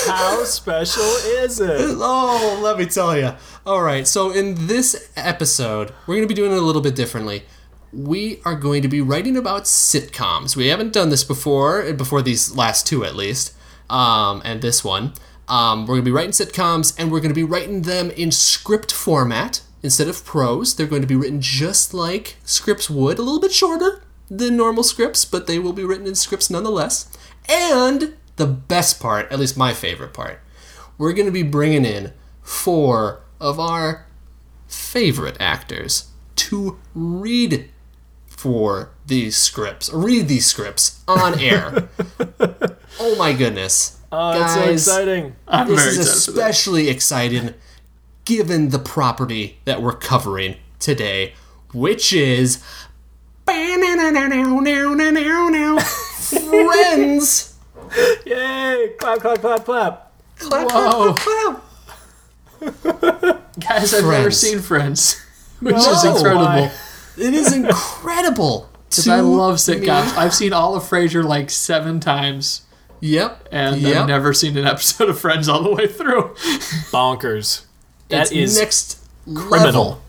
[0.07, 1.97] How special is it?
[1.99, 3.33] Oh, let me tell you.
[3.65, 6.95] All right, so in this episode, we're going to be doing it a little bit
[6.95, 7.43] differently.
[7.91, 10.55] We are going to be writing about sitcoms.
[10.55, 13.55] We haven't done this before, before these last two at least,
[13.89, 15.13] um, and this one.
[15.47, 18.31] Um, we're going to be writing sitcoms, and we're going to be writing them in
[18.31, 20.75] script format instead of prose.
[20.75, 24.83] They're going to be written just like scripts would, a little bit shorter than normal
[24.83, 27.15] scripts, but they will be written in scripts nonetheless.
[27.49, 30.39] And the best part, at least my favorite part,
[30.97, 34.05] we're going to be bringing in four of our
[34.67, 37.69] favorite actors to read
[38.27, 41.89] for these scripts, read these scripts on air.
[42.99, 43.99] oh my goodness.
[44.11, 45.35] Ah, oh, that's so Guys, exciting.
[45.47, 46.49] I'm This very is excited for that.
[46.49, 47.53] especially exciting
[48.25, 51.33] given the property that we're covering today,
[51.73, 52.63] which is
[56.29, 57.57] Friends.
[58.25, 58.93] Yay!
[58.99, 60.11] Clap, clap, clap, clap.
[60.39, 61.13] Clap, Whoa.
[61.13, 61.61] clap,
[62.59, 63.59] clap.
[63.59, 65.19] Guys, I've never seen Friends,
[65.59, 66.45] which No, is incredible.
[66.45, 66.71] why?
[67.17, 68.69] It is incredible.
[68.89, 70.15] Because I love sitcoms.
[70.17, 72.61] I've seen all of Frasier like seven times,
[73.01, 73.49] Yep.
[73.51, 73.97] and yep.
[74.01, 76.33] I've never seen an episode of Friends all the way through.
[76.91, 77.63] Bonkers.
[78.11, 79.55] That it's is next criminal.
[79.55, 80.01] level.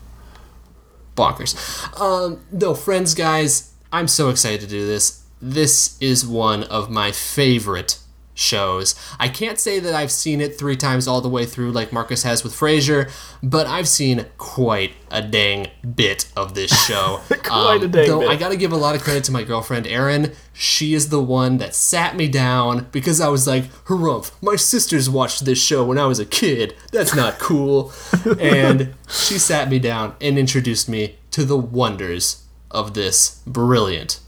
[1.15, 1.99] Bonkers.
[1.99, 5.23] Um, no, friends, guys, I'm so excited to do this.
[5.41, 7.99] This is one of my favorite
[8.33, 8.95] shows.
[9.19, 12.23] I can't say that I've seen it three times all the way through like Marcus
[12.23, 13.11] has with Frasier,
[13.41, 17.21] but I've seen quite a dang bit of this show.
[17.43, 18.29] Quite a dang though bit.
[18.29, 20.33] I gotta give a lot of credit to my girlfriend Erin.
[20.53, 25.09] She is the one that sat me down because I was like, Harumph, my sisters
[25.09, 26.75] watched this show when I was a kid.
[26.91, 27.91] That's not cool.
[28.39, 34.19] and she sat me down and introduced me to the wonders of this brilliant,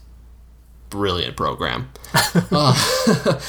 [0.90, 1.90] brilliant program.
[2.52, 3.40] Uh,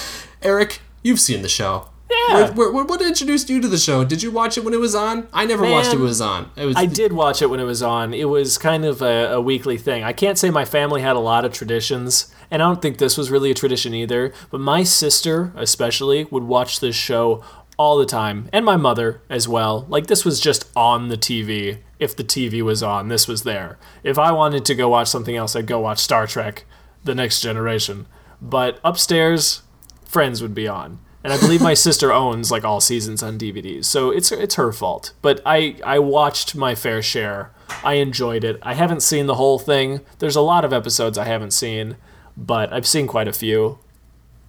[0.41, 1.89] Eric, you've seen the show.
[2.09, 2.51] Yeah.
[2.51, 4.03] What, what, what introduced you to the show?
[4.05, 5.27] Did you watch it when it was on?
[5.33, 6.51] I never watched it when it was on.
[6.55, 8.13] It was I did watch it when it was on.
[8.13, 10.03] It was kind of a, a weekly thing.
[10.03, 13.17] I can't say my family had a lot of traditions, and I don't think this
[13.17, 14.33] was really a tradition either.
[14.49, 17.43] But my sister, especially, would watch this show
[17.77, 19.85] all the time, and my mother as well.
[19.87, 21.79] Like, this was just on the TV.
[21.99, 23.77] If the TV was on, this was there.
[24.03, 26.65] If I wanted to go watch something else, I'd go watch Star Trek
[27.03, 28.07] The Next Generation.
[28.41, 29.63] But upstairs,
[30.07, 30.99] Friends would be on.
[31.23, 34.71] And I believe my sister owns like all seasons on DVDs, so it's it's her
[34.71, 35.13] fault.
[35.21, 37.51] But I I watched my fair share.
[37.83, 38.59] I enjoyed it.
[38.61, 40.01] I haven't seen the whole thing.
[40.19, 41.97] There's a lot of episodes I haven't seen,
[42.37, 43.79] but I've seen quite a few,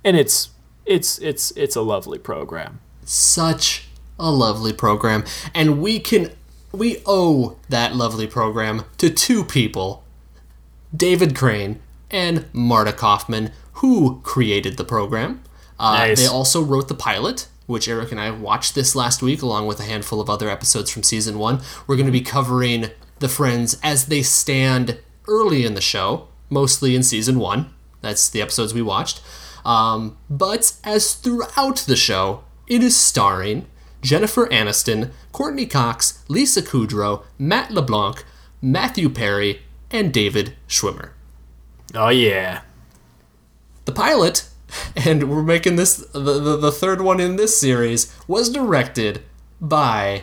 [0.05, 0.51] and it's
[0.87, 2.81] it's it's it's a lovely program.
[3.05, 5.25] such a lovely program
[5.55, 6.31] and we can
[6.73, 10.03] we owe that lovely program to two people
[10.95, 11.79] david crane
[12.11, 15.41] and marta kauffman who created the program
[15.81, 16.21] uh, Nice.
[16.21, 19.79] they also wrote the pilot which eric and i watched this last week along with
[19.81, 22.87] a handful of other episodes from season one we're going to be covering
[23.19, 28.41] the friends as they stand early in the show mostly in season one that's the
[28.43, 29.21] episodes we watched
[29.65, 33.67] um, but as throughout the show, it is starring
[34.01, 38.25] Jennifer Aniston, Courteney Cox, Lisa Kudrow, Matt LeBlanc,
[38.63, 39.61] Matthew Perry,
[39.91, 41.11] and David Schwimmer.
[41.95, 42.63] Oh yeah,
[43.85, 44.49] The pilot,
[44.97, 49.23] and we're making this the, the, the third one in this series, was directed
[49.61, 50.23] by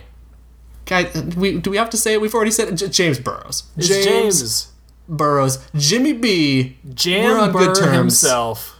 [0.85, 2.21] Guy, we do we have to say it?
[2.21, 2.75] We've already said it.
[2.75, 3.63] J- James Burrows.
[3.75, 4.71] It's James,
[5.09, 5.65] Burrows.
[5.75, 6.77] Jimmy B.
[6.83, 7.95] we're Jam on good terms.
[7.97, 8.79] himself.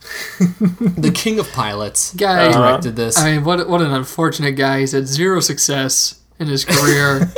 [0.38, 2.14] the king of pilots.
[2.16, 3.18] Guy directed this.
[3.18, 4.80] I mean, what what an unfortunate guy.
[4.80, 7.32] He's had zero success in his career.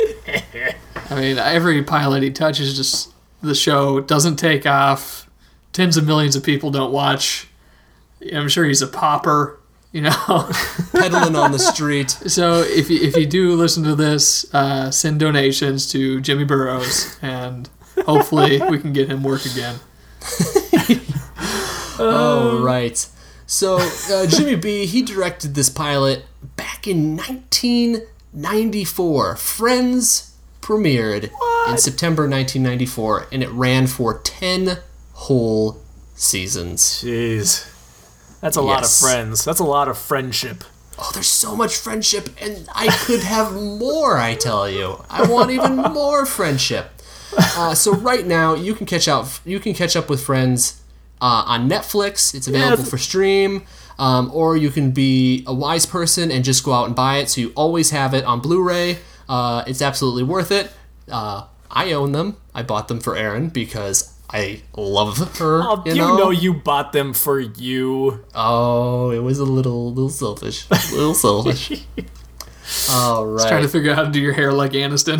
[1.09, 5.29] I mean, every pilot he touches, just the show doesn't take off.
[5.73, 7.47] Tens of millions of people don't watch.
[8.31, 9.59] I'm sure he's a popper,
[9.91, 10.11] You know,
[10.91, 12.11] peddling on the street.
[12.27, 17.17] so if you, if you do listen to this, uh, send donations to Jimmy Burrows,
[17.21, 17.69] and
[18.05, 19.79] hopefully we can get him work again.
[22.03, 22.97] Oh, right.
[23.45, 24.87] So uh, Jimmy B.
[24.87, 26.25] He directed this pilot
[26.55, 29.35] back in 1994.
[29.35, 31.25] Friends premiered
[31.69, 34.79] in September 1994, and it ran for 10
[35.13, 35.79] whole
[36.15, 37.03] seasons.
[37.03, 37.70] Jeez.
[38.41, 39.45] That's a lot of friends.
[39.45, 40.63] That's a lot of friendship.
[40.99, 44.17] Oh, there's so much friendship, and I could have more.
[44.17, 46.91] I tell you, I want even more friendship.
[47.37, 49.39] Uh, so right now, you can catch out.
[49.45, 50.81] You can catch up with friends
[51.21, 52.35] uh, on Netflix.
[52.35, 52.89] It's available Yeah.
[52.89, 53.63] for stream,
[53.97, 57.29] um, or you can be a wise person and just go out and buy it.
[57.29, 58.97] So you always have it on Blu-ray.
[59.29, 60.71] Uh, it's absolutely worth it.
[61.09, 62.37] Uh, I own them.
[62.53, 65.61] I bought them for Erin because I love her.
[65.63, 66.17] Oh, you you know?
[66.17, 68.23] know you bought them for you.
[68.33, 70.67] Oh, it was a little, little selfish.
[70.69, 71.83] A little selfish.
[72.89, 73.47] All right.
[73.47, 75.19] Trying to figure out how to do your hair like Aniston.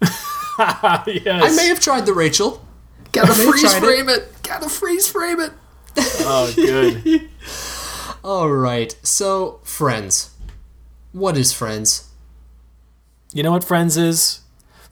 [0.02, 1.52] yes.
[1.52, 2.64] I may have tried the Rachel.
[3.12, 3.86] Gotta freeze tried it.
[3.86, 4.32] frame it.
[4.42, 5.52] Gotta freeze frame it.
[6.20, 7.28] Oh, good.
[8.24, 8.96] All right.
[9.02, 10.30] So, Friends.
[11.12, 12.10] What is Friends?
[13.32, 14.40] You know what Friends is?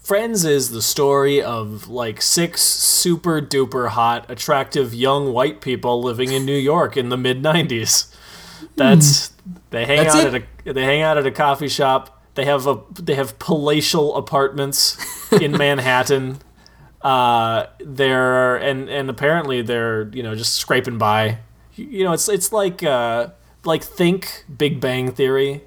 [0.06, 6.30] Friends is the story of like six super duper hot, attractive young white people living
[6.30, 8.14] in New York in the mid '90s.
[8.76, 9.32] That's
[9.70, 10.34] they hang That's out it?
[10.34, 12.22] at a they hang out at a coffee shop.
[12.36, 14.96] They have a they have palatial apartments
[15.32, 16.38] in Manhattan.
[17.02, 21.38] Uh, they're and and apparently they're you know just scraping by.
[21.74, 23.30] You know, it's it's like uh
[23.64, 25.62] like think Big Bang Theory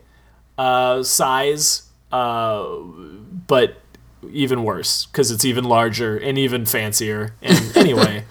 [0.57, 2.77] uh, size, uh,
[3.45, 3.75] but
[4.31, 7.33] even worse because it's even larger and even fancier.
[7.41, 8.25] And anyway,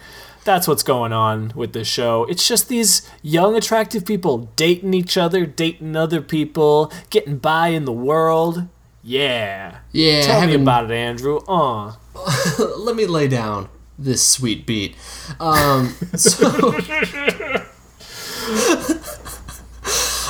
[0.45, 2.25] that's what's going on with this show.
[2.25, 7.85] It's just these young, attractive people dating each other, dating other people, getting by in
[7.85, 8.69] the world.
[9.03, 9.79] Yeah.
[9.93, 11.39] Yeah, Tell me about it, Andrew.
[11.49, 11.95] Uh.
[12.79, 13.69] Let me lay down
[13.99, 14.97] this sweet beat.
[15.41, 16.47] Um, so,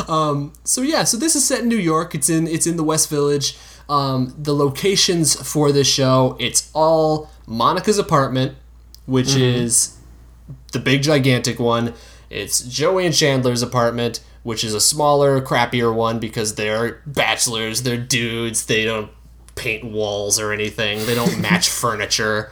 [0.09, 2.15] um, so yeah, so this is set in New York.
[2.15, 3.57] It's in it's in the West Village.
[3.89, 8.57] Um, the locations for this show, it's all Monica's apartment,
[9.07, 9.97] which is
[10.73, 11.95] the big gigantic one.
[12.29, 17.97] It's Joey and Chandler's apartment, which is a smaller, crappier one because they're bachelors, they're
[17.97, 19.11] dudes, they don't
[19.55, 22.51] paint walls or anything, they don't match furniture.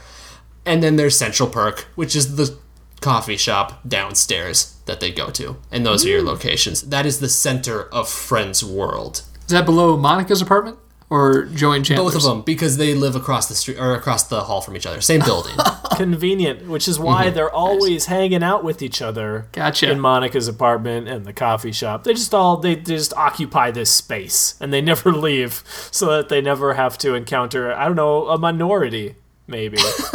[0.65, 2.59] And then there's Central Perk, which is the
[3.00, 5.56] coffee shop downstairs that they go to.
[5.71, 6.83] And those are your locations.
[6.83, 9.23] That is the center of Friends World.
[9.47, 12.14] Is that below Monica's apartment or Joey and Chandler's?
[12.14, 14.87] Both of them, because they live across the street or across the hall from each
[14.87, 15.00] other.
[15.00, 15.55] Same building.
[15.97, 17.35] Convenient, which is why mhm.
[17.35, 19.49] they're always hanging out with each other.
[19.53, 19.91] Gotcha.
[19.91, 22.05] In Monica's apartment and the coffee shop.
[22.05, 26.29] They just all they, they just occupy this space and they never leave so that
[26.29, 29.14] they never have to encounter I don't know, a minority,
[29.47, 29.79] maybe.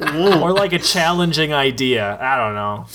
[0.00, 2.18] or like a challenging idea.
[2.20, 2.86] I don't know.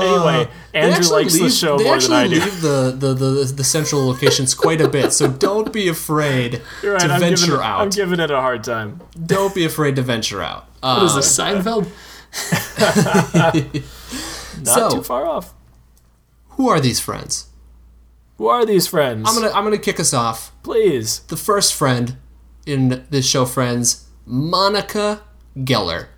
[0.00, 2.34] Anyway, uh, They Andrew actually likes the leave- show they more than actually I do.
[2.34, 7.00] leave the, the, the, the central locations quite a bit, so don't be afraid right,
[7.00, 7.80] to I'm venture giving, out.
[7.80, 9.00] I'm giving it a hard time.
[9.26, 10.66] don't be afraid to venture out.
[10.82, 11.86] Uh, What is uh, this, Seinfeld?
[14.64, 15.54] Not So- too far off.
[16.50, 17.46] who are these friends?
[18.38, 19.28] Who are these friends?
[19.28, 20.50] I'm gonna I'm gonna kick us off.
[20.64, 21.20] Please.
[21.28, 22.16] The first friend
[22.66, 25.22] in this show, Friends, Monica
[25.56, 26.08] Geller,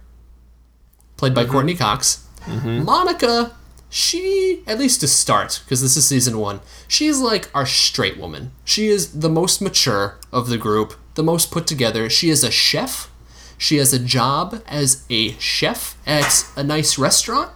[1.19, 1.53] played by mm-hmm.
[1.53, 2.27] Courteney Cox.
[2.47, 2.85] Mm-hmm.
[2.85, 3.55] Monica,
[3.89, 6.61] she at least to start because this is season one.
[6.89, 8.53] She's like our straight woman.
[8.65, 12.11] She is the most mature of the group, the most put together.
[12.11, 13.11] She is a chef.
[13.59, 17.51] She has a job as a chef at a nice restaurant,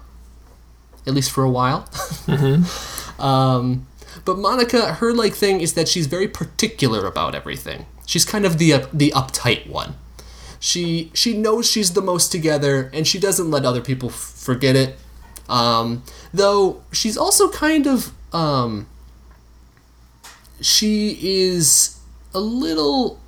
[1.06, 1.88] at least for a while.
[3.20, 3.87] Um,
[4.25, 7.87] but Monica, her like thing is that she's very particular about everything.
[8.06, 9.94] She's kind of the uh, the uptight one.
[10.58, 14.75] She she knows she's the most together, and she doesn't let other people f- forget
[14.75, 14.99] it.
[15.50, 18.87] Um, though she's also kind of um,
[20.61, 21.99] she is
[22.35, 23.19] a little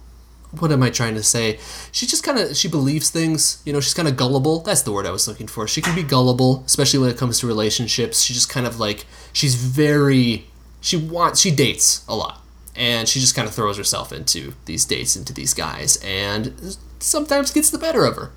[0.58, 1.58] what am I trying to say?
[1.92, 3.62] She just kind of she believes things.
[3.64, 4.60] You know, she's kind of gullible.
[4.60, 5.66] That's the word I was looking for.
[5.66, 8.20] She can be gullible, especially when it comes to relationships.
[8.20, 10.46] She just kind of like she's very
[10.82, 12.38] she wants she dates a lot.
[12.76, 17.50] and she just kind of throws herself into these dates, into these guys, and sometimes
[17.50, 18.30] gets the better of her.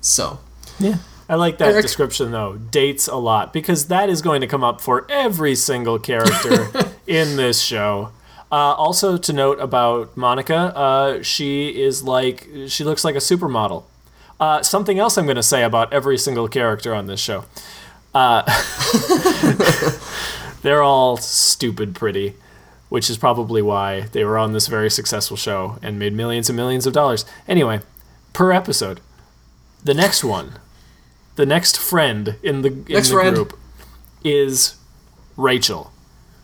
[0.00, 0.38] So,
[0.78, 0.98] Yeah.
[1.28, 2.56] I like that description though.
[2.56, 6.68] Dates a lot because that is going to come up for every single character
[7.06, 8.12] in this show.
[8.50, 13.84] Uh, also to note about Monica, uh, she is like she looks like a supermodel.
[14.38, 17.44] Uh, something else I'm going to say about every single character on this show.
[18.14, 18.42] Uh,
[20.62, 22.34] they're all stupid pretty,
[22.88, 26.56] which is probably why they were on this very successful show and made millions and
[26.56, 27.24] millions of dollars.
[27.48, 27.80] Anyway,
[28.32, 29.00] per episode,
[29.82, 30.58] the next one,
[31.36, 33.36] the next friend in the in Next the friend.
[33.36, 33.58] group
[34.24, 34.74] is
[35.36, 35.92] Rachel,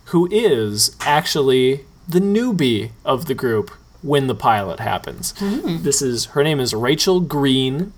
[0.06, 3.70] who is actually the newbie of the group
[4.02, 5.32] when the pilot happens.
[5.82, 7.92] This is her name is Rachel Green.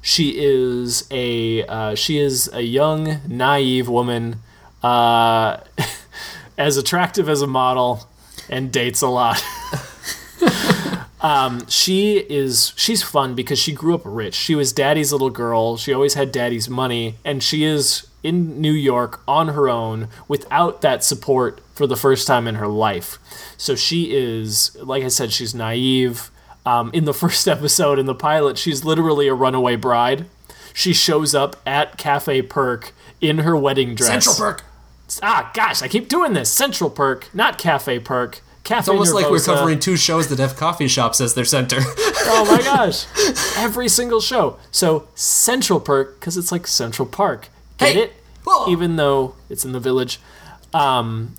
[0.00, 4.36] She is a uh, she is a young naive woman,
[4.82, 5.58] uh,
[6.58, 8.08] as attractive as a model,
[8.48, 9.44] and dates a lot.
[11.22, 14.34] Um, she is she's fun because she grew up rich.
[14.34, 15.76] She was daddy's little girl.
[15.76, 20.80] She always had daddy's money, and she is in New York on her own without
[20.82, 23.18] that support for the first time in her life.
[23.56, 26.30] So she is, like I said, she's naive.
[26.64, 30.26] Um, in the first episode in the pilot, she's literally a runaway bride.
[30.74, 34.24] She shows up at Cafe Perk in her wedding dress.
[34.24, 34.64] Central Perk.
[35.22, 36.50] Ah, gosh, I keep doing this.
[36.50, 38.40] Central Perk, not Cafe Perk.
[38.64, 41.78] Cafe It's almost like we're covering two shows that have coffee shops as their center.
[41.80, 43.06] Oh my gosh.
[43.56, 44.58] Every single show.
[44.70, 47.48] So Central Perk, because it's like Central Park.
[47.78, 48.02] Get Hey!
[48.02, 48.12] it?
[48.44, 48.70] Whoa!
[48.70, 50.20] Even though it's in the village.
[50.72, 51.34] Um,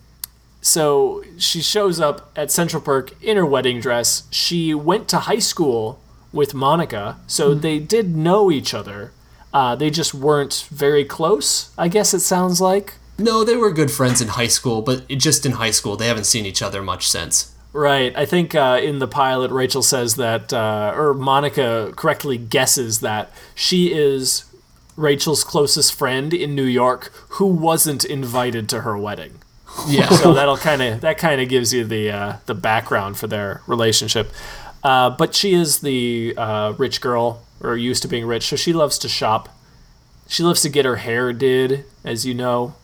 [0.62, 4.24] so she shows up at Central Perk in her wedding dress.
[4.30, 6.00] She went to high school
[6.32, 9.12] with Monica, so they did know each other.
[9.54, 12.96] Uh, they just weren't very close, I guess it sounds like.
[13.18, 16.26] No, they were good friends in high school, but just in high school, they haven't
[16.26, 17.54] seen each other much since.
[17.74, 18.16] Right.
[18.16, 23.32] I think uh, in the pilot, Rachel says that, uh, or Monica correctly guesses that
[23.56, 24.46] she is
[24.96, 29.40] Rachel's closest friend in New York who wasn't invited to her wedding.
[29.88, 30.10] Yeah.
[30.10, 33.62] So that'll kind of that kind of gives you the uh, the background for their
[33.66, 34.32] relationship.
[34.84, 38.72] Uh, but she is the uh, rich girl, or used to being rich, so she
[38.72, 39.50] loves to shop.
[40.28, 42.76] She loves to get her hair did, as you know.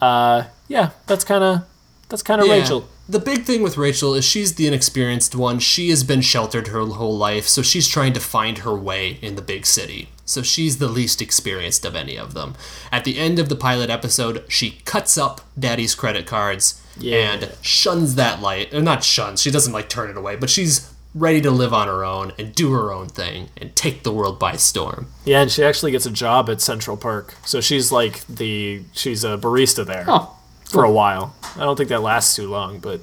[0.00, 1.62] Uh, yeah, that's kind of
[2.08, 2.54] that's kind of Yeah.
[2.54, 2.88] Rachel.
[3.06, 5.58] The big thing with Rachel is she's the inexperienced one.
[5.58, 9.36] She has been sheltered her whole life, so she's trying to find her way in
[9.36, 10.08] the big city.
[10.24, 12.54] So she's the least experienced of any of them.
[12.90, 17.16] At the end of the pilot episode, she cuts up Daddy's credit cards Yeah.
[17.32, 18.72] and shuns that light.
[18.72, 21.86] Or not shuns, she doesn't like turn it away, but she's ready to live on
[21.86, 25.06] her own and do her own thing and take the world by storm.
[25.24, 27.34] Yeah, and she actually gets a job at Central Perk.
[27.44, 31.34] So she's like the she's a barista there Oh, for a while.
[31.56, 33.00] I don't think that lasts too long, but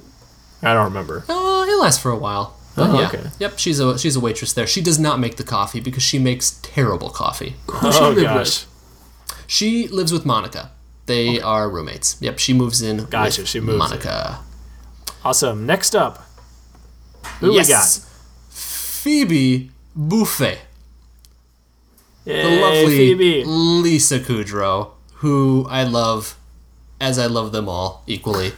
[0.62, 1.24] I don't remember.
[1.28, 2.56] Uh, it lasts for a while.
[2.76, 3.08] But Oh, yeah.
[3.08, 3.24] okay.
[3.38, 4.66] Yep, she's a she's a waitress there.
[4.66, 7.56] She does not make the coffee because she makes terrible coffee.
[7.70, 8.66] who she oh live gosh.
[9.46, 10.70] She lives with Monica.
[11.06, 12.16] They are roommates.
[12.20, 13.04] Yep, she moves in.
[13.06, 13.78] Gotcha, with she moves in.
[13.78, 14.40] Monica.
[15.24, 15.66] Awesome.
[15.66, 16.24] Next up.
[17.40, 17.66] Who yes.
[17.68, 18.08] we got?
[18.50, 20.58] Phoebe Buffay.
[22.24, 23.44] The lovely Phoebe.
[23.44, 26.36] Lisa Kudrow, who I love
[27.00, 28.52] as I love them all equally.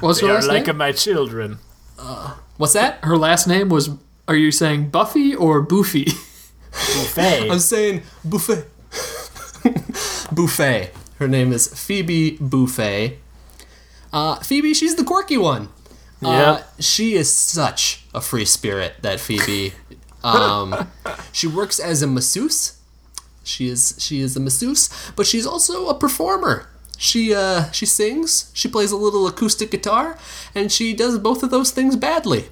[0.00, 0.76] What's They her are last like name?
[0.78, 1.58] my children.
[2.56, 2.98] What's that?
[3.04, 3.90] Her last name was.
[4.26, 6.06] Are you saying Buffy or Boofy?
[6.72, 7.48] Buffet.
[7.50, 8.64] I'm saying Buffet.
[10.34, 10.90] Buffet.
[11.18, 13.16] Her name is Phoebe Buffay.
[14.12, 15.68] Uh, Phoebe, she's the quirky one.
[16.22, 19.72] Uh, she is such a free spirit, that Phoebe.
[20.24, 20.90] Um,
[21.32, 22.78] she works as a masseuse.
[23.42, 26.66] She is she is a masseuse, but she's also a performer.
[26.96, 30.16] She uh, she sings, she plays a little acoustic guitar,
[30.54, 32.46] and she does both of those things badly.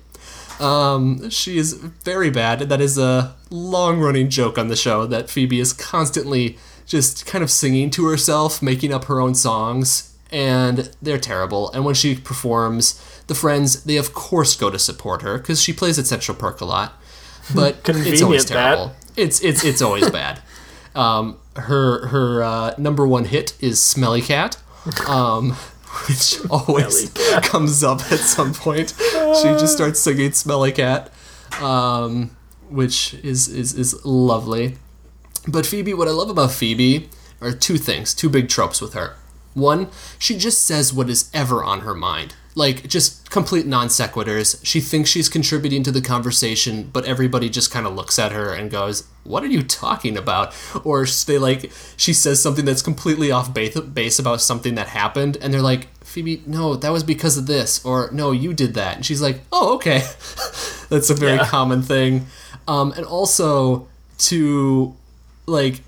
[0.61, 2.61] Um, she is very bad.
[2.69, 7.43] That is a long running joke on the show that Phoebe is constantly just kind
[7.43, 11.71] of singing to herself, making up her own songs, and they're terrible.
[11.73, 15.73] And when she performs, the friends, they of course go to support her because she
[15.73, 16.95] plays at Central Perk a lot.
[17.55, 18.55] But it's always Convenient, that.
[18.55, 18.93] terrible.
[19.17, 20.41] It's it's it's always bad.
[20.95, 24.59] Um, her her uh, number one hit is Smelly Cat.
[25.09, 25.53] Um,
[26.09, 27.11] which always
[27.43, 28.95] comes up at some point.
[28.99, 31.13] She just starts singing "Smelly Cat,"
[31.61, 32.37] um,
[32.71, 34.79] which is, is is lovely.
[35.47, 37.11] But Phoebe, what I love about Phoebe
[37.41, 39.17] are two things, two big tropes with her.
[39.55, 39.89] One,
[40.19, 42.35] she just says what is ever on her mind.
[42.55, 44.61] Like, just complete non sequiturs.
[44.63, 48.53] She thinks she's contributing to the conversation, but everybody just kind of looks at her
[48.53, 50.55] and goes, What are you talking about?
[50.85, 55.53] Or they like, she says something that's completely off base about something that happened, and
[55.55, 58.97] they're like, Phoebe, no, that was because of this, or no, you did that.
[58.97, 60.01] And she's like, oh, okay.
[60.91, 61.47] That's a very Yeah.
[61.47, 62.27] common thing.
[62.69, 64.95] Um, and also to
[65.47, 65.81] like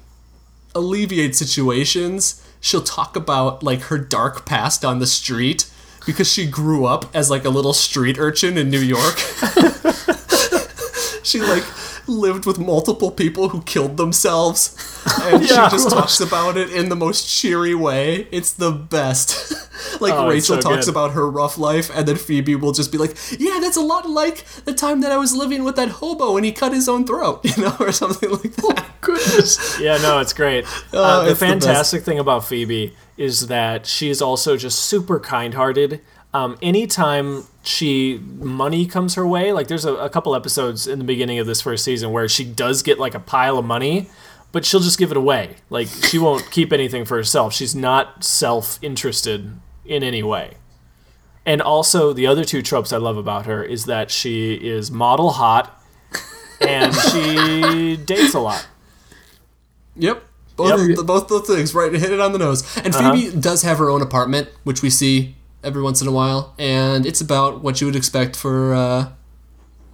[0.75, 5.71] alleviate situations, she'll talk about like her dark past on the street
[6.07, 9.17] because she grew up as like a little street urchin in New York.
[11.23, 11.65] she like
[12.07, 14.75] lived with multiple people who killed themselves
[15.23, 15.69] and Yeah.
[15.69, 19.53] she just talks about it in the most cheery way it's the best
[20.01, 20.93] like Oh, rachel so talks good.
[20.93, 24.09] about her rough life and then phoebe will just be like yeah that's a lot
[24.09, 27.07] like the time that i was living with that hobo and he cut his own
[27.07, 29.79] throat you know or something like that Goodness.
[29.79, 30.65] Yeah, no, it's great.
[30.95, 35.21] Oh, uh, the it's the fantastic thing about Phoebe is that she's also just super
[35.21, 36.01] kind-hearted.
[36.35, 41.05] Um, anytime she money comes her way, like there's a, a couple episodes in the
[41.05, 44.09] beginning of this first season where she does get like a pile of money,
[44.51, 45.57] but she'll just give it away.
[45.71, 47.55] Like she won't keep anything for herself.
[47.55, 49.53] She's not self-interested
[49.87, 50.55] in any way.
[51.47, 55.31] And also the other two tropes I love about her is that she is model
[55.31, 55.81] hot
[56.61, 58.67] and she dates a lot.
[59.95, 60.25] Yep.
[60.57, 60.97] Both, Yep.
[60.97, 61.93] the, both those things, right?
[61.93, 62.63] Hit it on the nose.
[62.79, 66.55] And Phoebe does have her own apartment, which we see every once in a while,
[66.59, 69.09] and it's about what you would expect for, uh,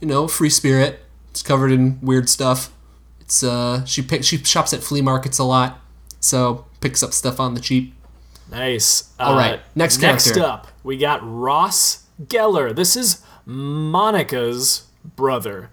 [0.00, 1.00] you know, free spirit.
[1.30, 2.72] It's covered in weird stuff.
[3.20, 5.78] It's uh, she pick, she shops at flea markets a lot,
[6.18, 7.94] so picks up stuff on the cheap.
[8.50, 9.12] Nice.
[9.20, 10.44] All right, next Next character.
[10.44, 12.74] up, we got Ross Geller.
[12.74, 15.70] This is Monica's brother.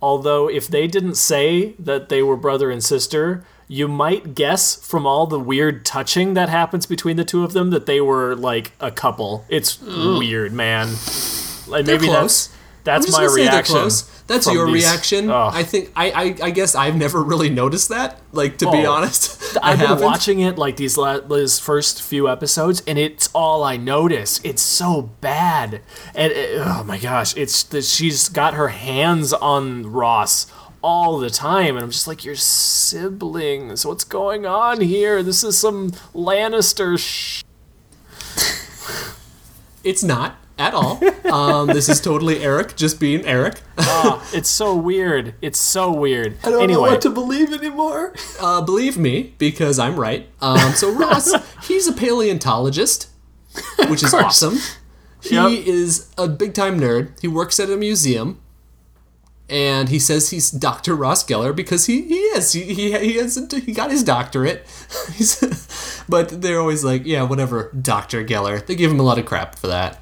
[0.00, 5.06] Although, if they didn't say that they were brother and sister, you might guess from
[5.06, 8.72] all the weird touching that happens between the two of them that they were like
[8.80, 9.44] a couple.
[9.48, 10.88] It's weird, man.
[11.66, 12.46] Like They're maybe close.
[12.84, 13.88] that's that's my reaction.
[14.26, 15.30] That's your these- reaction.
[15.30, 15.50] Oh.
[15.52, 18.18] I think I, I I guess I've never really noticed that.
[18.32, 18.92] Like to be Oh.
[18.92, 23.28] honest, I I've been watching it like these la- these first few episodes, and it's
[23.34, 24.40] all I notice.
[24.44, 25.82] It's so bad,
[26.14, 30.46] and it- oh my gosh, it's that she's got her hands on Ross
[30.82, 33.84] all the time, and I'm just like, your siblings.
[33.84, 35.22] What's going on here?
[35.22, 36.98] This is some Lannister.
[36.98, 37.42] Sh-
[39.84, 41.00] It's not at all.
[41.32, 43.60] Um, this is totally Eric just being Eric.
[43.78, 45.34] oh, it's so weird.
[45.40, 46.36] It's so weird.
[46.44, 48.12] I don't anyway, know what to believe anymore.
[48.40, 50.28] Uh, believe me, because I'm right.
[50.42, 53.08] Um, so Ross, he's a paleontologist,
[53.88, 54.58] which is awesome.
[55.22, 55.66] He Yep.
[55.66, 57.18] is a big time nerd.
[57.20, 58.40] He works at a museum,
[59.48, 60.94] and he says he's Dr.
[60.94, 62.52] Ross Geller because he, he is.
[62.52, 64.66] He he he, has, he got his doctorate.
[66.08, 68.24] But they're always like, yeah, whatever, Dr.
[68.24, 68.64] Geller.
[68.64, 70.00] They give him a lot of crap for that.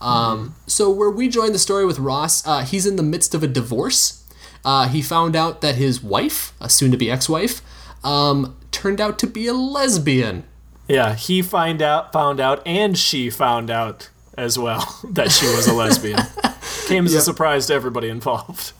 [0.00, 3.42] Um, so where we join the story with Ross, uh, he's in the midst of
[3.42, 4.24] a divorce.
[4.64, 7.60] Uh, he found out that his wife, a soon-to-be ex-wife,
[8.04, 10.44] um, turned out to be a lesbian.
[10.88, 15.66] yeah, he find out, found out, and she found out as well that she was
[15.66, 16.20] a lesbian.
[16.86, 18.72] Came as a surprise to everybody involved.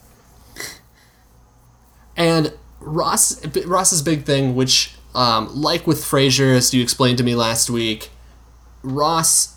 [2.15, 7.35] And Ross, Ross's big thing, which, um, like with Frasier, as you explained to me
[7.35, 8.09] last week,
[8.83, 9.55] Ross,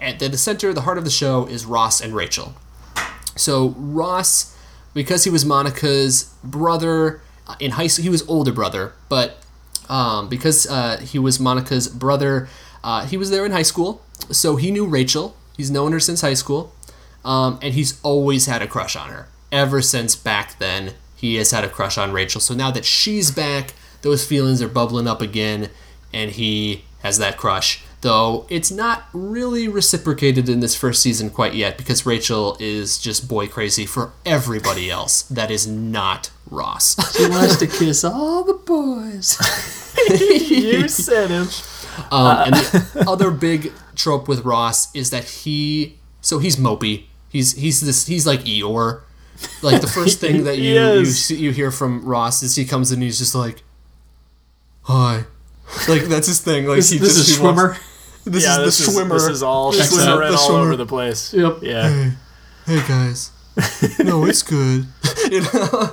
[0.00, 2.54] at the center, the heart of the show is Ross and Rachel.
[3.36, 4.56] So Ross,
[4.92, 7.20] because he was Monica's brother
[7.60, 9.38] in high school, he was older brother, but
[9.88, 12.48] um, because uh, he was Monica's brother,
[12.82, 15.36] uh, he was there in high school, so he knew Rachel.
[15.56, 16.73] He's known her since high school,
[17.24, 20.94] um, and he's always had a crush on her ever since back then.
[21.16, 22.40] He has had a crush on Rachel.
[22.40, 25.70] So now that she's back, those feelings are bubbling up again,
[26.12, 27.82] and he has that crush.
[28.02, 33.28] Though it's not really reciprocated in this first season quite yet because Rachel is just
[33.28, 36.96] boy crazy for everybody else that is not Ross.
[37.16, 39.38] He wants to kiss all the boys.
[40.50, 41.48] you said him.
[42.10, 47.04] Um, and the other big trope with Ross is that he, so he's mopey.
[47.34, 49.02] He's he's this he's like Eeyore.
[49.60, 52.92] Like the first thing that you you, see, you hear from Ross is he comes
[52.92, 53.64] in and he's just like,
[54.82, 55.24] "Hi,"
[55.88, 56.66] like that's his thing.
[56.66, 57.78] Like This, he this just is he wants- Schwimmer.
[58.24, 59.10] this yeah, is this the is, Schwimmer.
[59.18, 60.62] This is all This swimming all Schwimmer.
[60.62, 61.34] over the place.
[61.34, 61.58] Yep.
[61.62, 62.10] Yeah.
[62.66, 63.30] hey guys
[63.98, 64.86] no it's good
[65.30, 65.92] you know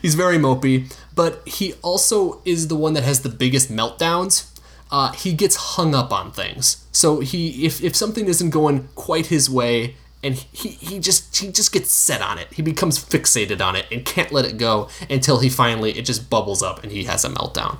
[0.00, 4.48] he's very mopey but he also is the one that has the biggest meltdowns
[4.90, 9.26] uh, he gets hung up on things so he if, if something isn't going quite
[9.26, 13.60] his way and he, he just he just gets set on it he becomes fixated
[13.60, 16.92] on it and can't let it go until he finally it just bubbles up and
[16.92, 17.78] he has a meltdown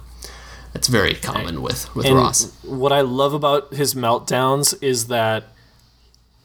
[0.72, 5.44] that's very common with with And ross what I love about his meltdowns is that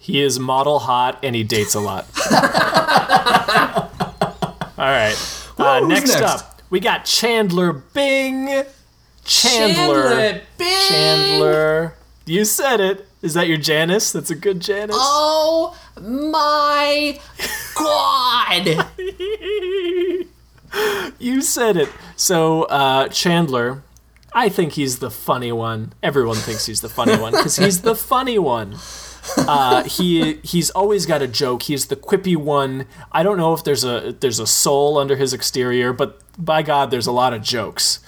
[0.07, 2.07] he is model hot and he dates a lot.
[2.31, 2.39] all
[4.77, 5.17] right.
[5.57, 6.21] Uh, next, next?
[6.21, 8.63] up, we got Chandler Bing.
[9.25, 10.41] Chandler.
[10.57, 10.67] Bing.
[10.87, 13.05] Chandler You said it.
[13.21, 14.13] Is that your Janice?
[14.13, 14.95] That's a good Janice.
[14.97, 17.19] Oh my
[17.75, 18.87] god!
[21.19, 21.89] You said it.
[22.15, 23.83] So uh, Chandler,
[24.33, 25.93] I think he's the funny one.
[26.03, 28.75] Everyone thinks he's the funny one because he's the funny one.
[29.37, 31.63] Uh, he he's always got a joke.
[31.63, 32.85] He's the quippy one.
[33.11, 36.91] I don't know if there's a there's a soul under his exterior, but by God,
[36.91, 37.99] there's a lot of jokes.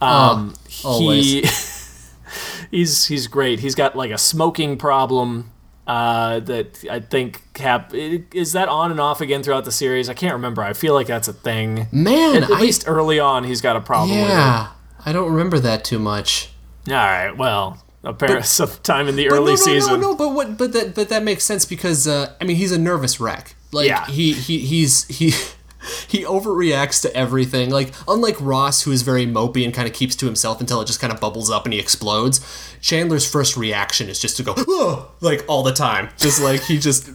[0.00, 1.42] Um, he
[2.70, 3.60] he's he's great.
[3.60, 5.50] He's got like a smoking problem
[5.90, 10.08] uh, that I think Cap is that on and off again throughout the series.
[10.08, 10.62] I can't remember.
[10.62, 11.88] I feel like that's a thing.
[11.90, 14.68] Man, At I, least early on, he's got a problem with yeah,
[15.04, 16.50] I don't remember that too much.
[16.86, 17.32] All right.
[17.36, 20.00] Well, apparently, sometime in the early no, no, season.
[20.00, 20.56] No, no, but what?
[20.56, 23.56] But that, but that makes sense because uh, I mean, he's a nervous wreck.
[23.72, 24.06] Like Yeah.
[24.06, 25.32] he, he, he's he.
[26.08, 27.70] He overreacts to everything.
[27.70, 30.86] Like, unlike Ross, who is very mopey and kind of keeps to himself until it
[30.86, 32.40] just kind of bubbles up and he explodes,
[32.80, 36.10] Chandler's first reaction is just to go, oh, like all the time.
[36.18, 37.10] Just like he just.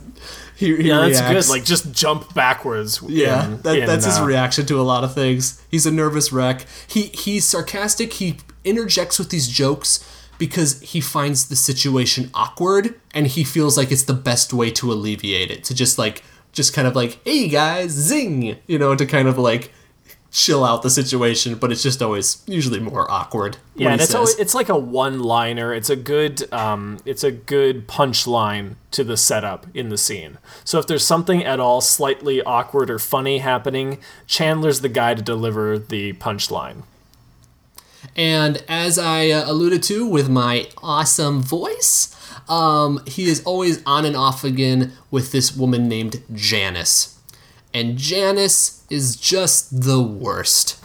[0.57, 1.47] He, he Yeah, that's reacts.
[1.47, 1.51] good.
[1.51, 3.01] Like just jump backwards.
[3.05, 5.61] Yeah, in- that, in, that's his uh, reaction to a lot of things.
[5.69, 6.65] He's a nervous wreck.
[6.87, 8.13] He he's sarcastic.
[8.13, 9.99] He interjects with these jokes
[10.37, 14.91] because he finds the situation awkward and he feels like it's the best way to
[14.91, 15.63] alleviate it.
[15.65, 16.23] To just like
[16.55, 19.71] just kind of like, "Hey guys, zing," you know, to kind of like
[20.31, 23.55] chill out the situation, but it's just always usually more awkward.
[23.73, 25.73] Yeah, and it's always, it's like a one-liner.
[25.73, 30.37] It's a good um, it's a good punchline to the setup in the scene.
[30.65, 35.21] So if there's something at all slightly awkward or funny happening, Chandler's the guy to
[35.21, 36.83] deliver the punchline.
[38.15, 42.15] And as I uh, alluded to with my awesome voice,
[42.49, 47.19] um, he is always on and off again with this woman named Janice.
[47.73, 50.79] And Janice is just the worst.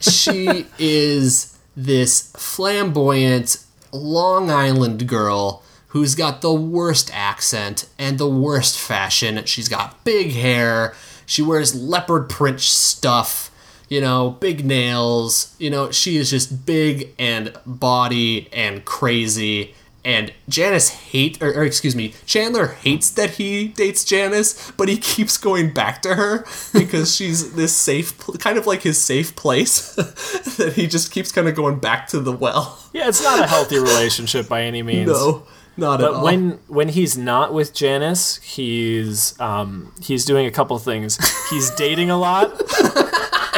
[0.00, 8.78] she is this flamboyant Long Island girl who's got the worst accent and the worst
[8.78, 9.44] fashion.
[9.44, 10.94] She's got big hair.
[11.26, 13.50] She wears leopard print stuff
[13.92, 15.54] you know, big nails.
[15.58, 19.74] You know, she is just big and body and crazy.
[20.02, 24.96] And Janice hate, or, or excuse me, Chandler hates that he dates Janice, but he
[25.12, 29.94] keeps going back to her because she's this safe, kind of like his safe place
[30.56, 32.78] that he just keeps kind of going back to the well.
[32.94, 35.10] Yeah, it's not a healthy relationship by any means.
[35.10, 36.14] No, not at all.
[36.14, 41.18] But when when he's not with Janice, he's um, he's doing a couple things.
[41.50, 42.58] He's dating a lot,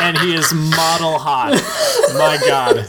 [0.05, 1.53] and he is model hot.
[2.15, 2.87] My God.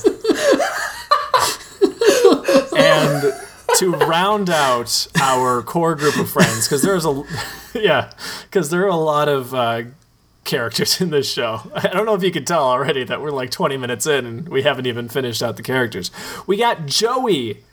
[2.78, 3.34] And
[3.78, 7.24] to round out our core group of friends, because there's a
[7.74, 8.12] yeah,
[8.44, 9.84] because there are a lot of uh,
[10.44, 11.62] characters in this show.
[11.76, 14.50] I don't know if you can tell already that we're like 20 minutes in and
[14.50, 16.12] we haven't even finished out the characters.
[16.48, 17.64] We got Joey.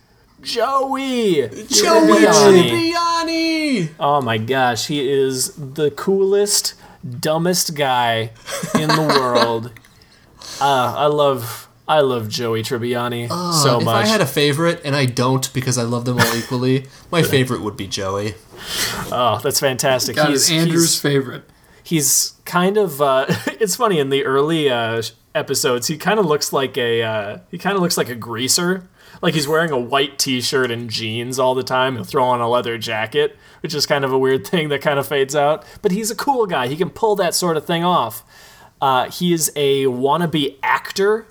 [0.41, 1.49] Joey!
[1.69, 2.23] Joey.
[2.25, 3.91] Tribbiani!
[4.01, 6.75] Oh my gosh, he is the coolest,
[7.21, 8.31] dumbest guy
[8.75, 9.73] in the world.
[10.61, 13.89] Uh, I love I love Joey Tribbiani so Uh, if.
[13.89, 17.61] I had a favorite, and I don't because I love them all equally, my favorite
[17.63, 18.35] would be Joey.
[19.11, 20.17] oh, that's fantastic.
[20.17, 21.45] That he's, is Andrew's he's, favorite.
[21.83, 23.27] he's kind of uh,
[23.61, 25.03] it's funny in the early uh,
[25.35, 28.87] episodes he kind of looks like a uh, he kind of looks like a greaser
[29.23, 32.49] like he's wearing a white t-shirt and jeans all the time and throw on a
[32.49, 35.93] leather jacket which is kind of a weird thing that kind of fades out but
[35.93, 38.25] he's a cool guy he can pull that sort of thing off
[38.81, 41.27] uh, he is a wannabe actor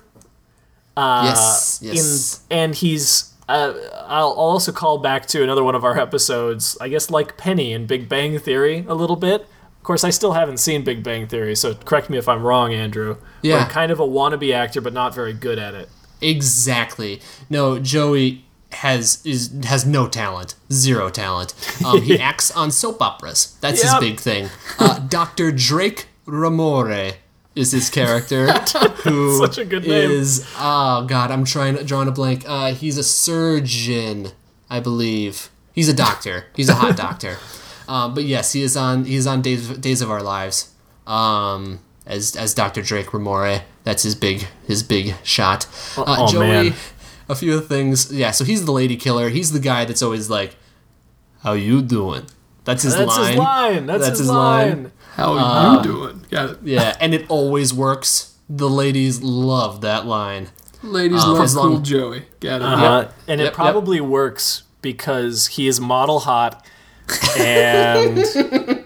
[0.96, 2.44] yes, yes.
[2.48, 3.74] in and he's uh,
[4.06, 6.76] I'll also call back to another one of our episodes.
[6.80, 9.42] I guess like Penny in Big Bang Theory a little bit.
[9.42, 12.72] Of course, I still haven't seen Big Bang Theory, so correct me if I'm wrong,
[12.72, 13.16] Andrew.
[13.42, 13.64] Yeah.
[13.64, 15.88] But kind of a wannabe actor, but not very good at it.
[16.20, 17.20] Exactly.
[17.50, 21.54] No, Joey has is has no talent, zero talent.
[21.84, 23.56] Um, he acts on soap operas.
[23.60, 24.48] That's his big thing.
[24.78, 27.14] Uh, Doctor Drake Ramore
[27.54, 28.52] is his character,
[29.04, 30.10] who Such a good name.
[30.10, 32.44] is oh god, I'm trying drawing a blank.
[32.46, 34.28] Uh, he's a surgeon,
[34.70, 35.50] I believe.
[35.72, 36.46] He's a doctor.
[36.54, 37.36] He's a hot doctor.
[37.88, 40.72] Um, but yes, he is on he's on Days Days of Our Lives.
[41.06, 42.82] Um, as as Dr.
[42.82, 43.62] Drake Ramore.
[43.84, 45.66] That's his big his big shot.
[45.96, 46.74] Uh, oh, Joey, man.
[47.28, 48.12] A few of the things.
[48.12, 49.28] Yeah, so he's the lady killer.
[49.28, 50.56] He's the guy that's always like,
[51.42, 52.24] "How you doing?"
[52.64, 53.06] That's his line.
[53.06, 53.28] That's line.
[53.30, 53.86] his line.
[53.86, 54.82] That's, That's his, his line.
[54.84, 54.92] line.
[55.16, 56.24] How Uh, you doing?
[56.30, 56.58] Got it.
[56.62, 58.34] Yeah, and it always works.
[58.48, 60.48] The ladies love that line.
[60.82, 62.22] Ladies Uh, love as cool long- Joey.
[62.40, 62.62] Got it.
[62.62, 63.08] Uh-huh.
[63.28, 63.54] And it Yep, yep.
[63.54, 66.64] probably works because he is model hot
[67.38, 68.18] and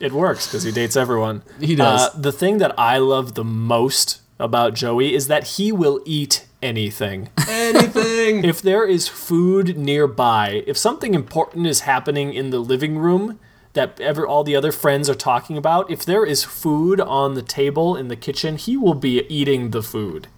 [0.00, 1.42] it works because he dates everyone.
[1.60, 2.08] He does.
[2.14, 6.45] Uh, the thing that I love the most about Joey is that he will eat
[6.66, 7.28] anything.
[7.48, 8.44] Anything.
[8.52, 13.38] if there is food nearby, if something important is happening in the living room
[13.72, 17.42] that ever all the other friends are talking about, if there is food on the
[17.42, 20.28] table in the kitchen, he will be eating the food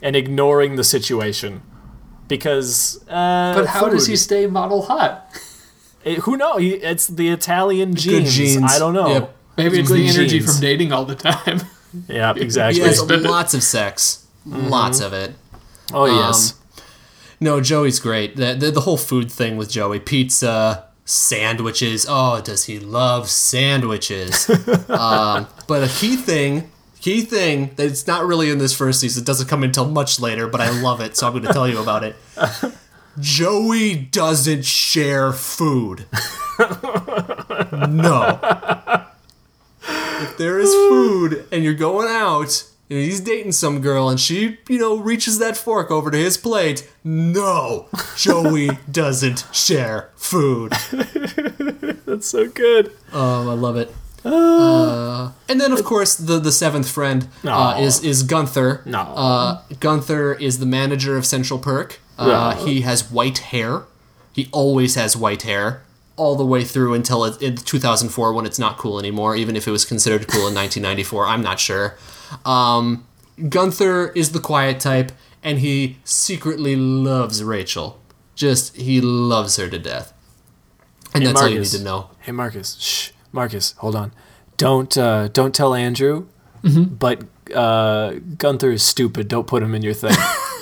[0.00, 1.62] and ignoring the situation.
[2.28, 5.30] Because uh, But how does he stay model hot?
[6.04, 6.60] It- who knows?
[6.62, 8.34] It's the Italian genes.
[8.34, 8.62] genes.
[8.64, 9.08] I don't know.
[9.08, 9.36] Yep.
[9.56, 10.52] Maybe it's Good the energy genes.
[10.54, 11.60] from dating all the time.
[12.08, 12.80] Yeah, exactly.
[12.82, 13.16] He exactly.
[13.16, 14.21] has lots of sex.
[14.46, 14.68] Mm-hmm.
[14.68, 15.34] Lots of it.
[15.92, 16.58] oh yes.
[17.40, 18.36] No, Joey's great.
[18.36, 22.06] The, the, the whole food thing with Joey pizza, sandwiches.
[22.08, 24.48] Oh, does he love sandwiches?
[24.88, 29.24] um, but a key thing, key thing that it's not really in this first season,
[29.24, 31.68] it doesn't come until much later, but I love it, so I'm going to tell
[31.68, 32.14] you about it.
[33.18, 36.06] Joey doesn't share food.
[37.88, 38.38] no.
[39.88, 42.64] If there is food and you're going out
[43.00, 46.88] he's dating some girl and she, you know, reaches that fork over to his plate,
[47.04, 50.72] no, Joey doesn't share food.
[52.06, 52.88] That's so good.
[53.12, 53.94] Um, I love it.
[54.24, 58.82] Uh, and then, of course, the the seventh friend uh, is is Gunther.
[58.86, 59.00] No.
[59.00, 61.98] Uh, Gunther is the manager of Central Perk.
[62.18, 62.26] Uh,
[62.56, 62.64] Yeah.
[62.66, 63.82] He has white hair.
[64.32, 65.82] He always has white hair
[66.16, 69.34] all the way through until it, in 2004 when it's not cool anymore.
[69.34, 71.96] Even if it was considered cool in 1994, I'm not sure.
[72.44, 73.06] Um,
[73.48, 78.00] Gunther is the quiet type, and he secretly loves Rachel.
[78.34, 80.12] Just he loves her to death.
[81.14, 82.10] And that's all you need to know.
[82.20, 84.12] Hey Marcus, shh, Marcus, hold on.
[84.56, 86.26] Don't uh, don't tell Andrew.
[86.62, 86.94] Mm-hmm.
[86.94, 89.28] But uh, Gunther is stupid.
[89.28, 90.16] Don't put him in your thing.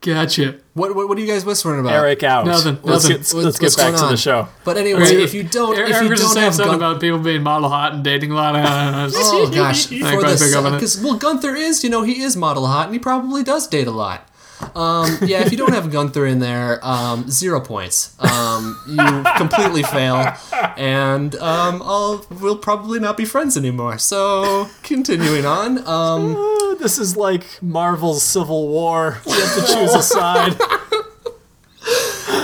[0.00, 0.58] Gotcha.
[0.72, 1.92] What, what what are you guys whispering about?
[1.92, 2.46] Eric out.
[2.46, 3.22] Nothing, Let's nothing.
[3.22, 4.48] get let's get back to the show.
[4.64, 7.00] But anyway, if you don't, if you was just don't saying have something Gun- about
[7.02, 8.64] people being model hot and dating a lot of.
[8.64, 10.76] Uh, oh gosh, for quite the big up on it.
[10.76, 13.86] because well, Gunther is you know he is model hot and he probably does date
[13.88, 14.26] a lot.
[14.74, 18.14] Um, yeah, if you don't have Gunther in there, um, zero points.
[18.20, 20.34] Um, you completely fail,
[20.76, 23.98] and um, I'll we'll probably not be friends anymore.
[23.98, 29.20] So continuing on, um, this is like Marvel's Civil War.
[29.26, 30.56] We have to choose a side.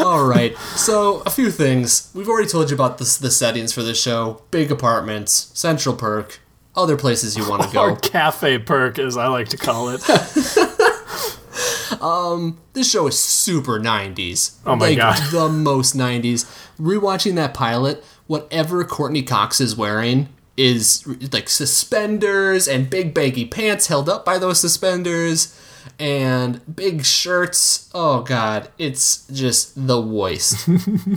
[0.05, 0.57] all right.
[0.77, 4.43] So a few things we've already told you about this, the settings for this show:
[4.51, 6.41] big apartments, Central Perk,
[6.77, 7.81] other places you want to go.
[7.81, 10.03] or cafe perk, as I like to call it.
[12.03, 14.57] um, this show is super 90s.
[14.67, 15.33] Oh my like, God.
[15.33, 16.45] The most 90s.
[16.79, 23.89] Rewatching that pilot, whatever Courteney Cox is wearing is like suspenders and big baggy pants
[23.89, 25.59] held up by those suspenders
[25.99, 27.91] and big shirts.
[27.95, 30.69] Oh god, it's just the worst.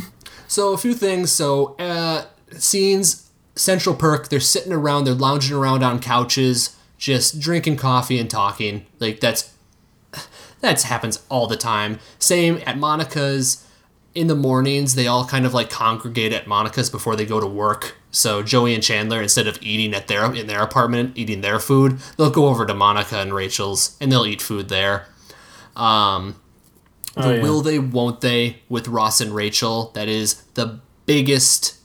[0.47, 1.31] so a few things.
[1.31, 4.29] So uh, scenes, Central Perk.
[4.29, 5.05] They're sitting around.
[5.05, 8.85] They're lounging around on couches, just drinking coffee and talking.
[8.99, 9.53] Like that's
[10.61, 11.99] that happens all the time.
[12.17, 13.65] Same at Monica's.
[14.15, 17.45] In the mornings, they all kind of like congregate at Monica's before they go to
[17.45, 17.95] work.
[18.11, 21.99] So Joey and Chandler, instead of eating at their in their apartment, eating their food,
[22.17, 25.05] they'll go over to Monica and Rachel's and they'll eat food there.
[25.75, 26.35] Um,
[27.15, 27.41] the Oh, yeah.
[27.43, 29.91] will they, won't they with Ross and Rachel.
[29.93, 31.75] That is the biggest.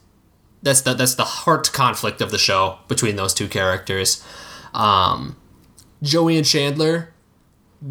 [0.63, 4.25] That's the that's the heart conflict of the show between those two characters.
[4.73, 5.37] Um,
[6.03, 7.13] Joey and Chandler,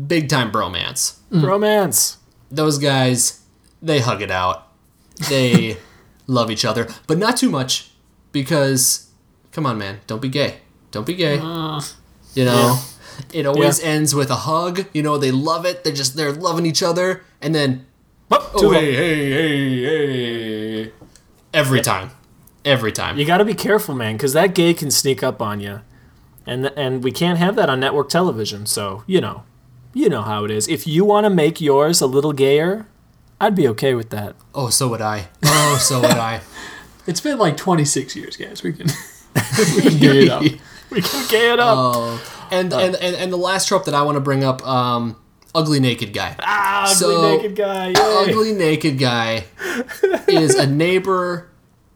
[0.07, 1.17] big time bromance.
[1.31, 2.17] Romance.
[2.49, 3.41] Those guys,
[3.81, 4.67] they hug it out.
[5.29, 5.77] They
[6.27, 7.91] love each other, but not too much
[8.33, 9.07] because,
[9.53, 10.55] come on, man, don't be gay.
[10.91, 11.39] Don't be gay.
[11.41, 11.79] Ah.
[12.35, 12.79] you know,
[13.31, 13.85] it always Yeah.
[13.89, 14.85] ends with a hug.
[14.93, 15.83] You know, they love it.
[15.85, 17.85] They're just they're loving each other, and then
[18.31, 19.83] oh two hey hey hey
[20.85, 20.91] hey,
[21.53, 22.11] every time,
[22.65, 23.17] every time.
[23.17, 25.81] You got to be careful, man, because that gay can sneak up on you,
[26.45, 28.65] and and we can't have that on network television.
[28.65, 29.43] So you know,
[29.93, 30.67] you know how it is.
[30.67, 32.87] If you want to make yours a little gayer,
[33.39, 34.35] I'd be okay with that.
[34.55, 35.27] Oh, so would I.
[35.43, 36.41] Oh, so would I.
[37.07, 38.63] it's been like 26 years, guys.
[38.63, 38.87] We can,
[39.75, 40.43] we can get it up.
[40.89, 41.75] We can gay it up.
[41.75, 45.15] Oh, and, and and and the last trope that I want to bring up, um,
[45.55, 46.35] ugly naked guy.
[46.39, 47.87] ah, ugly so- naked guy.
[47.87, 47.95] Yay.
[47.97, 49.45] ugly naked guy
[50.27, 51.49] is a neighbor.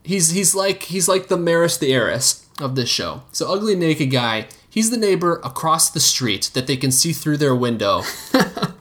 [0.03, 3.21] He's he's like he's like the Maris the heiress of this show.
[3.31, 4.47] So ugly naked guy.
[4.67, 8.01] He's the neighbor across the street that they can see through their window.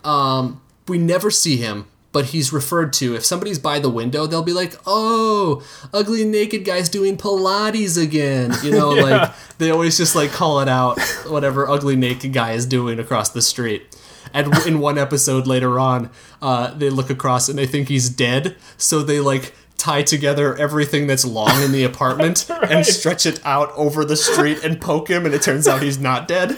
[0.03, 1.85] um, we never see him,
[2.17, 3.13] but he's referred to.
[3.13, 5.61] If somebody's by the window, they'll be like, "Oh,
[5.93, 10.67] ugly naked guy's doing Pilates again." You know, like they always just like call it
[10.67, 13.95] out whatever ugly naked guy is doing across the street.
[14.33, 16.09] And in one episode later on,
[16.41, 21.05] uh, they look across and they think he's dead, so they like tie together everything
[21.05, 25.27] that's long in the apartment and stretch it out over the street and poke him,
[25.27, 26.57] and it turns out he's not dead.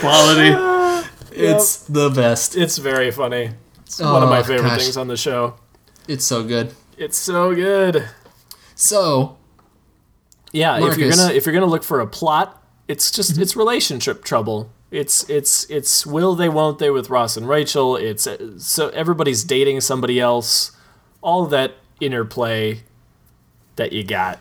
[0.00, 1.06] Quality.
[1.32, 2.56] It's the best.
[2.56, 3.52] It's very funny.
[3.90, 4.82] It's one of my Oh, favorite gosh.
[4.84, 5.54] things on the show.
[6.06, 6.74] It's so good.
[6.96, 8.08] It's so good.
[8.74, 9.36] So,
[10.52, 13.42] Yeah, if you're gonna if you're gonna look for a plot, it's just Mm-hmm.
[13.42, 14.70] it's relationship trouble.
[14.90, 17.96] It's it's it's will they won't they with Ross and Rachel.
[17.96, 20.72] It's uh, so everybody's dating somebody else.
[21.22, 22.82] All that interplay
[23.76, 24.40] that you got.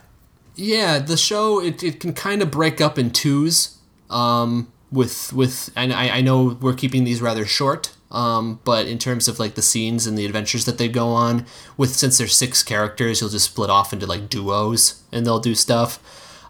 [0.56, 3.78] yeah, the show it, it can kind of break up in twos.
[4.10, 7.92] Um, with with and I, I know we're keeping these rather short.
[8.12, 11.46] Um, but in terms of like the scenes and the adventures that they go on,
[11.78, 15.56] with since there's six characters, you'll just split off into like duos and they'll do
[15.56, 16.00] stuff.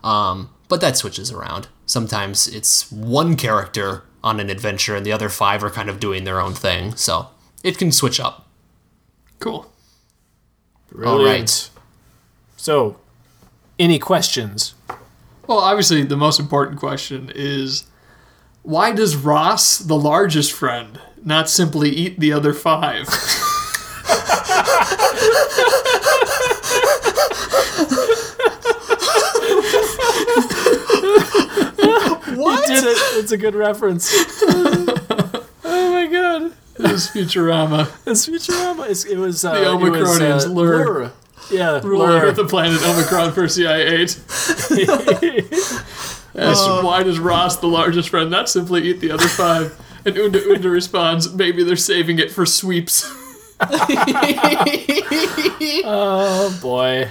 [0.04, 1.68] Um, but that switches around.
[1.86, 6.24] Sometimes it's one character on an adventure and the other five are kind of doing
[6.24, 6.96] their own thing.
[6.96, 7.28] So
[7.64, 8.48] it can switch up.
[9.40, 9.72] Cool.
[10.92, 11.40] Brilliant.
[11.40, 11.70] right.
[12.58, 12.98] So,
[13.78, 14.76] any questions?
[15.48, 17.86] Well, obviously, the most important question is
[18.64, 23.08] why does Ross, the largest friend, not simply eat the other five?
[32.36, 32.68] What?
[32.68, 32.98] Did it.
[33.18, 34.10] It's a good reference.
[34.42, 36.54] oh my god.
[36.78, 37.92] This is Futurama.
[38.06, 38.90] It's Futurama.
[38.90, 40.86] It's, it was uh, The it was, Omicronians, uh, Lrrr.
[40.86, 41.12] Lrrr.
[41.52, 44.18] Yeah, Ruler of the planet Omicron Persei 8.
[46.36, 49.76] Yes, why does Ross, the largest friend, not simply eat the other five?
[50.10, 53.08] And Unda Unda responds, maybe they're saving it for sweeps.
[55.92, 57.10] Oh boy.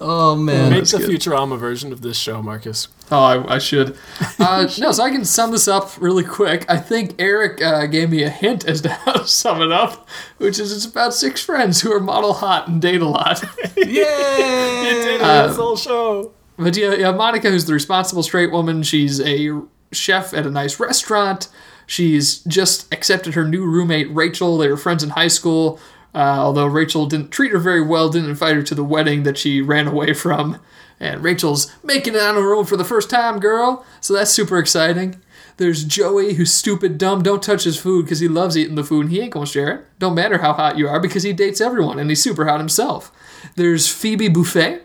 [0.00, 0.70] Oh man.
[0.70, 1.10] Make the good.
[1.10, 2.88] Futurama version of this show, Marcus.
[3.10, 3.96] Oh, I, I should.
[4.38, 6.64] Uh, no, so I can sum this up really quick.
[6.70, 10.08] I think Eric uh, gave me a hint as to how to sum it up,
[10.38, 13.44] which is it's about six friends who are model hot and date a lot.
[13.76, 15.18] Yay!
[15.18, 16.32] this whole show.
[16.56, 19.60] But yeah, yeah, Monica, who's the responsible straight woman, she's a
[19.92, 21.48] chef at a nice restaurant.
[21.90, 24.56] She's just accepted her new roommate, Rachel.
[24.56, 25.80] They were friends in high school.
[26.14, 29.36] Uh, although Rachel didn't treat her very well, didn't invite her to the wedding that
[29.36, 30.60] she ran away from.
[31.00, 33.84] And Rachel's making it on her own for the first time, girl.
[34.00, 35.20] So that's super exciting.
[35.56, 39.06] There's Joey, who's stupid, dumb, don't touch his food because he loves eating the food
[39.06, 39.86] and he ain't gonna share it.
[39.98, 43.10] Don't matter how hot you are because he dates everyone and he's super hot himself.
[43.56, 44.80] There's Phoebe Buffay,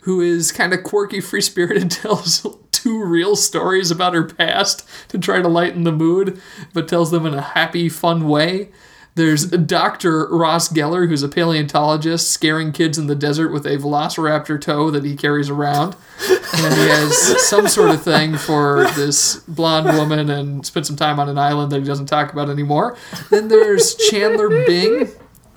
[0.00, 2.44] who is kind of quirky, free spirited, tells
[2.80, 6.40] two real stories about her past to try to lighten the mood,
[6.72, 8.70] but tells them in a happy, fun way.
[9.16, 10.28] There's Dr.
[10.28, 15.04] Ross Geller, who's a paleontologist, scaring kids in the desert with a velociraptor toe that
[15.04, 15.96] he carries around.
[16.28, 21.18] And he has some sort of thing for this blonde woman and spent some time
[21.18, 22.96] on an island that he doesn't talk about anymore.
[23.30, 25.08] Then there's Chandler Bing,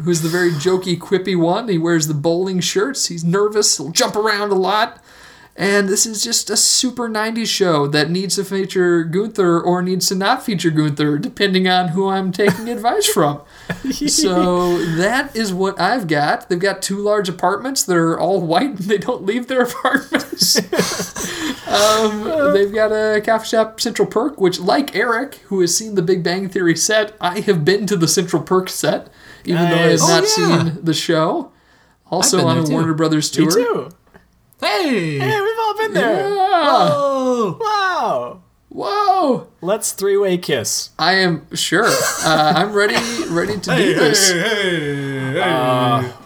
[0.02, 1.68] who's the very jokey, quippy one.
[1.68, 3.08] He wears the bowling shirts.
[3.08, 3.78] He's nervous.
[3.78, 5.03] He'll jump around a lot.
[5.56, 10.08] And this is just a super 90s show that needs to feature Gunther or needs
[10.08, 13.42] to not feature Gunther, depending on who I'm taking advice from.
[14.08, 16.50] So that is what I've got.
[16.50, 17.84] They've got two large apartments.
[17.84, 20.58] They're all white and they don't leave their apartments.
[21.68, 26.02] um, they've got a coffee shop, Central Perk, which, like Eric, who has seen the
[26.02, 29.10] Big Bang Theory set, I have been to the Central Perk set,
[29.46, 30.10] even though I have Nice.
[30.10, 30.64] not Oh, yeah.
[30.74, 31.52] seen the show.
[32.12, 32.74] Also on a too.
[32.74, 33.90] Warner Brothers Me tour.
[34.64, 35.20] Hey!
[35.20, 36.30] Hey, we've all been there.
[36.30, 36.62] Yeah.
[36.72, 37.58] Oh!
[37.60, 38.42] Wow.
[38.70, 39.48] Whoa!
[39.62, 40.92] Let's three way kiss.
[40.98, 41.86] I am sure.
[41.86, 42.96] Uh, I'm ready,
[43.30, 44.32] ready to do this.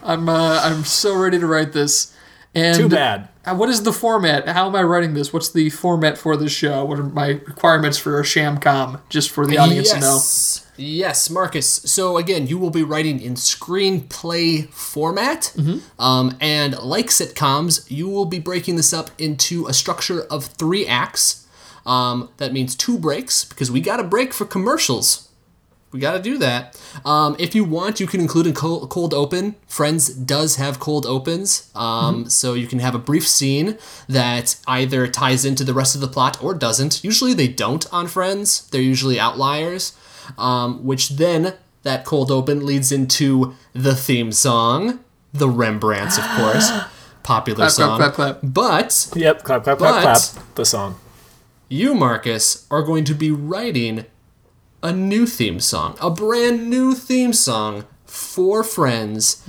[0.04, 2.16] I'm, uh, I'm so ready to write this.
[2.58, 3.30] And Too bad.
[3.46, 4.48] Uh, what is the format?
[4.48, 5.32] How am I writing this?
[5.32, 6.84] What's the format for this show?
[6.84, 9.00] What are my requirements for a shamcom?
[9.10, 10.14] Just for the audience to know.
[10.16, 10.64] yes.
[10.76, 11.68] Yes, Marcus.
[11.68, 15.54] So again, you will be writing in screenplay format,
[16.00, 20.86] um, and like sitcoms, you will be breaking this up into a structure of three
[20.88, 21.48] acts.
[21.86, 25.27] Um, that means two breaks because we got a break for commercials.
[25.92, 26.80] We got to do that.
[27.06, 29.56] Um, if you want, you can include a cold, cold open.
[29.68, 33.78] Friends does have cold opens, um, so you can have a brief scene
[34.10, 37.04] that either ties into the rest of the plot or doesn't.
[37.06, 38.68] Usually they don't on Friends.
[38.70, 39.98] They're usually outliers,
[40.38, 45.00] um, which then that cold open leads into the theme song,
[45.32, 46.70] the Rembrandts, of course,
[47.24, 47.98] popular Clap, clap, song.
[47.98, 48.40] clap, clap.
[48.44, 49.44] But Yep.
[49.44, 50.56] Clap, clap, clap, clap.
[50.56, 51.00] The song.
[51.70, 54.04] you, Marcus, are going to be writing
[54.88, 59.44] a new theme song, a brand new theme song for Friends.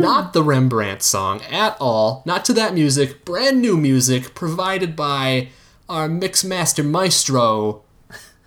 [0.00, 5.50] Not the Rembrandt song at all, not to that music, brand new music provided by
[5.88, 7.84] our Mixmaster Maestro,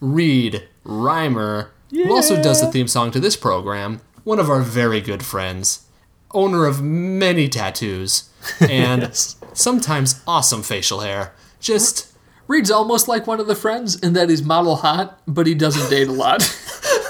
[0.02, 5.00] Reed Reimer, who also does the theme song to this program, one of our very
[5.00, 5.88] good friends,
[6.32, 8.30] owner of many tattoos,
[8.60, 9.16] and
[9.54, 11.34] sometimes awesome facial hair.
[11.62, 12.12] Just
[12.48, 15.90] Reed's almost like one of the friends in that he's model hot, but he doesn't
[15.90, 16.42] date a lot.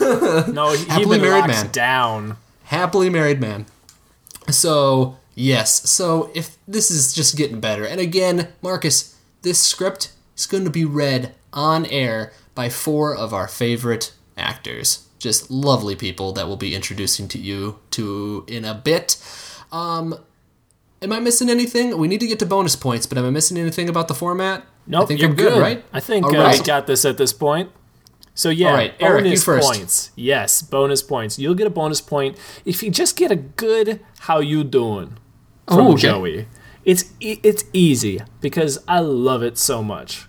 [0.01, 1.71] No, he, he Happily even married locks man.
[1.71, 2.37] down.
[2.65, 3.65] happily married man.
[4.51, 5.89] So, yes.
[5.89, 7.85] So, if this is just getting better.
[7.85, 13.33] And again, Marcus, this script is going to be read on air by four of
[13.33, 15.07] our favorite actors.
[15.17, 19.17] Just lovely people that we'll be introducing to you to in a bit.
[19.71, 20.13] Um,
[21.01, 21.97] am I missing anything?
[21.97, 24.65] We need to get to bonus points, but am I missing anything about the format?
[24.87, 25.83] Nope, you're I'm good, right?
[25.91, 26.61] I think uh, right.
[26.61, 27.71] I got this at this point.
[28.33, 30.11] So yeah, right, Eric, bonus points.
[30.15, 31.39] Yes, bonus points.
[31.39, 35.17] You'll get a bonus point if you just get a good "How you doing"
[35.67, 36.01] from Oh, okay.
[36.01, 36.47] Joey.
[36.83, 40.27] It's e- it's easy because I love it so much.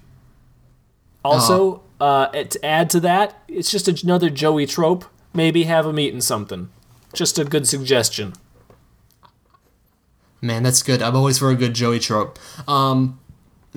[1.24, 5.04] Also, uh, to add to that, it's just another Joey trope.
[5.34, 6.70] Maybe have him eating something.
[7.12, 8.34] Just a good suggestion.
[10.40, 11.02] Man, that's good.
[11.02, 12.38] I'm always for a good Joey trope.
[12.68, 13.18] Um,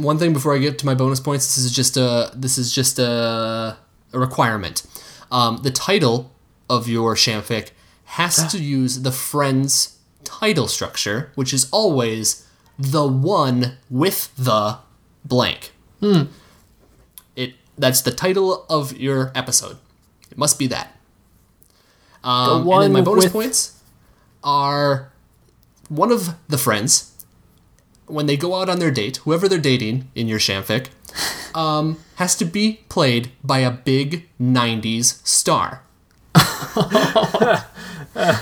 [0.03, 2.73] one thing before I get to my bonus points, this is just a this is
[2.73, 3.77] just a,
[4.13, 4.83] a requirement.
[5.31, 6.31] Um, the title
[6.69, 7.69] of your shamfic
[8.05, 12.47] has to use the friend's title structure, which is always
[12.77, 14.79] the one with the
[15.25, 15.71] blank.
[17.35, 19.77] It that's the title of your episode.
[20.31, 20.95] It must be that.
[22.23, 23.81] Um, and one then my bonus with- points
[24.43, 25.11] are
[25.89, 27.13] one of the friends
[28.09, 30.87] when they go out on their date, whoever they're dating in your shamfic,
[31.55, 35.83] um, has to be played by a big '90s star.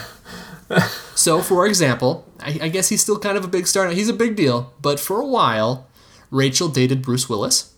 [1.14, 3.86] so, for example, I, I guess he's still kind of a big star.
[3.86, 3.92] now.
[3.92, 5.86] He's a big deal, but for a while,
[6.30, 7.74] Rachel dated Bruce Willis.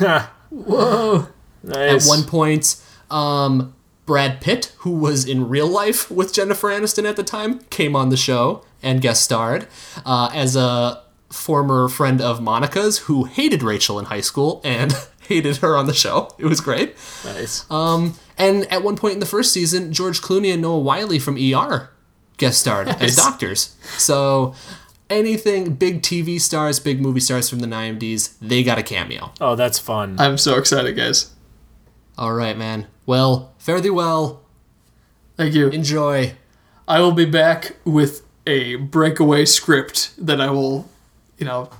[0.50, 1.28] Whoa.
[1.62, 2.04] Nice.
[2.04, 3.74] At one point, um,
[4.06, 8.08] Brad Pitt, who was in real life with Jennifer Aniston at the time, came on
[8.08, 9.66] the show and guest starred
[10.06, 14.94] uh, as a former friend of Monica's who hated Rachel in high school and
[15.28, 16.30] hated her on the show.
[16.38, 16.96] It was great.
[17.24, 17.70] nice.
[17.70, 21.36] Um, and at one point in the first season, George Clooney and Noah Wyle from
[21.36, 21.90] ER
[22.38, 23.76] guest starred as doctors.
[23.98, 24.54] So
[25.10, 29.32] anything big TV stars, big movie stars from the 90s, they got a cameo.
[29.40, 30.16] oh, that's fun.
[30.18, 31.34] I'm so excited, guys.
[32.16, 32.86] All right, man.
[33.06, 34.42] Well, fare thee well.
[35.36, 35.68] Thank you.
[35.68, 36.34] Enjoy.
[36.86, 40.88] I will be back with a breakaway script that I will,
[41.38, 41.70] you know,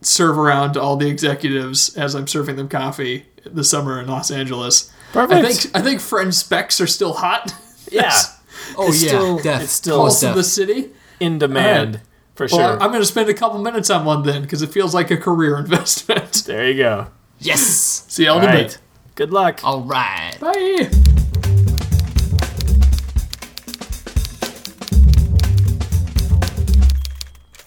[0.00, 4.30] serve around to all the executives as I'm serving them coffee this summer in Los
[4.30, 4.90] Angeles.
[5.12, 5.44] Perfect.
[5.44, 7.54] I think I think Friend specs are still hot.
[7.90, 8.12] yeah.
[8.76, 9.62] Oh It's yeah, still- death.
[9.62, 10.90] it's still- Pulse Pulse of the city.
[11.18, 12.06] in demand Alright.
[12.36, 12.80] for Well, sure.
[12.80, 15.16] I'm going to spend a couple minutes on one then because it feels like a
[15.16, 16.44] career investment.
[16.46, 17.06] there you go.
[17.40, 18.04] yes.
[18.08, 18.66] See y'all All in a right.
[18.68, 18.78] bit.
[19.16, 19.60] Good luck.
[19.64, 20.36] All right.
[20.40, 21.19] Bye.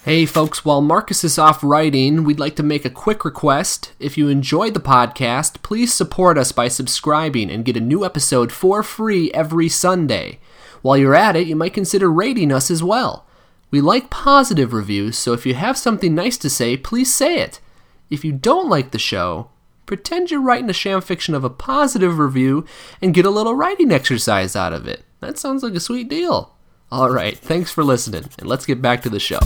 [0.05, 3.93] Hey folks, while Marcus is off writing, we'd like to make a quick request.
[3.99, 8.51] If you enjoyed the podcast, please support us by subscribing and get a new episode
[8.51, 10.41] for free every Sunday.
[10.81, 13.25] While you're at it, you might consider rating us as well.
[13.71, 17.61] We like positive reviews, so if you have something nice to say, please say it.
[18.09, 19.51] If you don't like the show,
[19.85, 22.65] pretend you're writing a sham fiction of a positive review
[23.01, 25.05] and get a little writing exercise out of it.
[25.21, 26.57] That sounds like a sweet deal.
[26.91, 29.39] All right, thanks for listening, and let's get back to the show.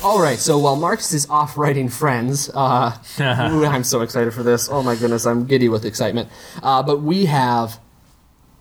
[0.00, 4.44] All right, so while Marcus is off writing Friends, uh, ooh, I'm so excited for
[4.44, 4.68] this.
[4.70, 6.28] Oh my goodness, I'm giddy with excitement.
[6.62, 7.80] Uh, but we have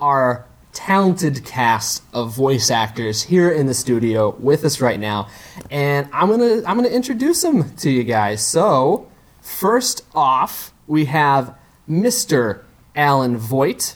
[0.01, 5.27] our talented cast of voice actors here in the studio with us right now,
[5.69, 8.43] and I'm gonna I'm gonna introduce them to you guys.
[8.43, 9.07] So
[9.39, 11.55] first off, we have
[11.87, 12.63] Mr.
[12.95, 13.95] Alan Voigt.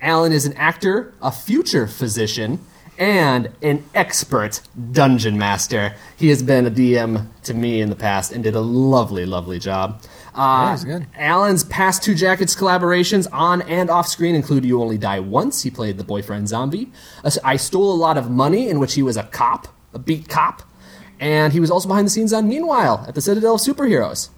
[0.00, 2.58] Alan is an actor, a future physician,
[2.98, 4.60] and an expert
[4.92, 5.94] dungeon master.
[6.16, 9.58] He has been a DM to me in the past and did a lovely, lovely
[9.58, 10.02] job.
[10.34, 11.06] Uh, good.
[11.14, 15.62] Alan's past two Jackets collaborations on and off screen include You Only Die Once.
[15.62, 16.90] He played the boyfriend zombie.
[17.22, 20.28] Uh, I Stole a Lot of Money, in which he was a cop, a beat
[20.28, 20.62] cop.
[21.20, 24.30] And he was also behind the scenes on Meanwhile at the Citadel of Superheroes.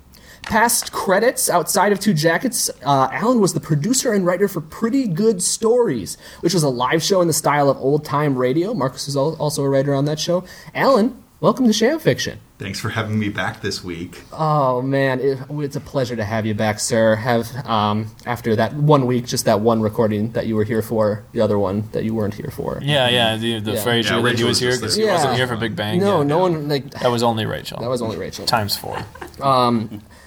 [0.46, 5.08] Past credits outside of Two Jackets, uh, Alan was the producer and writer for Pretty
[5.08, 8.72] Good Stories, which was a live show in the style of old time radio.
[8.72, 10.44] Marcus is also a writer on that show.
[10.72, 12.38] Alan, welcome to Sham Fiction.
[12.60, 14.22] Thanks for having me back this week.
[14.32, 17.16] Oh man, it, it's a pleasure to have you back, sir.
[17.16, 21.24] Have um, after that one week, just that one recording that you were here for,
[21.32, 22.78] the other one that you weren't here for.
[22.82, 23.36] Yeah, yeah.
[23.36, 23.84] The, the Yeah.
[23.84, 25.06] Frasier Yeah, that he Rachel was was here because there.
[25.06, 25.98] he wasn't here for Big Bang.
[25.98, 26.22] No, Yeah.
[26.28, 27.80] no one like That was only Rachel.
[27.80, 28.46] that was only Rachel.
[28.46, 28.96] times four.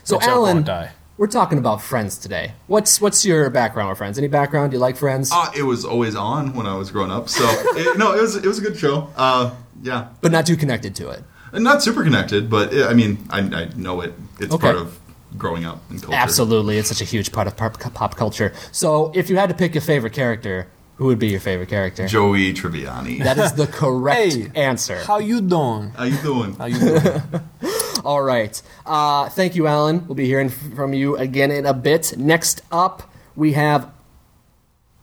[0.10, 0.89] So Rachel Alan, die.
[1.18, 2.53] we're talking about Friends today.
[2.66, 4.18] What's what's your background with Friends?
[4.18, 4.72] Any background?
[4.72, 5.30] Do you like Friends?
[5.32, 7.43] Uh, it was always on when I was growing up, so
[7.78, 9.07] it, no, it was it was a good show.
[9.16, 9.53] Uh,
[9.84, 11.24] yeah, but not too connected to it.
[11.53, 14.14] Not super connected, but uh, I mean, I, I know it.
[14.39, 14.62] It's Okay.
[14.72, 14.97] part of
[15.38, 16.18] growing up in culture.
[16.18, 18.51] Absolutely, it's such a huge part of pop, pop culture.
[18.72, 22.07] So, if you had to pick a favorite character, who would be your favorite character?
[22.07, 23.24] Joey Tribbiani.
[23.24, 24.51] That is the correct Hey.
[24.55, 24.97] answer.
[25.03, 25.91] How you doing?
[25.91, 26.53] How you doing?
[26.55, 27.22] How you doing?
[28.04, 28.62] All right.
[28.86, 30.08] Uh, thank you, Alan.
[30.08, 32.18] We'll be hearing from you again in a bit.
[32.18, 33.91] Next up, we have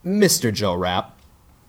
[0.04, 0.52] Mr.
[0.52, 1.15] Joe Rapp.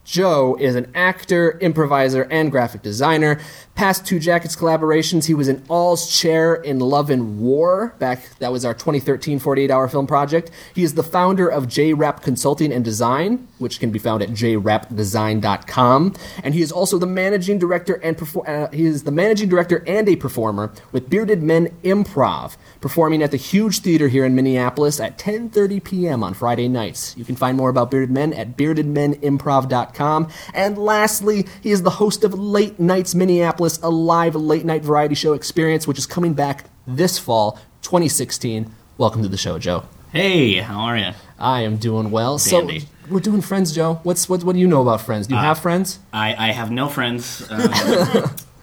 [0.08, 3.38] Joe is an actor, improviser, and graphic designer.
[3.74, 7.94] Past two Jackets collaborations, he was in All's Chair in Love and War.
[7.98, 10.50] Back that was our 2013 48 hour film project.
[10.74, 14.30] He is the founder of J Rap Consulting and Design, which can be found at
[14.30, 16.14] jrapdesign.com.
[16.42, 19.84] And he is also the managing director and perfor- uh, he is the managing director
[19.86, 25.00] and a performer with Bearded Men Improv, performing at the Huge Theater here in Minneapolis
[25.00, 26.24] at 10:30 p.m.
[26.24, 27.14] on Friday nights.
[27.18, 29.97] You can find more about Bearded Men at beardedmenimprov.com.
[29.98, 35.14] And lastly, he is the host of Late Nights Minneapolis, a live late night variety
[35.14, 38.70] show experience which is coming back this fall, 2016.
[38.96, 39.84] Welcome to the show, Joe.
[40.12, 41.10] Hey, how are you?
[41.38, 42.38] I am doing well.
[42.38, 42.80] Dandy.
[42.80, 44.00] So we're doing Friends, Joe.
[44.04, 44.44] What's what?
[44.44, 45.26] What do you know about Friends?
[45.26, 45.98] Do you have friends?
[46.12, 47.46] I, I have no friends.
[47.50, 47.70] Um,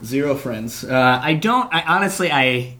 [0.03, 0.83] zero friends.
[0.83, 1.73] Uh, I don't.
[1.73, 2.77] I honestly, I,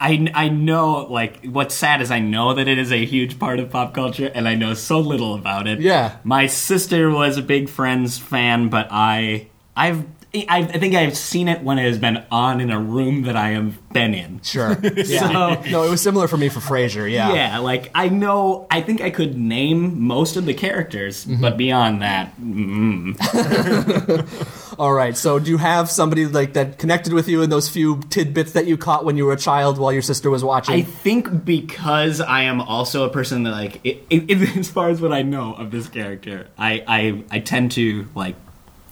[0.00, 1.06] I, I know.
[1.10, 4.32] Like, what's sad is I know that it is a huge part of pop culture,
[4.34, 5.80] and I know so little about it.
[5.80, 6.16] Yeah.
[6.24, 10.04] My sister was a big Friends fan, but I, I've.
[10.32, 13.34] I, I think I've seen it when it has been on in a room that
[13.34, 14.40] I have been in.
[14.42, 14.78] Sure.
[14.94, 15.60] Yeah.
[15.70, 17.10] no, it was similar for me for Frasier.
[17.10, 17.34] Yeah.
[17.34, 21.42] Yeah, like I know, I think I could name most of the characters, Mm-hmm.
[21.42, 23.16] but beyond that, mm,
[24.78, 25.16] All right.
[25.16, 28.66] So, do you have somebody like that connected with you in those few tidbits that
[28.66, 30.74] you caught when you were a child while your sister was watching?
[30.74, 34.88] I think because I am also a person that like, it, it, it- as far
[34.90, 38.36] as what I know of this character, I, I I tend to like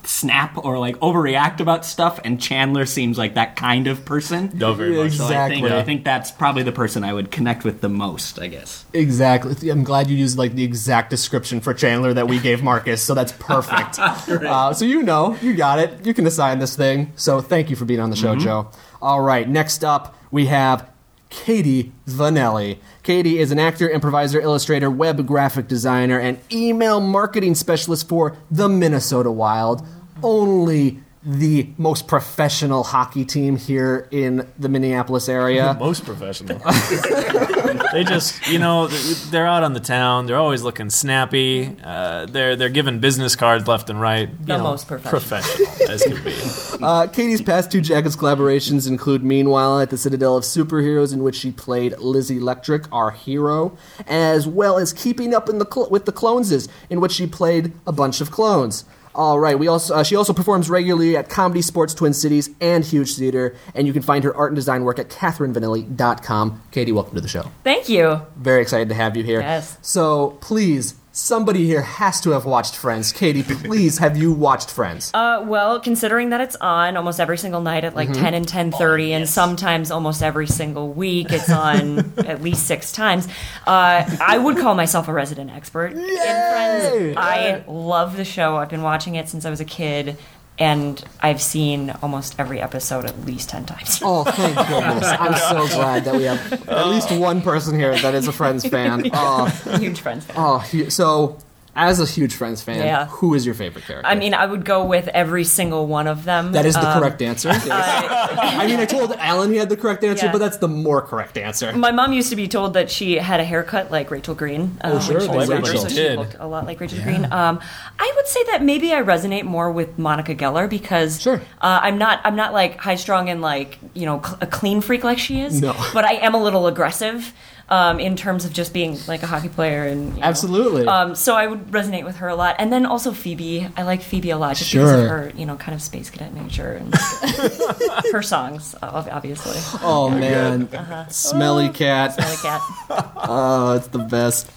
[0.08, 4.50] snap or like overreact about stuff, and Chandler seems like that kind of person.
[4.54, 5.12] No, very much.
[5.12, 5.72] So I think, Exactly.
[5.72, 8.38] I think that's probably the person I would connect with the most.
[8.38, 8.84] I guess.
[8.92, 9.68] Exactly.
[9.68, 13.14] I'm glad you used like the exact description for Chandler that we gave Marcus, so
[13.14, 13.98] that's perfect.
[13.98, 16.06] uh, so you know, you got it.
[16.06, 17.12] You can assign this thing.
[17.16, 18.70] So thank you for being on the show, Joe.
[19.02, 19.48] All right.
[19.48, 20.88] Next up, we have
[21.30, 22.78] Katie Vanelli.
[23.02, 28.68] Katie is an actor, improviser, illustrator, web graphic designer, and email marketing specialist for the
[28.68, 29.86] Minnesota Wild.
[30.22, 35.74] Only the most professional hockey team here in the Minneapolis area.
[35.80, 36.58] Most professional.
[37.92, 40.26] they just, you know, they're out on the town.
[40.26, 41.76] They're always looking snappy.
[41.82, 44.28] Uh, they're they're giving business cards left and right.
[44.30, 45.20] You The know, most professional.
[45.20, 46.34] professional as can be.
[46.80, 51.34] Uh, Katie's past two Jackets collaborations include Meanwhile at the Citadel of Superheroes, in which
[51.34, 56.04] she played Lizzie Electric, our hero, as well as Keeping Up in the Cl- with
[56.06, 58.84] the Cloneses, in which she played a bunch of clones.
[59.14, 63.16] All right, we also uh, she also performs regularly at ComedySportz Twin Cities and Huge
[63.16, 66.62] Theater, and you can find her art and design work at catherinevanilli.com.
[66.70, 67.50] Katie, welcome to the show.
[67.64, 68.22] Thank you.
[68.36, 69.40] Very excited to have you here.
[69.40, 69.78] Yes.
[69.82, 73.10] So please, somebody here has to have watched Friends.
[73.10, 75.10] Katie, please, have you watched Friends?
[75.12, 79.10] Uh, well, considering that it's on almost every single night at like 10 and 10.30
[79.10, 83.26] and sometimes almost every single week it's on at least six times,
[83.66, 87.16] uh, I would call myself a resident expert in Friends.
[87.18, 88.56] I love the show.
[88.56, 90.16] I've been watching it since I was a kid.
[90.58, 94.00] And I've seen almost every episode at least 10 times.
[94.02, 95.04] Oh, thank goodness.
[95.06, 98.66] I'm so glad that we have at least one person here that is a Friends
[98.66, 99.08] fan.
[99.12, 99.46] Oh,
[99.78, 100.36] Huge uh, Friends fan.
[100.36, 101.38] oh so
[101.78, 103.06] as a huge Friends fan, Yeah.
[103.06, 104.06] who is your favorite character?
[104.06, 106.52] I mean, I would go with every single one of them.
[106.52, 107.50] that is the Um, correct answer.
[107.52, 110.32] I mean, I told Alan he had the correct answer, Yeah.
[110.32, 111.72] but that's the more correct answer.
[111.72, 114.76] My mom used to be told that she had a haircut like Rachel Green.
[114.82, 116.18] Um, Oh, sure, she they Rachel so she did.
[116.18, 117.24] looked a lot like Rachel Green.
[117.32, 117.60] Um,
[117.98, 121.40] I would say that maybe I resonate more with Monica Geller because Sure.
[121.60, 124.80] uh, I'm not I'm not like high strung and like you know cl- a clean
[124.80, 125.60] freak like she is.
[125.62, 125.74] No.
[125.94, 127.32] but I am a little aggressive.
[127.70, 130.26] Um, in terms of just being like a hockey player and you know.
[130.26, 130.86] Absolutely.
[130.86, 133.68] um, so I would resonate with her a lot, and then also Phoebe.
[133.76, 135.02] I like Phoebe a lot just because Sure.
[135.04, 136.94] of her, you know, kind of space cadet nature and
[138.12, 139.60] her songs, obviously.
[139.86, 140.66] oh man,
[141.10, 142.14] smelly cat.
[142.14, 142.60] Smelly cat.
[143.30, 144.50] Oh, it's the best.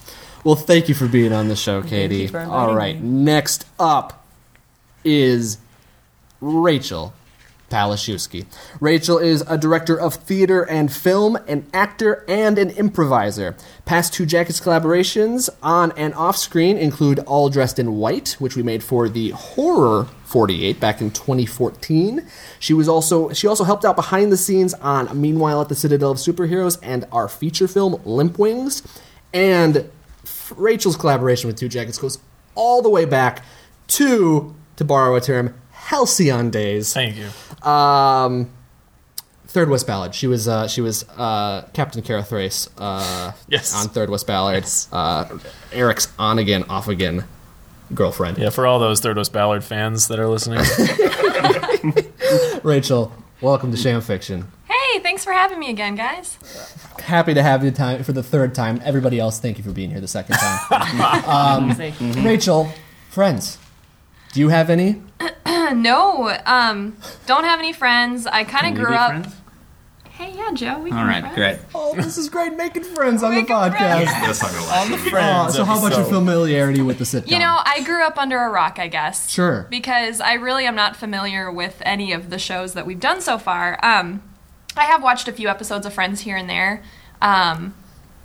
[0.45, 2.15] Well, thank you for being on the show, Katie.
[2.19, 3.09] you for All right, me.
[3.25, 4.25] next up
[5.03, 5.57] is
[6.39, 7.13] Rachel
[7.71, 8.45] Palashewski.
[8.79, 13.55] Rachel is a director of theater and film, an actor, and an improviser.
[13.85, 18.61] Past two Jackets collaborations on and off screen include All Dressed in White, which we
[18.61, 22.27] made for the Horror 48 back in 2014.
[22.59, 26.11] She was also she also helped out behind the scenes on Meanwhile at the Citadel
[26.11, 28.83] of Superheroes and our feature film Limp Wings.
[29.33, 29.89] And
[30.55, 32.19] Rachel's collaboration with Two Jackets goes
[32.55, 33.43] all the way back
[33.87, 35.53] to, to borrow a term,
[35.91, 36.93] halcyon days.
[36.93, 37.69] Thank you.
[37.69, 38.49] Um,
[39.47, 40.15] Third West Ballard.
[40.15, 43.75] She was uh, she was uh, Captain Kara Thrace uh, Yes.
[43.75, 44.65] on Third West Ballard.
[44.91, 45.37] Uh,
[45.73, 47.25] Eric's on again, off again
[47.93, 48.37] girlfriend.
[48.37, 50.59] Yeah, for all those Third West Ballard fans that are listening.
[52.63, 53.11] Rachel,
[53.41, 54.49] welcome to Sham Fiction.
[54.69, 56.37] Hey, thanks for having me again, guys.
[57.03, 58.79] Happy to have you time for the third time.
[58.85, 61.25] Everybody else, thank you for being here the second time.
[61.27, 62.71] um, Rachel,
[63.09, 63.57] friends,
[64.33, 65.01] do you have any?
[65.73, 68.27] No, um, don't have any friends.
[68.27, 69.09] I kind of grew be up.
[69.11, 69.35] friends?
[70.09, 70.79] Hey, yeah, Joe.
[70.79, 71.35] We can All be right, friends.
[71.35, 71.59] great.
[71.73, 74.03] Oh, this is great making friends on Making the podcast.
[74.03, 74.11] friends.
[74.11, 74.91] That's not gonna last.
[74.91, 76.13] Oh, Friends so how about your episode.
[76.13, 77.31] familiarity with the sitcom?
[77.31, 79.29] You know, I grew up under a rock, I guess.
[79.29, 79.65] Sure.
[79.69, 83.37] Because I really am not familiar with any of the shows that we've done so
[83.37, 83.79] far.
[83.83, 84.21] Um,
[84.75, 86.83] I have watched a few episodes of Friends here and there,
[87.21, 87.73] um,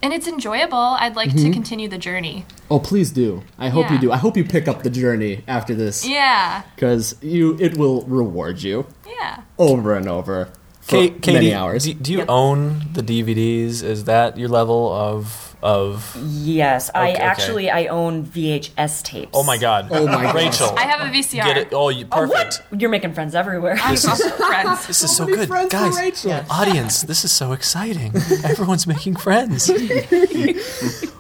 [0.03, 0.77] and it's enjoyable.
[0.77, 1.53] I'd like to mm-hmm.
[1.53, 2.45] continue the journey.
[2.71, 3.43] Oh, please do.
[3.59, 4.13] I hope you do.
[4.13, 8.63] I hope you pick up the journey after this Yeah, because you it will reward
[8.63, 9.43] you yeah.
[9.59, 11.85] over and over for Kate, Katie, many hours.
[11.85, 13.83] Do, do you own the DVDs?
[13.83, 16.17] Is that your level of of?
[16.23, 17.23] Yes, I Okay, okay.
[17.23, 19.31] actually I own VHS tapes.
[19.35, 19.89] Oh my God!
[19.91, 21.45] Oh my Rachel, I have a VCR.
[21.45, 21.69] get it?
[21.73, 22.63] Oh, you Oh, perfect.
[22.71, 22.81] what?
[22.81, 23.77] You're making friends everywhere.
[23.83, 24.87] I'm also friends.
[24.87, 25.97] This is so, many good, friends guys.
[25.97, 26.41] Rachel.
[26.51, 28.15] Audience, this is so exciting.
[28.45, 29.71] Everyone's making friends.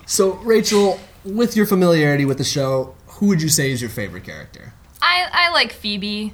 [0.09, 4.23] So, Rachel, with your familiarity with the show, who would you say is your favorite
[4.25, 4.73] character?
[5.03, 6.33] I, I like Phoebe.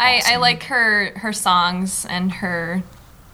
[0.00, 2.82] I, I like her her songs and her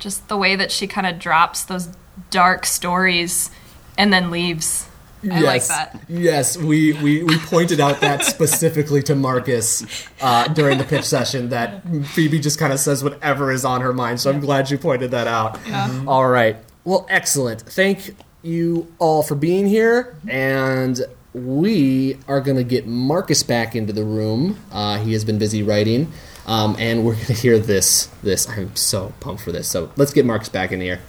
[0.00, 1.88] just the way that she kind of drops those
[2.30, 3.50] dark stories
[3.98, 4.86] and then leaves.
[5.30, 6.00] I like that.
[6.08, 11.50] Yes, we, we, we pointed out that specifically to Marcus uh, during the pitch session
[11.50, 14.20] that Phoebe just kind of says whatever is on her mind.
[14.20, 15.58] So I'm glad you pointed that out.
[16.06, 16.56] All right.
[16.84, 17.60] Well, excellent.
[17.60, 20.16] Thank you all for being here.
[20.26, 20.98] And
[21.34, 24.58] we are going to get Marcus back into the room.
[24.72, 26.10] Uh, he has been busy writing.
[26.46, 28.06] Um, and we're going to hear this.
[28.22, 29.68] This I'm so pumped for this.
[29.68, 31.00] So let's get Marcus back in here.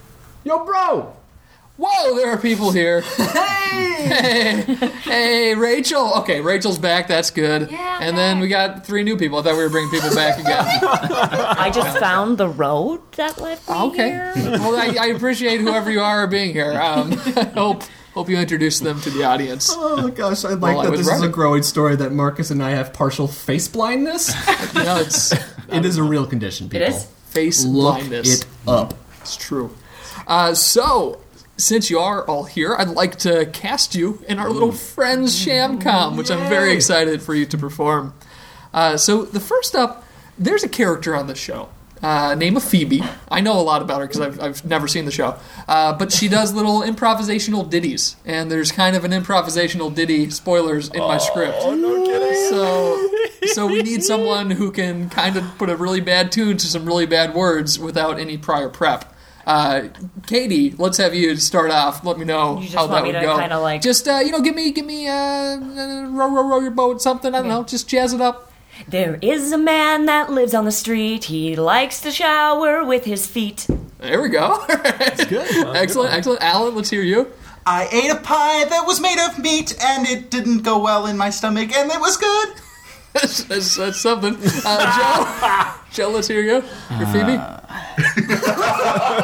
[0.44, 1.16] Yo, bro!
[1.78, 3.04] Whoa, there are people here.
[3.72, 4.04] Hey!
[4.66, 6.14] hey, Hey, Rachel.
[6.20, 7.08] Okay, Rachel's back.
[7.08, 7.70] That's good.
[7.72, 9.40] Yeah, and then we got three new people.
[9.40, 10.54] I thought we were bringing people back again.
[10.84, 14.10] I just found the road that led me Okay.
[14.10, 14.34] here.
[14.36, 16.72] Well, I, I appreciate whoever you are being here.
[16.74, 19.70] Um, I hope hope you introduce them to the audience.
[19.74, 22.62] Oh gosh, I like Well, that was this is a growing story that Marcus and
[22.64, 24.30] I have partial face blindness.
[24.76, 25.32] You know, it's
[25.70, 26.88] it is a real condition, people.
[26.88, 27.06] is?
[27.28, 28.42] face Look blindness.
[28.42, 28.96] it up.
[29.22, 29.76] It's true.
[30.28, 31.21] Uh, so,
[31.62, 36.18] since you are all here, I'd like to cast you in our little Friends Shamcom,
[36.18, 38.14] which I'm very excited for you to perform.
[38.74, 40.04] Uh, so, the first up,
[40.38, 41.70] there's a character on the show.
[42.02, 43.04] Uh, name of Phoebe.
[43.30, 45.38] I know a lot about her because I've, I've never seen the show.
[45.68, 48.16] Uh, but she does little improvisational ditties.
[48.26, 51.58] And there's kind of an improvisational ditty, spoilers, in my script.
[51.60, 52.50] Oh, no kidding.
[52.50, 56.66] So, so we need someone who can kind of put a really bad tune to
[56.66, 59.11] some really bad words without any prior prep.
[59.46, 59.88] Uh,
[60.28, 62.04] Katie, let's have you start off.
[62.06, 63.38] Let me know You just how that want me would to go.
[63.40, 66.60] kinda like- just uh, you know, give me, give me, uh, uh, row, row, row
[66.60, 67.34] your boat, something.
[67.34, 67.64] I don't know.
[67.64, 68.52] Just jazz it up.
[68.88, 71.26] There is a man that lives on the street.
[71.26, 73.68] He likes to shower with his feet.
[74.00, 74.64] There we go.
[74.68, 75.76] That's good.
[75.76, 76.42] excellent, excellent.
[76.42, 77.28] Alan, let's hear you.
[77.66, 81.16] I ate a pie that was made of meat, and it didn't go well in
[81.16, 82.50] my stomach, and it was good.
[83.14, 84.38] That's, that's, that's something.
[84.66, 86.64] Uh, Joe, Joe, let's hear you.
[86.98, 87.38] Your Phoebe.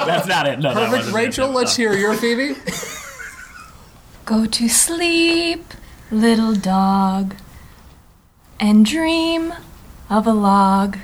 [0.06, 0.60] That's not it.
[0.60, 0.92] No, Perfect.
[0.92, 1.18] wasn't it.
[1.18, 2.56] Rachel, let's hear your Phoebe.
[4.26, 5.74] Go to sleep,
[6.12, 7.36] little dog,
[8.60, 9.54] and dream
[10.10, 10.98] of a log.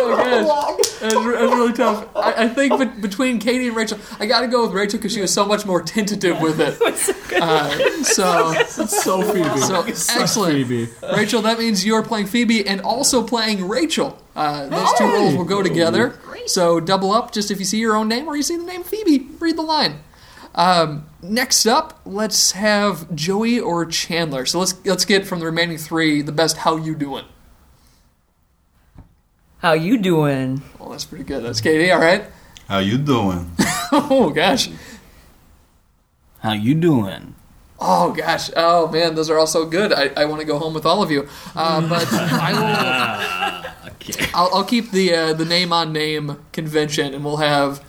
[0.00, 2.08] Oh my gosh, that's, really tough.
[2.16, 5.12] I, I think bet between Katie and Rachel, I got to go with Rachel because
[5.12, 6.78] she was so much more tentative with it.
[7.42, 7.70] Uh,
[8.04, 8.52] so,
[8.86, 9.58] So Phoebe.
[9.58, 10.88] so excellent, Phoebe.
[11.16, 11.42] Rachel.
[11.42, 14.16] That means you're playing Phoebe and also playing Rachel.
[14.36, 16.20] Uh, those two roles will go together.
[16.46, 17.32] So double up.
[17.32, 19.62] Just if you see your own name or you see the name Phoebe, read the
[19.62, 20.00] line.
[20.54, 24.44] Um, next up, let's have Joey or Chandler.
[24.46, 26.58] So let's let's get from the remaining three the best.
[26.58, 27.24] How you doing?
[29.62, 30.60] How you doing?
[30.80, 31.44] Well, that's pretty good.
[31.44, 31.92] That's Katie.
[31.92, 32.24] All right.
[32.66, 33.52] How you doing?
[33.94, 34.70] Oh gosh.
[36.40, 37.34] How you doing?
[37.78, 38.50] Oh gosh.
[38.56, 39.92] Oh man, those are all so good.
[39.92, 41.28] I, I want to go home with all of you.
[41.54, 43.92] Uh, but I will.
[43.92, 44.30] Okay.
[44.32, 47.84] I'll, I'll keep the uh, the name on name convention, and we'll have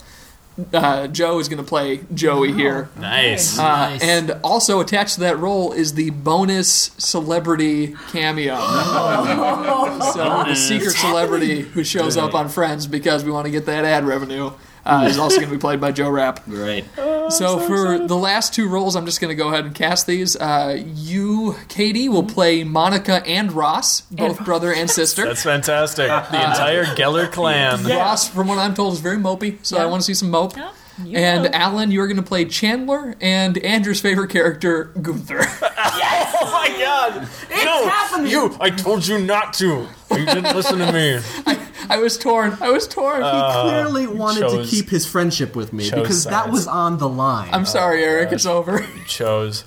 [0.72, 2.88] uh, Joe is going to play Joey here.
[2.96, 3.58] Nice.
[3.58, 8.56] Uh, and also attached to that role is the bonus celebrity cameo.
[10.14, 13.84] so the secret celebrity who shows up on Friends because we want to get that
[13.84, 14.52] ad revenue.
[14.86, 16.44] Uh, is also going to be played by Joe Rapp.
[16.44, 16.84] Great.
[17.30, 20.36] So for the last two roles, I'm just going to go ahead and cast these.
[20.36, 25.24] Uh, you, Katie, will play Monica and Ross, both brother and sister.
[25.24, 26.08] That's fantastic.
[26.08, 27.84] The entire Geller clan.
[27.84, 30.54] Ross, from what I'm told, is very mopey, so I want to see some mope.
[31.02, 31.50] You And know.
[31.52, 35.44] Alan, you're going to play Chandler, and Andrew's favorite character, Gunther.
[35.96, 36.34] Yes!
[36.40, 37.28] oh my god!
[37.50, 38.30] It's no, happening!
[38.30, 38.56] you!
[38.60, 39.86] I told you not to.
[40.10, 41.20] You didn't listen to me.
[41.46, 41.54] I
[41.98, 42.56] was torn.
[42.60, 43.22] I was torn.
[43.22, 46.98] He clearly wanted chose- to keep his friendship with me chose because that was on
[46.98, 47.50] the line.
[47.52, 48.32] I'm sorry, Eric.
[48.32, 48.80] It's over.
[48.82, 49.64] You Chose.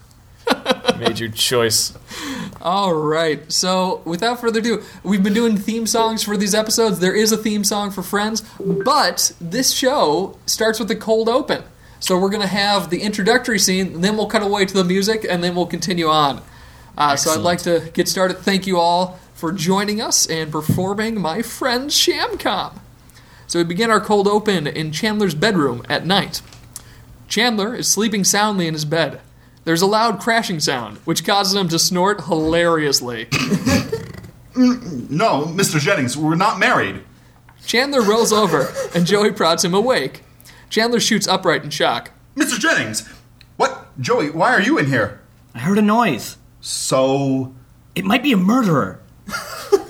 [0.97, 1.93] Made your choice.
[2.61, 3.51] All right.
[3.51, 6.99] So, without further ado, we've been doing theme songs for these episodes.
[6.99, 11.63] There is a theme song for Friends, but this show starts with the cold open.
[11.99, 14.83] So, we're going to have the introductory scene, and then we'll cut away to the
[14.83, 16.41] music, and then we'll continue on.
[16.97, 18.37] Uh, so, I'd like to get started.
[18.39, 22.79] Thank you all for joining us and performing my friend's Shamcom.
[23.45, 26.41] So, we begin our cold open in Chandler's bedroom at night.
[27.29, 29.21] Chandler is sleeping soundly in his bed.
[29.63, 33.27] There's a loud crashing sound, which causes him to snort hilariously.
[34.55, 35.79] No, Mr.
[35.79, 37.03] Jennings, we're not married.
[37.67, 40.23] Chandler rolls over, and Joey prods him awake.
[40.71, 42.09] Chandler shoots upright in shock.
[42.35, 42.59] Mr.
[42.59, 43.07] Jennings!
[43.57, 43.87] What?
[44.01, 45.21] Joey, why are you in here?
[45.53, 46.37] I heard a noise.
[46.59, 47.53] So,
[47.93, 48.99] It might be a murderer.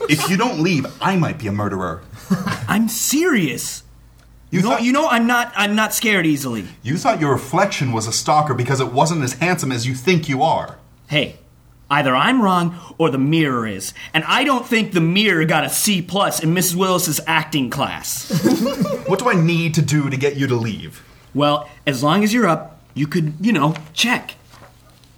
[0.10, 2.02] If you don't leave, I might be a murderer.
[2.68, 3.84] I'm serious.
[4.50, 5.52] You, You know, thought, you know, I'm not.
[5.56, 6.66] I'm not scared easily.
[6.84, 10.30] you thought your reflection was a stalker because it wasn't as handsome as you think
[10.30, 10.78] you are.
[11.08, 11.36] Hey,
[11.90, 15.70] either I'm wrong or the mirror is, and I don't think the mirror got a
[15.70, 16.76] C plus in Mrs.
[16.76, 18.32] Willis's acting class.
[19.08, 21.02] What do I need to do to get you to leave?
[21.34, 24.36] well, as long as you're up, you could, you know, check.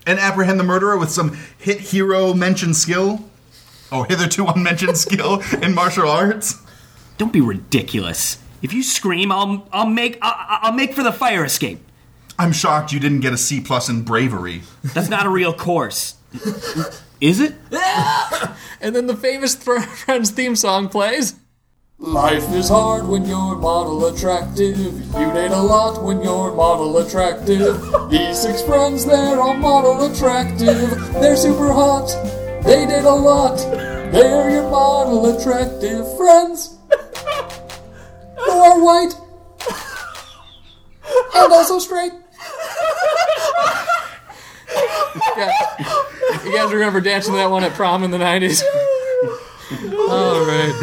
[0.06, 3.29] And apprehend the murderer with some hit hero mentioned skill?
[3.92, 6.56] Oh, hitherto unmentioned skill in martial arts?
[7.18, 8.38] Don't be ridiculous.
[8.62, 11.80] If you scream, I'll, I'll make, I'll, I'll make for the fire escape.
[12.38, 14.62] I'm shocked you didn't get a C plus in bravery.
[14.84, 16.16] That's not a real course.
[17.20, 17.56] Is it?
[18.82, 21.36] And then the famous Fr- Friends theme song plays.
[21.98, 24.78] Life is hard when you're model attractive.
[24.78, 27.76] You date a lot when you're model attractive.
[28.10, 31.12] These six friends, they're all model attractive.
[31.16, 32.08] They're super hot.
[32.64, 33.58] They did a lot.
[34.12, 36.78] They're your model attractive friends.
[38.38, 39.14] Who are white.
[41.36, 42.12] And also straight.
[45.38, 45.52] yeah.
[46.46, 48.64] You guys remember dancing that one at prom in the 90s?
[50.10, 50.74] All right.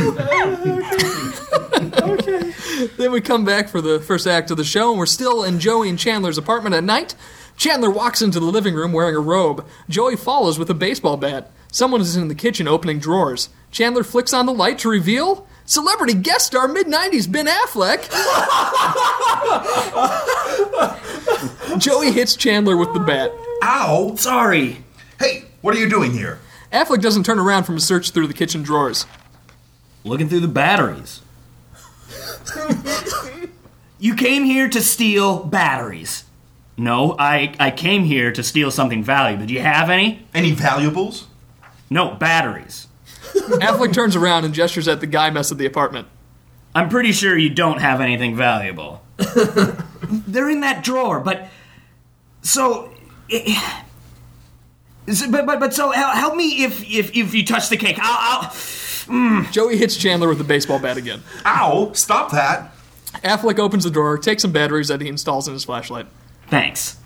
[2.03, 2.53] okay.
[2.97, 5.59] Then we come back for the first act of the show, and we're still in
[5.59, 7.15] Joey and Chandler's apartment at night.
[7.57, 9.67] Chandler walks into the living room wearing a robe.
[9.89, 11.51] Joey follows with a baseball bat.
[11.71, 13.49] Someone is in the kitchen opening drawers.
[13.71, 18.09] Chandler flicks on the light to reveal celebrity guest star mid 90s Ben Affleck.
[21.79, 23.33] Joey hits Chandler with the bat.
[23.63, 24.15] Ow!
[24.17, 24.79] Sorry.
[25.19, 26.39] Hey, what are you doing here?
[26.73, 29.07] Affleck doesn't turn around from his search through the kitchen drawers.
[30.05, 31.21] Looking through the batteries.
[33.99, 36.25] you came here to steal batteries.
[36.77, 39.47] No, I, I came here to steal something valuable.
[39.47, 40.27] Do you have any?
[40.35, 41.27] Any valuables?
[41.91, 42.87] No, batteries.
[43.35, 46.09] Affleck turns around and gestures at the guy mess at the apartment.
[46.75, 49.03] I'm pretty sure you don't have anything valuable.
[50.09, 51.49] They're in that drawer, but
[52.43, 52.93] so,
[53.31, 53.61] eh,
[55.13, 57.99] so- but but but so help me if if if you touch the cake.
[58.01, 58.51] I'll,
[59.09, 61.23] I'll Joey hits Chandler with the baseball bat again.
[61.47, 61.93] Ow!
[61.95, 62.73] Stop that!
[63.23, 66.07] Affleck opens the drawer, takes some batteries that he installs in his flashlight.
[66.49, 66.99] thanks.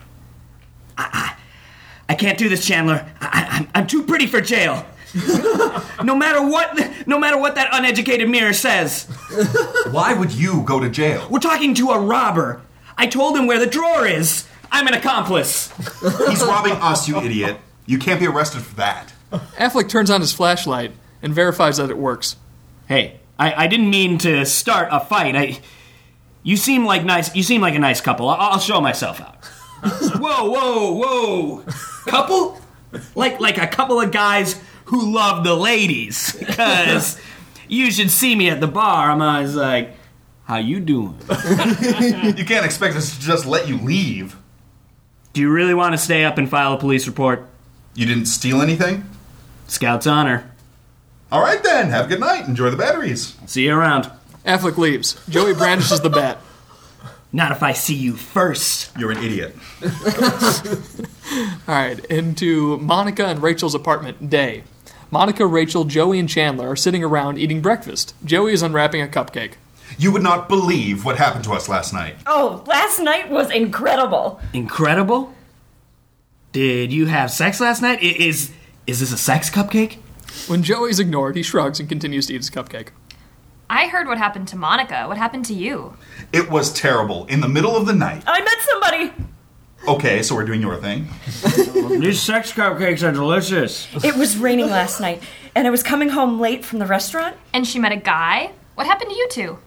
[0.98, 1.36] I,
[2.10, 3.06] I, I can't do this, Chandler.
[3.20, 4.84] I, I, I'm- I'm too pretty for jail.
[6.04, 9.04] no matter what, no matter what that uneducated mirror says.
[9.90, 11.26] Why would you go to jail?
[11.30, 12.62] We're talking to a robber.
[12.96, 14.46] I told him where the drawer is.
[14.70, 15.72] I'm an accomplice.
[16.28, 17.56] He's robbing us, you idiot.
[17.86, 19.12] You can't be arrested for that.
[19.32, 20.92] Affleck turns on his flashlight
[21.22, 22.36] and verifies that it works.
[22.86, 25.34] Hey, I, I didn't mean to start a fight.
[25.34, 25.58] I,
[26.44, 27.34] you seem like nice.
[27.34, 28.28] You seem like a nice couple.
[28.28, 29.44] I'll, I'll show myself out.
[29.84, 31.64] whoa, whoa, whoa!
[32.06, 32.60] Couple?
[33.14, 36.34] Like like a couple of guys who love the ladies.
[36.38, 37.20] Because
[37.68, 39.10] you should see me at the bar.
[39.10, 39.94] I'm always like,
[40.44, 41.16] "How you doing?
[41.28, 44.36] You can't expect us to just let you leave.
[45.32, 47.46] Do you really want to stay up and file a police report?"
[47.94, 49.04] You didn't steal anything?
[49.66, 50.50] Scout's honor.
[51.32, 52.46] All right then, have a good night.
[52.48, 53.36] Enjoy the batteries.
[53.46, 54.10] See you around.
[54.44, 55.16] Affleck leaves.
[55.28, 56.38] Joey brandishes the bat.
[57.32, 58.90] Not if I see you first.
[58.98, 59.54] You're an idiot.
[61.68, 64.64] All right, into Monica and Rachel's apartment, day.
[65.12, 68.14] Monica, Rachel, Joey, and Chandler are sitting around eating breakfast.
[68.24, 69.54] Joey is unwrapping a cupcake.
[69.98, 72.16] You would not believe what happened to us last night.
[72.26, 74.40] Oh, last night was incredible.
[74.52, 75.32] Incredible.
[76.52, 77.98] Did you have sex last night?
[78.00, 78.52] I- Is
[78.86, 79.98] is this a sex cupcake?
[80.48, 82.88] When Joey's ignored, he shrugs and continues to eat his cupcake.
[83.70, 85.04] I heard what happened to Monica.
[85.06, 85.96] What happened to you?
[86.32, 87.24] It was terrible.
[87.26, 88.24] In the middle of the night.
[88.26, 89.12] I met somebody.
[89.86, 91.08] Okay, so we're doing your thing.
[92.00, 93.86] These sex cupcakes are delicious.
[94.02, 95.22] It was raining last night,
[95.54, 97.36] and I was coming home late from the restaurant.
[97.54, 98.50] And she met a guy?
[98.74, 99.58] What happened to you two?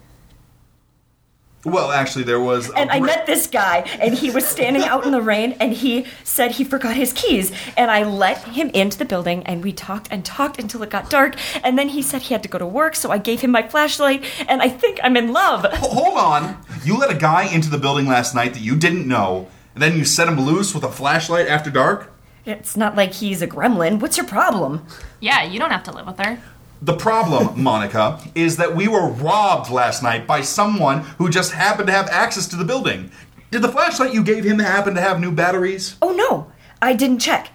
[1.66, 2.70] Well, actually, there was.
[2.70, 5.72] a And I met this guy, and he was standing out in the rain, and
[5.72, 7.54] he said he forgot his keys.
[7.78, 11.10] And I let him into the building, and we talked and talked until it got
[11.10, 11.36] dark.
[11.64, 13.66] And then he said he had to go to work, so I gave him my
[13.68, 15.64] flashlight, and I think I'm in love.
[15.64, 16.58] Ho- Hold on.
[16.84, 19.98] You let a guy into the building last night that you didn't know, and then
[19.98, 22.10] you set him loose with a flashlight after dark?
[22.46, 24.02] It's not like he's a gremlin.
[24.02, 24.86] What's your problem?
[25.22, 26.40] Yeah, you don't have to live with her.
[26.84, 31.88] The problem, Monica, is that we were robbed last night by someone who just happened
[31.88, 33.10] to have access to the building.
[33.52, 35.96] Did the flashlight you gave him happen to have new batteries?
[36.02, 37.52] Oh no, I didn't check.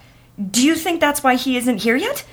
[0.50, 2.24] Do you think that's why he isn't here yet?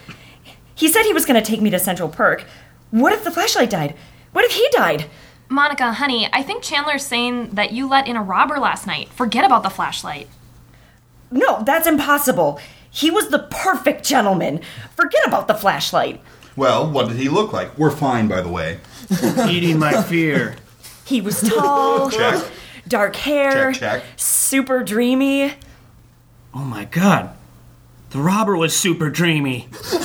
[0.74, 2.46] He said he was going to take me to Central Perk.
[2.92, 3.96] What if the flashlight died?
[4.32, 5.06] What if he died?
[5.50, 9.10] Monica, honey, I think Chandler's saying that you let in a robber last night.
[9.10, 10.30] Forget about the flashlight.
[11.32, 12.60] No, that's impossible.
[12.90, 14.62] He was the perfect gentleman.
[14.96, 16.22] Forget about the flashlight.
[16.56, 17.78] Well, what did he look like?
[17.78, 18.80] We're fine, by the way.
[19.50, 20.56] Eating my fear.
[21.06, 22.44] He was tall, Check.
[22.88, 24.04] dark hair, Check, check.
[24.16, 25.54] super dreamy.
[26.54, 27.32] Oh my god.
[28.12, 29.68] The robber was super dreamy.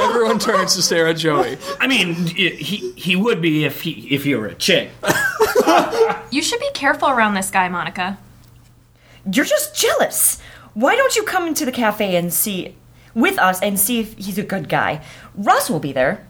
[0.00, 1.56] Everyone turns to stare at Joey.
[1.80, 4.90] I mean, y- he he would be if he if he were a chick.
[6.30, 8.18] You should be careful around this guy, Monica.
[9.32, 10.40] You're just jealous.
[10.74, 12.74] Why don't you come into the cafe and see
[13.18, 15.02] with us and see if he's a good guy?
[15.34, 16.26] Ross will be there.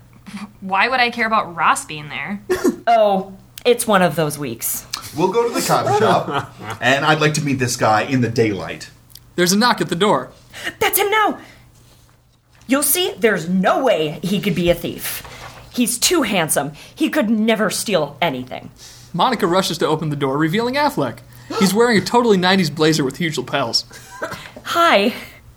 [0.61, 2.41] Why would I care about Ross being there?
[2.91, 3.37] Oh,
[3.67, 4.87] it's one of those weeks.
[5.15, 8.31] We'll go to the coffee shop, and I'd like to meet this guy in the
[8.31, 8.89] daylight.
[9.37, 10.31] There's a knock at the door.
[10.81, 11.39] That's him now.
[12.67, 15.23] You'll see, there's no way he could be a thief.
[15.71, 16.73] He's too handsome.
[16.95, 18.71] He could never steal anything.
[19.13, 21.19] Monica rushes to open the door, revealing Affleck.
[21.59, 23.85] He's wearing a totally 90s blazer with huge lapels.
[24.65, 25.13] Hi.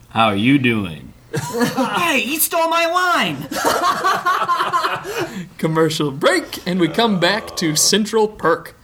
[0.10, 1.11] How are you doing?
[1.34, 2.86] Hey, he stole my
[5.32, 5.48] line.
[5.58, 8.76] Commercial break, and we come back to Central Perk.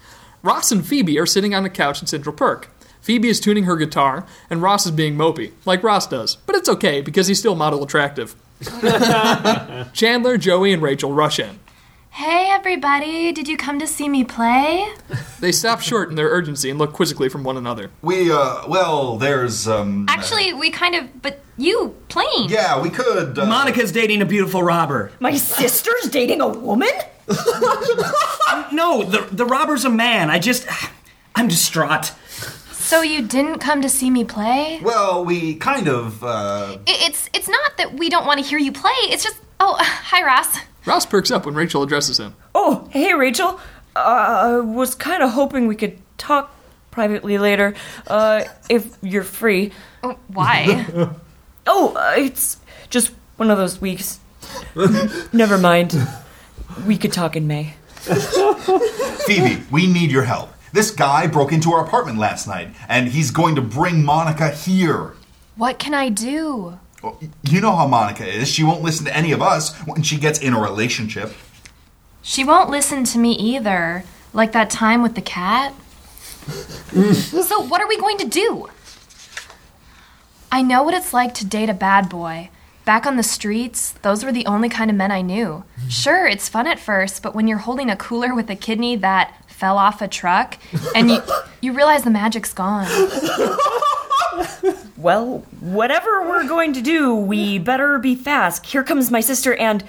[0.43, 2.69] Ross and Phoebe are sitting on a couch in Central Perk.
[3.01, 6.35] Phoebe is tuning her guitar, and Ross is being mopey, like Ross does.
[6.45, 8.35] But it's okay, because he's still model attractive.
[9.93, 11.59] Chandler, Joey, and Rachel rush in.
[12.17, 14.87] Hey, everybody, did you come to see me play?
[15.39, 17.91] They stop short in their urgency and look quizzically from one another.
[18.01, 20.07] We, uh, well, there's, um.
[20.09, 22.49] Actually, we kind of, but you playing.
[22.49, 23.37] Yeah, we could.
[23.37, 25.11] Uh, Monica's dating a beautiful robber.
[25.19, 26.89] My sister's dating a woman?
[28.71, 30.29] No, the the robber's a man.
[30.29, 30.67] I just
[31.35, 32.13] I'm distraught.
[32.87, 34.79] So you didn't come to see me play?
[34.81, 36.77] Well, we kind of, uh.
[36.77, 38.93] I- It's it's not that we don't want to hear you play.
[39.11, 40.57] It's just oh, hi Ross.
[40.85, 42.33] Ross perks up when Rachel addresses him.
[42.55, 43.59] Oh, hey, Rachel.
[43.93, 46.49] Uh, I was kind of hoping we could talk
[46.91, 47.73] privately later,
[48.07, 49.71] uh, if you're free.
[50.03, 51.09] Oh, Why?
[51.69, 52.55] Oh, uh, it's
[52.89, 54.21] just one of those weeks.
[55.33, 55.93] Never mind.
[56.85, 57.73] We could talk in May.
[59.25, 60.49] Phoebe, we need your help.
[60.77, 65.13] This guy broke into our apartment last night, and he's going to bring Monica here.
[65.55, 66.77] what can I do?
[67.01, 68.47] Well, You know how Monica is.
[68.47, 71.33] She won't listen to any of us when she gets in a relationship.
[72.21, 74.03] She won't listen to me either.
[74.33, 75.73] Like that time with the cat.
[76.45, 78.67] so what are we going to do?
[80.51, 82.51] I know what it's like to date a bad boy.
[82.85, 85.63] Back on the streets, those were the only kind of men I knew.
[85.79, 85.89] Mm-hmm.
[85.89, 89.33] Sure, it's fun at first, but when you're holding a cooler with a kidney that
[89.57, 90.57] fell off a truck
[90.95, 91.21] and you
[91.61, 92.87] you realize the magic's gone.
[94.97, 98.65] Well, whatever we're going to do, we better be fast.
[98.65, 99.83] Here comes my sister, and.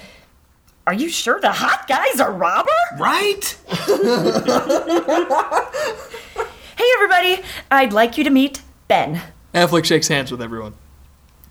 [0.85, 2.69] Are you sure the hot guy's a robber?
[2.97, 3.57] Right?
[6.77, 7.43] Hey, everybody!
[7.69, 9.21] I'd like you to meet Ben.
[9.53, 10.75] Affleck shakes hands with everyone.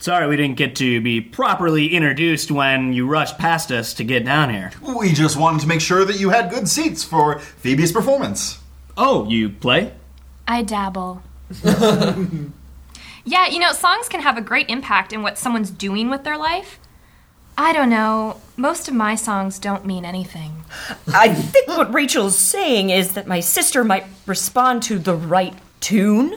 [0.00, 4.24] Sorry we didn't get to be properly introduced when you rushed past us to get
[4.24, 4.70] down here.
[4.96, 8.60] We just wanted to make sure that you had good seats for Phoebe's performance.
[8.96, 9.92] Oh, you play?
[10.46, 11.22] I dabble.
[11.64, 16.38] yeah, you know, songs can have a great impact in what someone's doing with their
[16.38, 16.78] life.
[17.56, 18.40] I don't know.
[18.56, 20.64] Most of my songs don't mean anything.
[21.08, 26.36] I think what Rachel's saying is that my sister might respond to the right tune.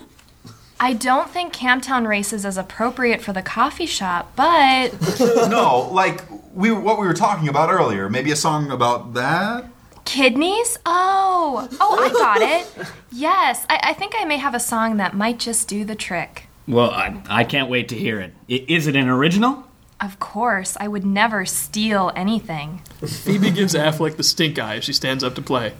[0.83, 6.23] I don't think Camptown Races is appropriate for the coffee shop, but no, like
[6.55, 8.09] we what we were talking about earlier.
[8.09, 9.65] Maybe a song about that.
[10.05, 10.79] Kidneys?
[10.83, 12.87] Oh, oh, I got it.
[13.11, 16.47] Yes, I, I think I may have a song that might just do the trick.
[16.67, 18.33] Well, I, I can't wait to hear it.
[18.49, 19.65] I, is it an original?
[20.01, 22.81] Of course, I would never steal anything.
[23.05, 25.73] Phoebe gives Affleck the stink eye as she stands up to play.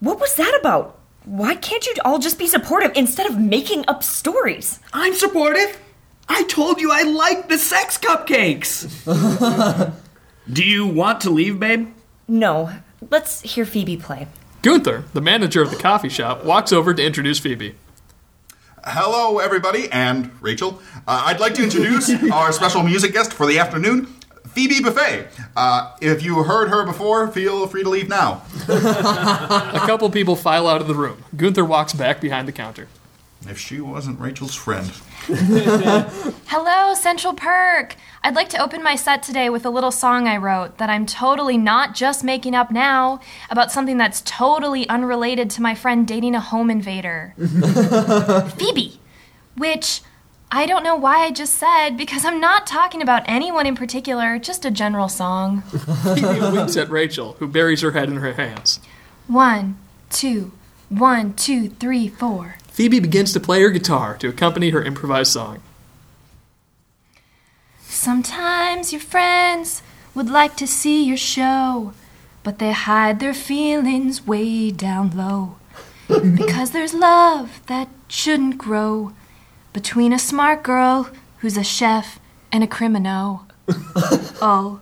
[0.00, 0.97] What was that about?
[1.28, 4.80] Why can't you all just be supportive instead of making up stories?
[4.94, 5.78] I'm supportive.
[6.26, 8.88] I told you I like the sex cupcakes.
[10.50, 11.92] Do you want to leave, babe?
[12.26, 12.72] No.
[13.10, 14.26] Let's hear Phoebe play.
[14.62, 17.74] Gunther, the manager of the coffee shop, walks over to introduce Phoebe.
[18.82, 20.80] Hello, everybody, and Rachel.
[21.06, 24.14] Uh, I'd like to introduce our special music guest for the afternoon,
[24.58, 25.28] Phoebe Buffay.
[25.56, 28.42] Uh, if you heard her before, feel free to leave now.
[28.68, 31.22] A couple people file out of the room.
[31.36, 32.88] Gunther walks back behind the counter.
[33.46, 34.90] If she wasn't Rachel's friend.
[35.28, 37.94] Hello, Central Perk.
[38.24, 41.06] I'd like to open my set today with a little song I wrote that I'm
[41.06, 46.34] totally not just making up now about something that's totally unrelated to my friend dating
[46.34, 47.32] a home invader.
[48.56, 48.98] Phoebe,
[49.56, 50.00] which
[50.50, 54.38] I don't know why I just said because I'm not talking about anyone in particular,
[54.38, 55.60] just a general song.
[56.14, 58.80] Phoebe winks at Rachel, who buries her head in her hands.
[59.26, 59.76] One,
[60.08, 60.52] two,
[60.88, 62.56] one, two, three, four.
[62.68, 65.60] Phoebe begins to play her guitar to accompany her improvised song.
[67.82, 69.82] Sometimes your friends
[70.14, 71.92] would like to see your show,
[72.42, 75.56] but they hide their feelings way down low.
[76.08, 79.12] because there's love that shouldn't grow
[79.78, 81.08] between a smart girl
[81.38, 82.18] who's a chef
[82.50, 83.46] and a criminal.
[84.42, 84.80] oh.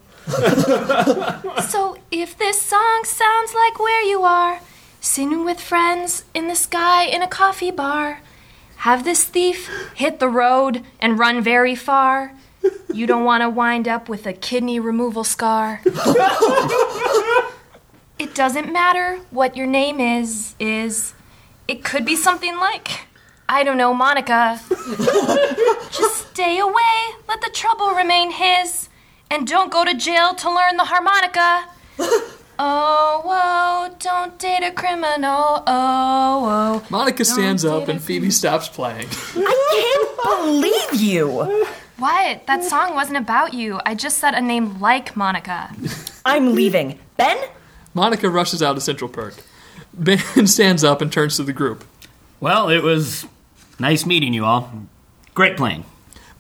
[1.69, 4.59] so if this song sounds like where you are,
[5.03, 8.21] singing with friends in the sky in a coffee bar,
[8.77, 12.33] have this thief hit the road and run very far.
[12.91, 15.83] You don't want to wind up with a kidney removal scar.
[18.19, 21.13] it doesn't matter what your name is, is.
[21.69, 23.06] It could be something like,
[23.49, 24.61] I don't know, Monica.
[24.69, 28.89] Just stay away, let the trouble remain his,
[29.31, 31.65] and don't go to jail to learn the harmonica.
[32.59, 35.63] Oh, whoa, don't date a criminal.
[35.67, 36.83] Oh, whoa.
[36.89, 39.09] Monica stands Don't up and Phoebe stops playing.
[39.11, 40.41] I can't
[40.91, 41.67] believe you!
[41.99, 42.47] What?
[42.47, 43.81] That song wasn't about you.
[43.85, 45.71] I just said a name like Monica.
[46.25, 46.99] I'm leaving.
[47.19, 47.37] Ben?
[47.93, 49.35] Monica rushes out of Central Perk.
[49.93, 51.85] Ben stands up and turns to the group.
[52.41, 53.27] Well, it was
[53.79, 54.73] nice meeting you all.
[55.35, 55.85] Great playing.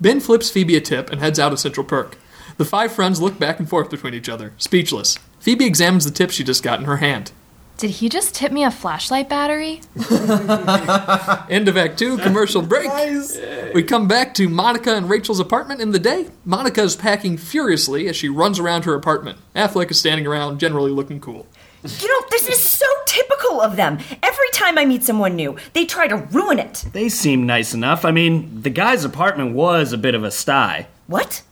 [0.01, 2.17] Ben flips Phoebe a tip and heads out of Central Perk.
[2.57, 5.19] The five friends look back and forth between each other, speechless.
[5.41, 7.33] Phoebe examines the tip she just got in her hand.
[7.77, 9.83] Did he just tip me a flashlight battery?
[11.51, 12.91] End of Act 2, commercial break.
[13.75, 16.29] We come back to Monica and Rachel's apartment in the day.
[16.47, 19.39] Monica is packing furiously as she runs around her apartment.
[19.55, 21.47] Affleck is standing around, generally looking cool.
[22.03, 23.99] You know, this is so typical of them.
[24.23, 26.85] Every time I meet someone new, they try to ruin it.
[26.93, 28.05] They seem nice enough.
[28.05, 30.87] I mean, the guy's apartment was a bit of a sty.
[31.07, 31.43] What?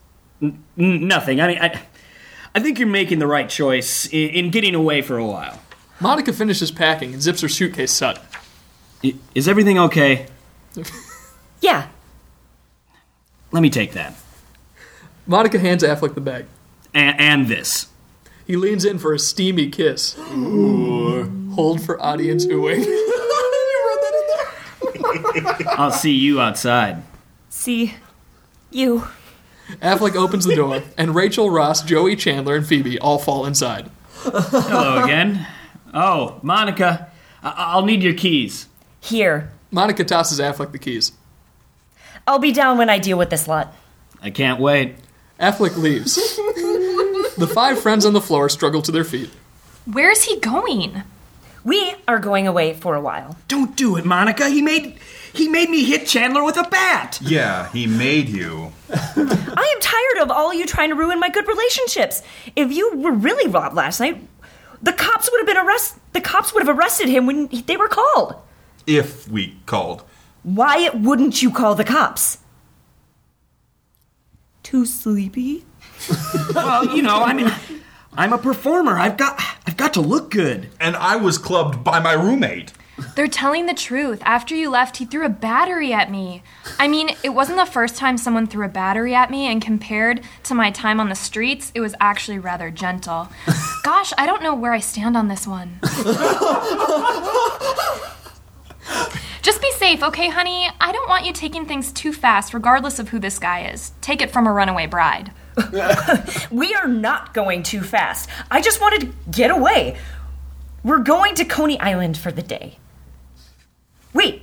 [0.42, 1.40] N- nothing.
[1.40, 1.82] I mean, I,
[2.54, 5.60] I think you're making the right choice in, in getting away for a while.
[6.00, 8.22] Monica finishes packing and zips her suitcase shut.
[9.04, 10.26] I- Is everything okay?
[11.60, 11.88] Yeah.
[13.52, 14.14] Let me take that.
[15.26, 16.44] Monica hands Affleck the bag.
[16.92, 17.86] And, and this.
[18.46, 20.16] He leans in for a steamy kiss.
[20.18, 21.50] Ooh.
[21.54, 22.84] Hold for audience oohing.
[25.78, 27.02] I'll see you outside.
[27.48, 27.94] See,
[28.70, 29.06] you.
[29.80, 33.90] Affleck opens the door, and Rachel, Ross, Joey, Chandler, and Phoebe all fall inside.
[34.16, 35.46] Hello again.
[35.92, 37.10] Oh, Monica,
[37.42, 38.68] I- I'll need your keys.
[39.00, 39.50] Here.
[39.70, 41.12] Monica tosses Affleck the keys.
[42.26, 43.74] I'll be down when I deal with this lot.
[44.22, 44.96] I can't wait.
[45.40, 46.38] Affleck leaves.
[47.36, 49.30] The five friends on the floor struggle to their feet.
[49.86, 51.02] Where's he going?
[51.64, 53.36] We are going away for a while.
[53.48, 54.48] Don't do it, Monica.
[54.50, 54.98] He made
[55.32, 57.18] he made me hit Chandler with a bat.
[57.22, 58.72] Yeah, he made you.
[58.90, 62.22] I am tired of all you trying to ruin my good relationships.
[62.54, 64.22] If you were really robbed last night,
[64.82, 65.96] the cops would have been arrest.
[66.12, 68.36] The cops would have arrested him when they were called.
[68.86, 70.04] If we called.
[70.42, 72.38] Why wouldn't you call the cops?
[74.62, 75.64] Too sleepy?
[76.54, 77.52] Well, you know, I mean,
[78.16, 78.98] I'm a performer.
[78.98, 80.70] I've got I've got to look good.
[80.80, 82.72] And I was clubbed by my roommate.
[83.16, 84.22] They're telling the truth.
[84.24, 86.42] After you left, he threw a battery at me.
[86.78, 90.20] I mean, it wasn't the first time someone threw a battery at me, and compared
[90.44, 93.28] to my time on the streets, it was actually rather gentle.
[93.82, 95.80] Gosh, I don't know where I stand on this one.
[99.42, 100.68] Just be safe, okay, honey?
[100.80, 103.92] I don't want you taking things too fast, regardless of who this guy is.
[104.00, 105.32] Take it from a runaway bride.
[106.50, 108.28] We are not going too fast.
[108.50, 109.96] I just wanted to get away.
[110.82, 112.78] We're going to Coney Island for the day.
[114.12, 114.42] Wait,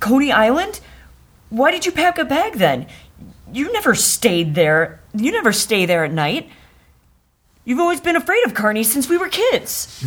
[0.00, 0.80] Coney Island?
[1.50, 2.86] Why did you pack a bag then?
[3.52, 5.00] You never stayed there.
[5.14, 6.48] You never stay there at night.
[7.64, 10.04] You've always been afraid of Carney since we were kids.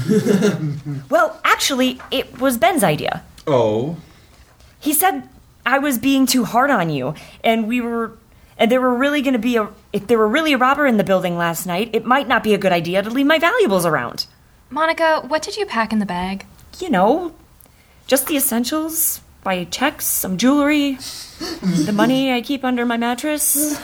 [1.10, 3.24] well, actually, it was Ben's idea.
[3.48, 3.98] Oh.
[4.80, 5.30] He said
[5.66, 8.18] I was being too hard on you, and we were,
[8.58, 9.70] and there were really going to be a.
[9.91, 12.53] If there were really a robber in the building last night, it might not be
[12.53, 14.28] a good idea to leave my valuables around.
[14.70, 16.45] Monica, what did you pack in the bag?
[16.80, 17.36] You know,
[18.08, 20.97] just the essentials: my checks, some jewelry,
[21.62, 23.80] the money I keep under my mattress.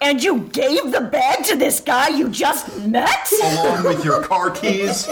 [0.00, 3.32] and you gave the bag to this guy you just met?
[3.42, 5.08] Along with your car keys.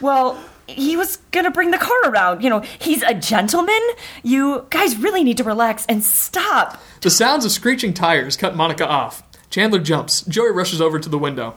[0.00, 0.38] Well,
[0.68, 2.42] he was gonna bring the car around.
[2.42, 3.80] You know, he's a gentleman.
[4.22, 6.80] You guys really need to relax and stop.
[7.00, 9.22] The sounds of screeching tires cut Monica off.
[9.50, 10.22] Chandler jumps.
[10.22, 11.54] Joey rushes over to the window.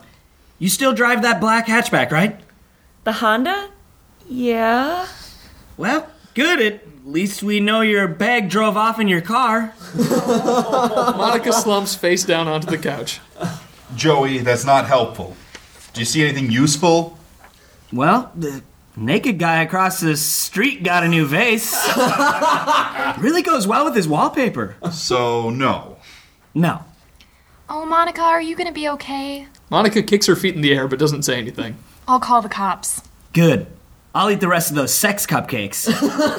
[0.58, 2.38] You still drive that black hatchback, right?
[3.04, 3.70] The Honda?
[4.28, 5.08] Yeah.
[5.76, 6.60] Well, good.
[6.60, 9.74] At least we know your bag drove off in your car.
[9.96, 13.20] Monica slumps face down onto the couch.
[13.96, 15.36] Joey, that's not helpful.
[15.92, 17.18] Do you see anything useful?
[17.92, 18.62] Well, the
[18.96, 21.72] naked guy across the street got a new vase.
[23.18, 24.76] really goes well with his wallpaper.
[24.92, 25.98] So, no.
[26.54, 26.84] No.
[27.68, 29.46] Oh, Monica, are you gonna be okay?
[29.70, 31.76] Monica kicks her feet in the air but doesn't say anything.
[32.08, 33.02] I'll call the cops.
[33.32, 33.66] Good.
[34.12, 35.86] I'll eat the rest of those sex cupcakes.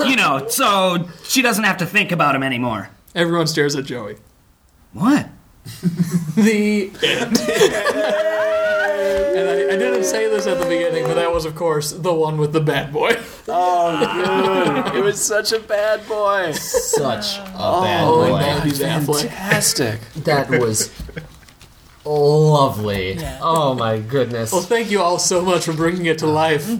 [0.10, 2.90] you know, so she doesn't have to think about him anymore.
[3.16, 4.18] Everyone stares at Joey.
[4.94, 5.30] What?
[6.36, 8.61] The end.
[9.12, 12.14] And I, I didn't say this at the beginning, but that was, of course, the
[12.14, 13.12] one with the bad boy.
[13.54, 14.96] Oh, good.
[14.96, 16.52] it was such a bad boy.
[16.54, 18.38] Such a oh, bad Oh, boy.
[18.38, 19.22] Andy Affleck.
[19.24, 20.00] Fantastic.
[20.24, 20.90] That was
[22.06, 23.18] lovely.
[23.42, 24.52] Oh my goodness.
[24.54, 26.66] Well, thank you all so much for bringing it to life.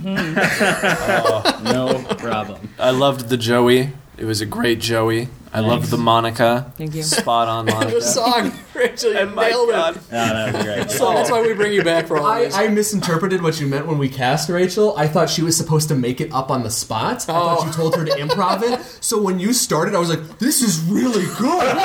[1.24, 2.70] Oh, no problem.
[2.80, 3.92] I loved the Joey.
[4.22, 5.30] It was a great Joey.
[5.52, 6.72] I loved the Monica.
[6.78, 7.02] Thank you.
[7.02, 8.02] Spot on The Monica.
[8.04, 9.96] song, Rachel, you oh my nailed God.
[9.98, 10.10] it.
[10.12, 10.92] that was great.
[10.98, 12.56] So that's why we bring you back for all I, this.
[12.56, 14.96] I misinterpreted what you meant when we cast Rachel.
[14.96, 17.16] I thought she was supposed to make it up on the spot.
[17.16, 17.66] I thought Oh.
[17.66, 18.80] you told her to improv it.
[19.04, 21.64] So when you started, I was like, "This is really good."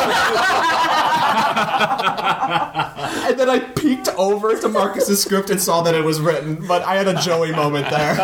[3.26, 6.66] and then I peeked over to Marcus's script and saw that it was written.
[6.68, 8.16] But I had a Joey moment there.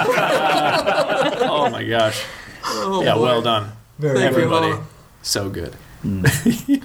[1.49, 2.23] Oh my gosh.
[2.65, 3.73] Oh, yeah, well done.
[4.03, 4.38] Very Thank you.
[4.42, 4.72] Everybody.
[4.72, 4.82] all.
[5.22, 5.74] So good.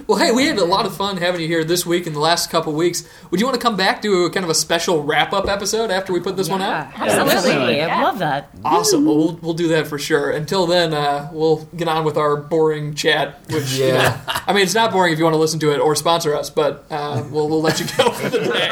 [0.06, 2.20] Well, hey, we had a lot of fun having you here this week and the
[2.20, 3.06] last couple weeks.
[3.30, 5.90] Would you want to come back to a kind of a special wrap up episode
[5.90, 6.86] after we put this one out?
[6.96, 7.82] Absolutely.
[7.82, 8.48] I love that.
[8.64, 9.04] Awesome.
[9.04, 10.30] Well, we'll we'll do that for sure.
[10.30, 13.40] Until then, uh, we'll get on with our boring chat.
[13.50, 13.94] Which, you Yeah.
[13.98, 14.14] know,
[14.46, 16.48] I mean, it's not boring if you want to listen to it or sponsor us,
[16.48, 18.68] but uh, we'll we'll let you go for the day.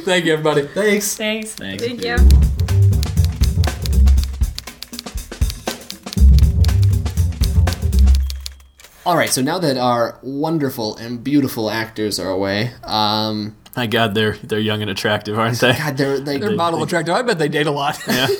[0.04, 0.62] Thank you, everybody.
[0.68, 1.14] Thanks.
[1.16, 1.52] Thanks.
[1.54, 1.84] Thanks.
[1.84, 2.16] Thank you.
[9.04, 9.28] All right.
[9.28, 14.58] So now that our wonderful and beautiful actors are away, um, My God, they're they're
[14.58, 15.72] young and attractive, aren't they?
[15.72, 17.14] God, they're like They're model attractive.
[17.14, 17.98] I bet they date a lot.
[18.06, 18.28] Yeah.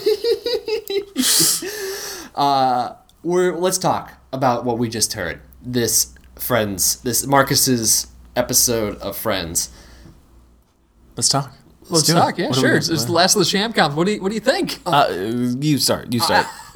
[3.22, 5.40] we're let's talk about what we just heard.
[5.60, 8.06] This Friends, this Marcus's
[8.36, 9.70] episode of Friends.
[11.16, 11.52] Let's talk.
[11.88, 12.16] Let's do it.
[12.16, 12.38] talk.
[12.38, 12.76] Yeah, What sure.
[12.76, 13.94] It's, it's the last of the Shamcom.
[13.94, 14.80] What do you What do you think?
[14.86, 15.08] Uh,
[15.60, 16.12] you start.
[16.12, 16.46] You start.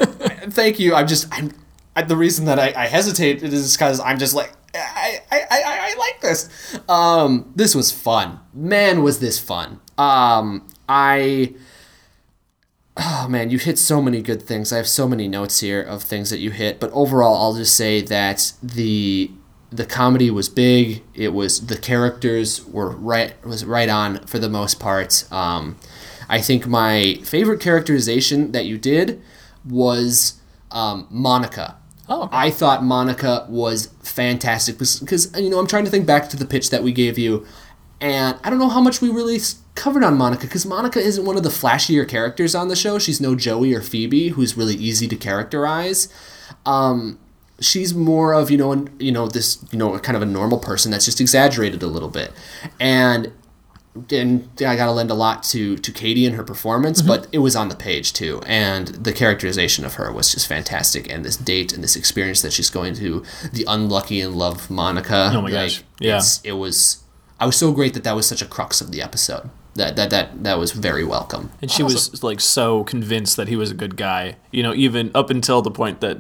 [0.51, 0.95] Thank you.
[0.95, 1.53] I'm just I'm
[1.97, 5.63] I, the reason that I, I hesitate is because I'm just like I, I, I,
[5.65, 6.79] I like this.
[6.89, 8.41] Um, this was fun.
[8.53, 9.81] Man, was this fun.
[9.99, 11.55] Um, I.
[12.99, 14.73] Oh man, you hit so many good things.
[14.73, 17.75] I have so many notes here of things that you hit, but overall, I'll just
[17.75, 19.31] say that the
[19.71, 21.03] the comedy was big.
[21.15, 25.31] It was the characters were right was right on for the most part.
[25.31, 25.77] Um,
[26.29, 29.23] I think my favorite characterization that you did
[29.65, 30.41] was
[30.71, 31.77] um, Monica.
[32.09, 32.29] Oh.
[32.31, 36.47] I thought Monica was fantastic because you know I'm trying to think back to the
[36.47, 37.45] pitch that we gave you,
[38.01, 39.41] and I don't know how much we really
[39.75, 42.99] covered on Monica because Monica isn't one of the flashier characters on the show.
[42.99, 46.09] She's no Joey or Phoebe, who's really easy to characterize.
[46.65, 47.19] Um,
[47.61, 50.59] she's more of you know an, you know this you know kind of a normal
[50.59, 52.33] person that's just exaggerated a little bit,
[52.79, 53.33] and
[54.11, 57.09] and I got to lend a lot to to Katie and her performance, mm-hmm.
[57.09, 61.11] but it was on the page too, and the characterization of her was just fantastic.
[61.13, 65.33] And this date and this experience that she's going to, the unlucky in love Monica.
[65.35, 65.83] Oh my gosh.
[66.01, 66.17] Yeah.
[66.17, 67.03] it's- it was.
[67.39, 69.51] I was so great that that was such a crux of the episode.
[69.75, 71.51] that that that that was very welcome.
[71.61, 75.11] And she was like so convinced that he was a good guy, you know, even
[75.15, 76.19] up until the point that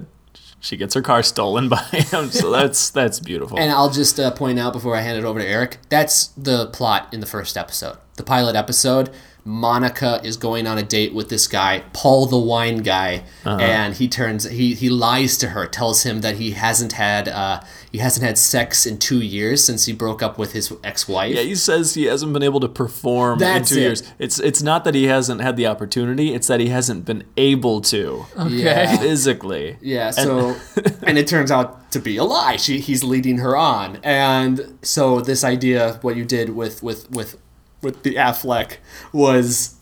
[0.60, 2.30] she gets her car stolen by him.
[2.30, 3.58] So that's that's beautiful.
[3.58, 6.66] And I'll just uh, point out before I hand it over to Eric, that's the
[6.68, 9.10] plot in the first episode, the pilot episode.
[9.46, 14.08] Monica is going on a date with this guy, Paul the wine guy, and he
[14.08, 17.60] turns he he lies to her, tells him that he hasn't had uh,
[17.92, 21.34] he hasn't had sex in two years since he broke up with his ex-wife.
[21.34, 23.84] yeah, he says he hasn't been able to perform That's in two it.
[23.84, 24.02] years.
[24.18, 27.80] It's it's not that he hasn't had the opportunity; it's that he hasn't been able
[27.82, 28.96] to Yeah.
[28.98, 29.76] physically.
[29.80, 30.56] Yeah, so
[31.04, 32.56] and it turns out to be a lie.
[32.56, 34.00] She he's leading her on.
[34.02, 37.36] And so this idea what you did with with with
[37.86, 38.76] with the Affleck
[39.12, 39.74] was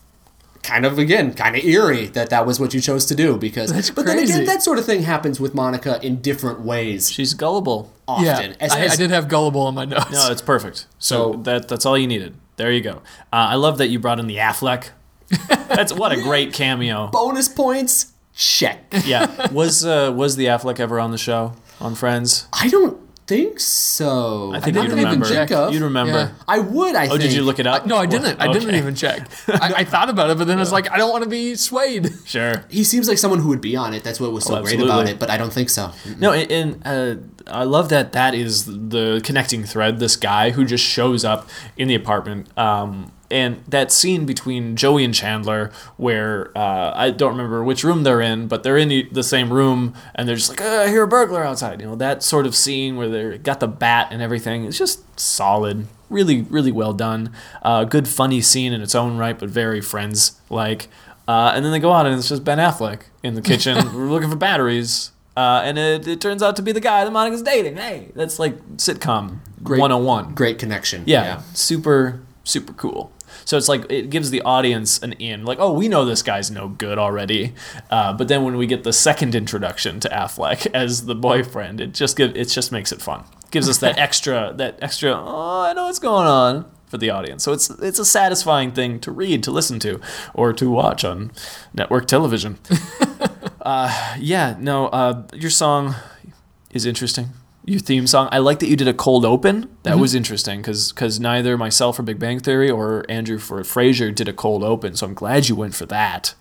[0.63, 3.71] kind of again kind of eerie that that was what you chose to do because
[3.71, 7.35] That's but then again that sort of thing happens with Monica in different ways She's
[7.35, 7.93] gullible.
[8.09, 8.25] often.
[8.53, 10.11] Yeah, As- I, as- I did have gullible on my notes.
[10.13, 10.87] No, it's perfect.
[10.99, 12.35] So, So- that that's all you needed.
[12.57, 13.03] There you go.
[13.33, 14.91] Uh, I love that you brought in the Affleck.
[15.69, 17.09] That's what a great cameo.
[17.09, 18.85] bonus points check.
[19.05, 22.47] Yeah, was uh, was the Affleck ever on the show on Friends?
[22.53, 24.53] I don't think so.
[24.53, 25.73] I think Not you'd that I can think of.
[25.73, 26.13] You'd remember.
[26.13, 26.31] Yeah.
[26.47, 26.95] I would.
[26.95, 27.23] I Oh, think.
[27.23, 27.87] did you look it up?
[27.87, 28.41] No, I didn't.
[28.41, 29.29] I didn't even check.
[29.49, 31.55] I, I thought about it, but then I was like, I don't want to be
[31.55, 32.11] swayed.
[32.27, 32.65] Sure.
[32.69, 34.05] He seems like someone who would be on it.
[34.05, 35.19] That's what was so Oh, great about it.
[35.19, 35.93] But I don't think so.
[36.19, 39.99] No, and, and uh, I love that that is the connecting thread.
[40.01, 42.57] This guy who just shows up in the apartment.
[42.59, 48.05] Um, and that scene between Joey and Chandler, where uh, I don't remember which room
[48.05, 51.03] they're in, but they're in the- same room, and they're just like, "Uh, "I hear
[51.03, 54.23] a burglar outside." You know, that sort of scene where they got the bat and
[54.23, 54.65] everything.
[54.65, 57.33] It's just solid, really, really well done.
[57.63, 60.89] Uh, good, funny scene in its own right, but very friends like.
[61.27, 63.77] Uh, and then they go out, and it's just Ben Affleck in the kitchen.
[63.95, 65.11] We're looking for batteries.
[65.37, 67.77] Uh, and it, it turns out to be the guy that Monica's dating.
[67.77, 70.35] Hey, that's like sitcom Great- 101.
[70.35, 71.03] Great connection.
[71.07, 73.11] Yeah, super, super cool.
[73.45, 76.51] So it's like it gives the audience an in, like, oh, we know this guy's
[76.51, 77.55] no good already.
[77.91, 81.93] Uh, but then when we get the second introduction to Affleck as the boyfriend, it
[81.93, 83.25] just give, it just makes it fun.
[83.51, 85.13] Gives us that extra, that extra.
[85.13, 87.43] Oh, I know what's going on for the audience.
[87.43, 90.01] So it's it's a satisfying thing to read, to listen to,
[90.33, 91.33] or to watch on
[91.73, 92.59] network television.
[93.61, 95.97] uh, yeah, no, uh, your song
[96.71, 97.31] is interesting.
[97.67, 98.29] Your theme song.
[98.31, 99.75] I like that you did a cold open.
[99.85, 104.29] That was interesting because neither myself for Big Bang Theory or Andrew for Frasier did
[104.29, 104.97] a cold open.
[104.97, 106.35] So I'm glad you went for that.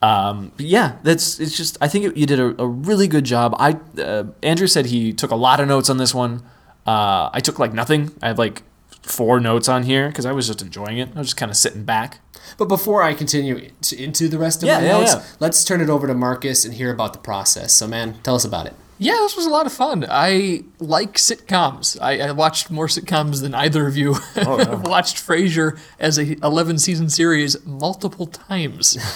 [0.00, 3.54] Um, yeah, that's it's just I think it, you did a, a really good job.
[3.58, 6.42] I uh, Andrew said he took a lot of notes on this one.
[6.86, 8.12] Uh, I took like nothing.
[8.22, 8.62] I have like
[9.02, 11.10] four notes on here because I was just enjoying it.
[11.14, 12.20] I was just kind of sitting back.
[12.56, 15.24] But before I continue to, into the rest of Yeah, my yeah, notes, yeah.
[15.40, 17.74] let's turn it over to Marcus and hear about the process.
[17.74, 18.74] So, man, tell us about it.
[19.00, 20.04] Yeah, this was a lot of fun.
[20.08, 21.96] I like sitcoms.
[22.00, 24.16] I, I watched more sitcoms than either of you.
[24.36, 28.96] Oh, I've watched Frasier as a 11 season series multiple times.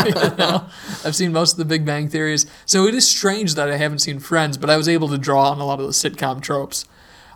[0.00, 0.66] You know?
[1.04, 2.46] I've seen most of the Big Bang Theories.
[2.64, 5.50] So it is strange that I haven't seen Friends, but I was able to draw
[5.50, 6.86] on a lot of the sitcom tropes.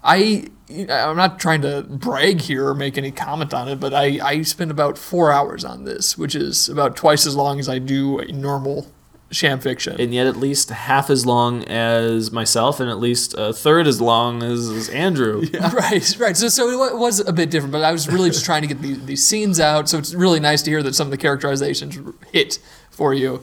[0.03, 4.19] I I'm not trying to brag here or make any comment on it, but I,
[4.23, 7.79] I spent about four hours on this, which is about twice as long as I
[7.79, 8.87] do a normal
[9.35, 10.01] sham fiction.
[10.01, 14.01] and yet at least half as long as myself, and at least a third as
[14.01, 15.45] long as, as Andrew.
[15.75, 16.37] Right, right.
[16.37, 18.81] So, so it was a bit different, but I was really just trying to get
[18.81, 19.89] these, these scenes out.
[19.89, 21.99] So it's really nice to hear that some of the characterizations
[22.33, 22.59] hit
[22.91, 23.43] for you.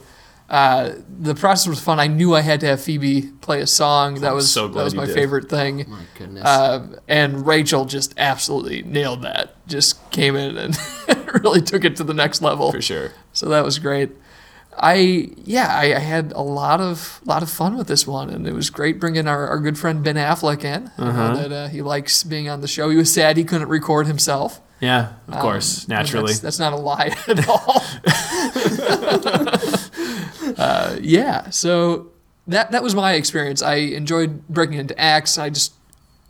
[0.50, 1.98] Uh, the process was fun.
[2.00, 4.16] I knew I had to have Phoebe play a song.
[4.16, 5.16] That was so that was my did.
[5.16, 5.86] favorite thing.
[5.88, 6.44] My goodness.
[6.44, 9.56] Uh, and Rachel just absolutely nailed that.
[9.68, 10.78] Just came in and
[11.42, 12.72] really took it to the next level.
[12.74, 13.12] For sure.
[13.32, 14.12] So that was great.
[14.78, 18.48] I yeah, I, I had a lot of lot of fun with this one, and
[18.48, 20.92] it was great bringing our, our good friend Ben Affleck in.
[20.98, 22.90] Know that uh, he likes being on the show.
[22.90, 24.62] He was sad he couldn't record himself.
[24.80, 26.34] Yeah, of course, Um, naturally.
[26.34, 27.84] That's, that's not a lie at all.
[30.58, 32.12] uh, yeah, so
[32.48, 33.62] that that was my experience.
[33.62, 35.38] I enjoyed breaking into acts.
[35.38, 35.74] I just,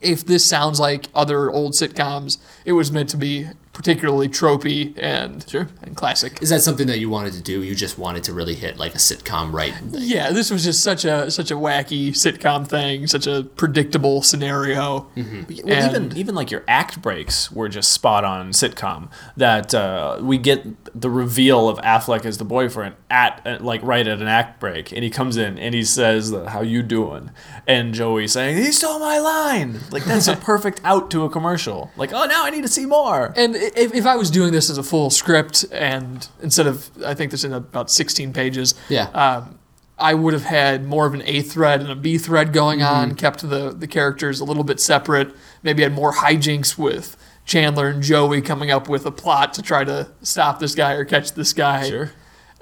[0.01, 5.45] if this sounds like other old sitcoms, it was meant to be particularly tropey and
[5.49, 5.67] Sure.
[5.81, 6.39] and classic.
[6.41, 7.63] Is that something that you wanted to do?
[7.63, 9.73] You just wanted to really hit like a sitcom right?
[9.91, 15.07] Yeah, this was just such a such a wacky sitcom thing, such a predictable scenario.
[15.15, 15.25] Well,
[15.67, 19.09] And- even even like your act breaks were just spot on sitcom.
[19.37, 20.65] That uh, we get
[20.99, 24.91] the reveal of Affleck as the boyfriend at at, like right at an act break,
[24.91, 27.31] and he comes in and he says, "How you doing?"
[27.67, 31.91] And Joey saying, "He stole my line." Like that's a perfect out to a commercial.
[31.95, 33.33] Like, oh, now I need to see more.
[33.35, 37.13] And if, if I was doing this as a full script, and instead of I
[37.13, 39.09] think this in about sixteen pages, Yeah.
[39.09, 39.59] um,
[39.99, 43.13] I would have had more of an A thread and a B thread going on,
[43.15, 45.33] kept the the characters a little bit separate.
[45.61, 47.15] Maybe had more hijinks with
[47.45, 51.05] Chandler and Joey coming up with a plot to try to stop this guy or
[51.05, 51.87] catch this guy.
[51.87, 52.11] Sure.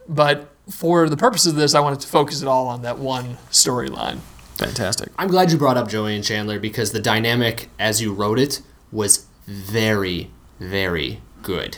[0.09, 3.37] But for the purpose of this, I wanted to focus it all on that one
[3.51, 4.19] storyline.
[4.59, 5.09] Fantastic.
[5.17, 8.61] I'm glad you brought up Joey and Chandler because the dynamic as you wrote it
[8.91, 11.77] was very, very good.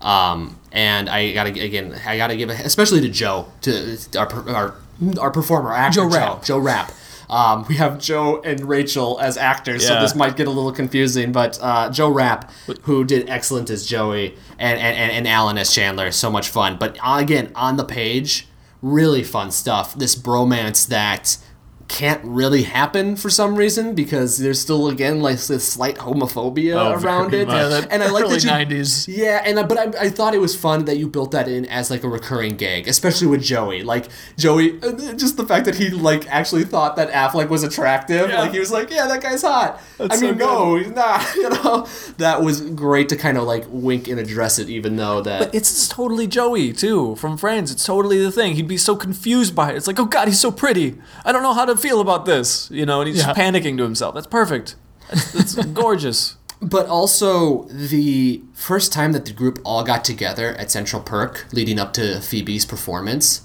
[0.00, 4.74] Um, and I gotta again, I gotta give, a, especially to Joe, to our our
[5.18, 6.44] our performer actor Joe Joe Rapp.
[6.44, 6.92] Joe Rapp.
[7.28, 11.30] Um, we have Joe and Rachel as actors, so this might get a little confusing.
[11.30, 12.50] But uh, Joe Rapp,
[12.82, 16.76] who did excellent as Joey, and, and, and, and Alan as Chandler, so much fun.
[16.76, 18.48] But uh, again, on the page,
[18.82, 19.94] really fun stuff.
[19.94, 21.36] This bromance that
[21.90, 26.92] can't really happen for some reason because there's still again like this slight homophobia Oh,
[26.92, 27.48] around very it.
[27.48, 27.56] much.
[27.56, 29.08] Yeah, that and I like early that you, 90s.
[29.08, 31.66] yeah, and I, but I, I thought it was fun that you built that in
[31.66, 33.82] as like a recurring gag, especially with Joey.
[33.82, 34.06] Like
[34.38, 38.30] Joey, uh, just the fact that he like actually thought that Affleck was attractive.
[38.30, 38.40] Yeah.
[38.42, 39.82] Like he was like, yeah, that guy's hot.
[39.98, 41.20] I so mean, no, he's not.
[41.40, 41.88] You know,
[42.18, 45.38] that was great to kind of like wink and address it, even though that.
[45.40, 47.72] But it's totally Joey too from Friends.
[47.72, 48.54] It's totally the thing.
[48.54, 49.76] He'd be so confused by it.
[49.76, 50.98] It's like, oh God, he's so pretty.
[51.24, 52.70] I don't know how to feel about this.
[52.70, 53.26] You know, and he's Yeah.
[53.26, 54.14] just panicking to himself.
[54.14, 54.76] That's perfect.
[55.08, 56.36] That's, that's gorgeous.
[56.62, 61.78] But also the first time that the group all got together at Central Perk, leading
[61.78, 63.42] up to Phoebe's performance,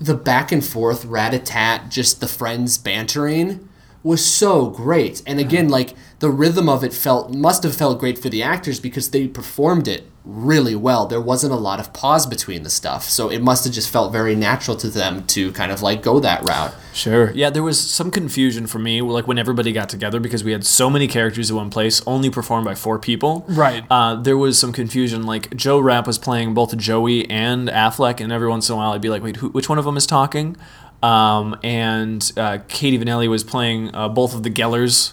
[0.00, 3.68] the back and forth, rat a tat, just the friends bantering
[4.06, 5.20] was so great.
[5.26, 8.78] And again, like the rhythm of it felt must have felt great for the actors
[8.78, 11.06] because they performed it really well.
[11.06, 14.12] There wasn't a lot of pause between the stuff, so it must have just felt
[14.12, 16.74] very natural to them to kind of like go that route.
[16.92, 17.30] Sure.
[17.32, 20.64] Yeah, there was some confusion for me, like when everybody got together, because we had
[20.64, 23.44] so many characters in one place, only performed by four people.
[23.48, 23.84] Right.
[23.90, 25.24] Uh, there was some confusion.
[25.24, 28.92] Like Joe Rapp was playing both Joey and Affleck, and every once in a while
[28.92, 30.56] I'd be like, "Wait, who, which one of them is talking?"
[31.02, 35.12] Um, and uh, Katie Vanelli was playing uh, both of the Gellers,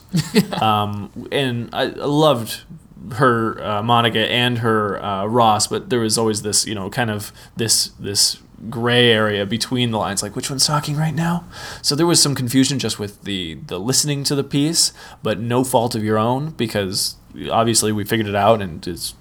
[0.62, 2.64] um, and I, I loved
[3.14, 7.12] her uh, Monica and her uh, Ross, but there was always this, you know, kind
[7.12, 8.40] of this this
[8.70, 11.44] gray area between the lines, like which one's talking right now.
[11.82, 15.64] So there was some confusion just with the the listening to the piece, but no
[15.64, 17.16] fault of your own because
[17.52, 19.16] obviously we figured it out, and it's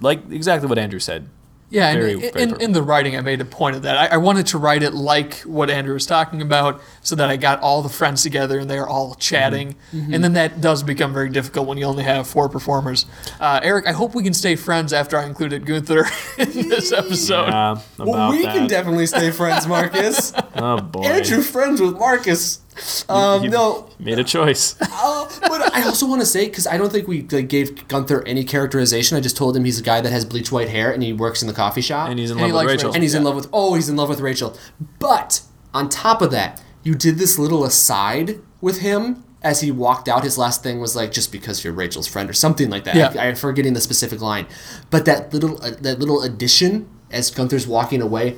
[0.00, 1.28] like exactly what Andrew said.
[1.68, 3.96] Yeah, Very, and very in, in, the writing, I made a point of that.
[3.96, 7.36] I, I wanted to write it like what Andrew was talking about, so that I
[7.36, 9.74] got all the friends together and they're all chatting.
[9.92, 10.14] Mm-hmm.
[10.14, 13.06] And then that does become very difficult when you only have four performers.
[13.40, 16.06] Uh, Eric, I hope we can stay friends after I included Gunther
[16.38, 17.48] in this episode.
[17.48, 18.54] About Well, we that.
[18.54, 20.32] can definitely stay friends, Marcus.
[20.54, 22.60] oh boy, Andrew friends with Marcus.
[23.08, 24.76] Um, You no, made a choice.
[24.98, 28.22] Uh, but I also want to say because I don't think we like, gave Gunther
[28.26, 29.16] any characterization.
[29.16, 31.42] I just told him he's a guy that has bleach white hair and he works
[31.42, 32.94] in the coffee shop and he's in And he love with likes Rachel.
[32.94, 34.56] and he's in love with oh he's in love with Rachel.
[34.98, 35.42] But
[35.74, 40.24] on top of that, you did this little aside with him as he walked out.
[40.24, 42.96] His last thing was like just because you're Rachel's friend or something like that.
[42.96, 43.12] Yeah.
[43.20, 44.46] I, I'm forgetting the specific line,
[44.90, 48.36] but that little uh, that little addition as Gunther's walking away,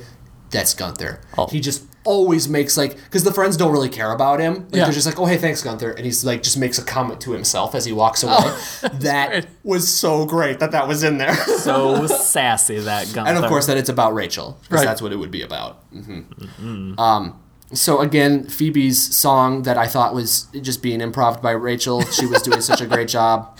[0.51, 1.21] that's Gunther.
[1.37, 1.47] Oh.
[1.47, 4.53] He just always makes like because the friends don't really care about him.
[4.55, 4.83] Like, Yeah.
[4.85, 7.31] They're just like, oh hey, thanks Gunther, and he's like just makes a comment to
[7.31, 8.35] himself as he walks away.
[8.93, 9.45] that great.
[9.63, 11.35] was so great that that was in there.
[11.59, 13.29] so sassy that Gunther.
[13.33, 14.85] and of course that it's about Rachel because Right.
[14.85, 15.83] that's what it would be about.
[15.91, 17.39] hmm Um,
[17.73, 22.01] so again, Phoebe's song that I thought was just being improv by Rachel.
[22.05, 23.57] She was doing such a great job.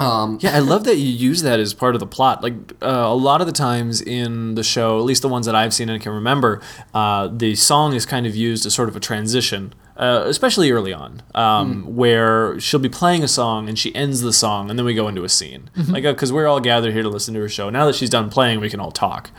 [0.00, 2.42] Um, Yeah, I love that you use that as part of the plot.
[2.42, 5.54] Like uh, a lot of the times in the show, at least the ones that
[5.54, 6.60] I've seen and can remember,
[6.94, 10.92] uh, the song is kind of used as sort of a transition, uh, especially early
[10.92, 14.86] on, um, where she'll be playing a song and she ends the song, and then
[14.86, 15.70] we go into a scene.
[15.88, 17.70] Like because we're all gathered here to listen to her show.
[17.70, 19.30] Now that she's done playing, we can all talk.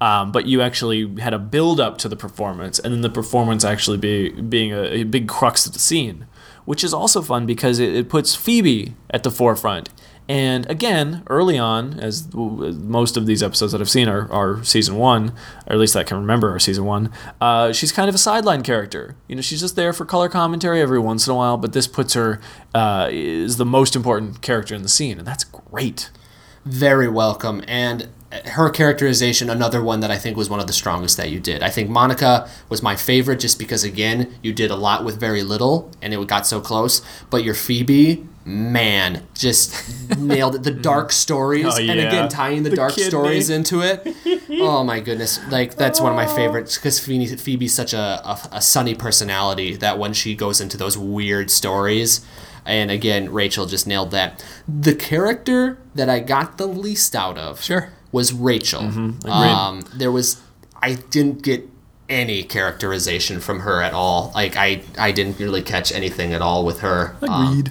[0.00, 3.64] Um, but you actually had a build up to the performance, and then the performance
[3.64, 6.26] actually be being a, a big crux of the scene
[6.64, 9.88] which is also fun because it, it puts Phoebe at the forefront.
[10.32, 14.96] And again, early on, as most of these episodes that I've seen are, are season
[14.96, 15.34] one,
[15.66, 18.62] or at least I can remember are season one, uh, she's kind of a sideline
[18.62, 19.14] character.
[19.28, 21.86] You know, she's just there for color commentary every once in a while, but this
[21.86, 22.40] puts her
[22.74, 26.08] uh, is the most important character in the scene, and that's great.
[26.64, 27.62] Very welcome.
[27.66, 28.08] And
[28.46, 31.62] her characterization another one that i think was one of the strongest that you did.
[31.62, 35.42] I think monica was my favorite just because again you did a lot with very
[35.42, 37.02] little and it got so close.
[37.30, 39.74] But your phoebe man just
[40.18, 40.62] nailed it.
[40.62, 44.16] The dark oh, stories Oh, and again tying the, The dark stories into it.
[44.54, 45.40] Oh my goodness.
[45.50, 46.36] Like that's one of my oh.
[46.36, 50.76] favorites because Phoebe, phoebe's such a, a, a sunny personality that when she goes into
[50.76, 52.20] those weird stories
[52.64, 54.44] and again rachel just nailed that.
[54.68, 57.90] The character that i got the least out of Sure.
[58.12, 58.82] was rachel.
[59.28, 60.40] Um, there was
[60.82, 61.68] i didn't get
[62.08, 64.32] any characterization from her at all.
[64.34, 67.16] Like i i didn't really catch anything at all with her.
[67.22, 67.64] Um,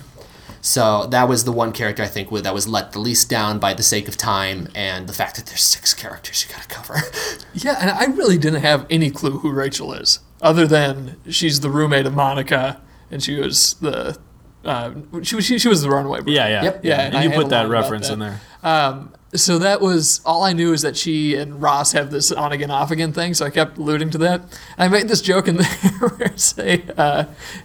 [0.64, 3.74] So that was the one character I think that was let the least down by
[3.74, 7.02] the sake of time and the fact that there's six characters you gotta cover.
[7.54, 11.70] Yeah, and I really didn't have any clue who Rachel is, other than she's the
[11.70, 12.80] roommate of Monica,
[13.12, 14.18] and she was the
[14.66, 14.92] uh,
[15.24, 16.22] she was she, she was the runaway.
[16.22, 16.34] bride.
[16.34, 16.86] Yeah, yeah, Yep.
[16.86, 18.14] Yeah, And I you put that reference that.
[18.14, 18.42] in there.
[18.64, 22.52] Um, so that was all I knew is that she and Ross have this on
[22.52, 23.34] again, off again thing.
[23.34, 24.42] So I kept alluding to that.
[24.42, 27.24] And I made this joke in there where I say, uh,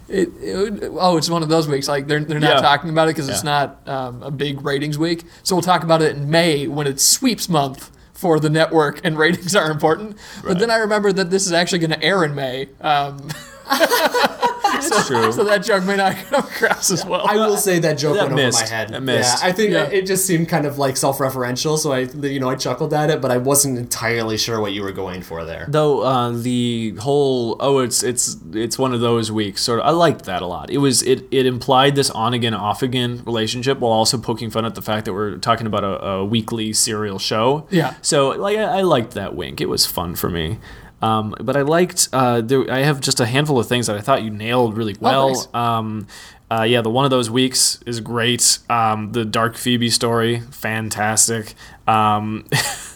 [0.09, 1.89] it, it, "Oh, it's one of those weeks.
[1.89, 2.61] Like they're they're not Yeah.
[2.63, 5.25] talking about it because it's not um, a big ratings week.
[5.43, 9.19] So we'll talk about it in May when it's sweeps month." For the network and
[9.19, 12.35] ratings are important, but then I remembered that this is actually going to air in
[12.35, 13.29] May, um,
[14.79, 15.33] That's true.
[15.33, 17.27] so that joke may not come across as well.
[17.27, 18.91] I will say that joke That went over my head.
[18.91, 19.43] That missed.
[19.43, 19.85] Yeah, I think Yeah.
[19.87, 23.21] it just seemed kind of like self-referential, so I, you know, I chuckled at it,
[23.21, 25.67] but I wasn't entirely sure what you were going for there.
[25.69, 29.91] Though uh, the whole oh it's it's it's one of those weeks sort of I
[29.91, 30.71] liked that a lot.
[30.71, 34.65] It was it it implied this on again off again relationship while also poking fun
[34.65, 37.67] at the fact that we're talking about a, a weekly serial show.
[37.71, 37.95] Yeah.
[38.03, 39.61] So like I, I liked that wink.
[39.61, 40.59] It was fun for me.
[41.03, 44.01] Um, but I liked uh, there, I have just a handful of things that I
[44.01, 45.35] thought you nailed really well.
[45.35, 45.55] thanks.
[45.55, 46.07] um,
[46.51, 48.59] uh, yeah, the one of those weeks is great.
[48.71, 51.55] Um, the Dark Phoebe story, fantastic.
[51.87, 52.47] Um,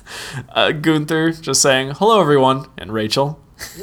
[0.51, 3.41] uh, Gunther just saying hello everyone and Rachel.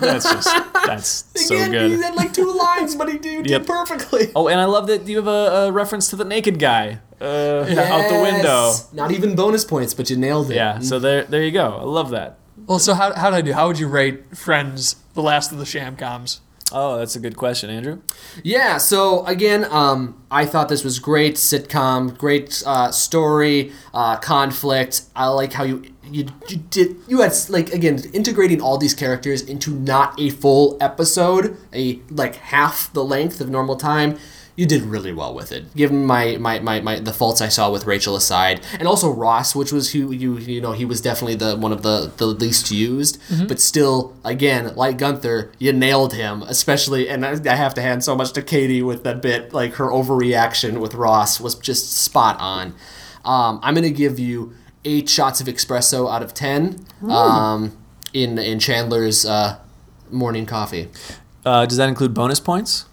[0.00, 0.48] that's just
[0.86, 1.90] that's so Again, good.
[1.90, 3.60] He had like two lines, but he did, Yep.
[3.62, 4.32] did perfectly.
[4.34, 7.24] Oh, and I love that you have a, a reference to the naked guy uh,
[7.66, 8.72] out the window.
[8.94, 10.54] Not even bonus points, but you nailed it.
[10.54, 11.76] Yeah, so there there you go.
[11.76, 12.38] I love that.
[12.68, 13.52] Well, so how how did I do?
[13.54, 16.40] How would you rate Friends, the last of the Shamcoms?
[16.70, 18.02] Oh, that's a good question, Andrew.
[18.42, 25.02] Yeah, so again, um, I thought this was great sitcom, great uh, story, uh, conflict.
[25.16, 29.40] I like how you, you you did you had like again integrating all these characters
[29.40, 34.18] into not a full episode, a like half the length of normal time.
[34.58, 35.72] You did really well with it.
[35.76, 39.54] Given my, my, my, my the faults I saw with Rachel aside, and also Ross,
[39.54, 42.72] which was who you you know he was definitely the one of the the least
[42.72, 46.42] used, but still again like Gunther, you nailed him.
[46.42, 49.54] Especially, and I, I have to hand so much to Katie with that bit.
[49.54, 52.74] Like her overreaction with Ross was just spot on.
[53.24, 54.54] Um, I'm gonna give you
[54.84, 56.84] eight shots of espresso out of ten.
[57.08, 57.78] Um,
[58.12, 59.60] in in Chandler's uh,
[60.10, 60.88] morning coffee.
[61.44, 62.86] Uh, does that include bonus points?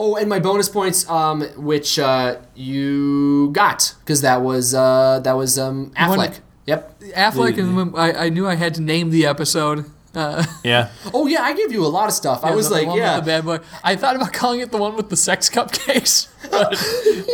[0.00, 5.32] Oh, and my bonus points, um, which uh, you got because that was uh, that
[5.36, 6.16] was um, Affleck.
[6.16, 6.32] One-
[6.66, 7.00] Yep.
[7.14, 9.84] Affleck, and I, I knew I had to name the episode.
[10.16, 10.88] Uh, Yeah.
[11.14, 12.42] Oh yeah, I gave you a lot of stuff.
[12.42, 13.20] I was the like, one with yeah.
[13.20, 13.60] the bad boy.
[13.84, 16.70] I thought about calling it the one with the sex cupcakes, but,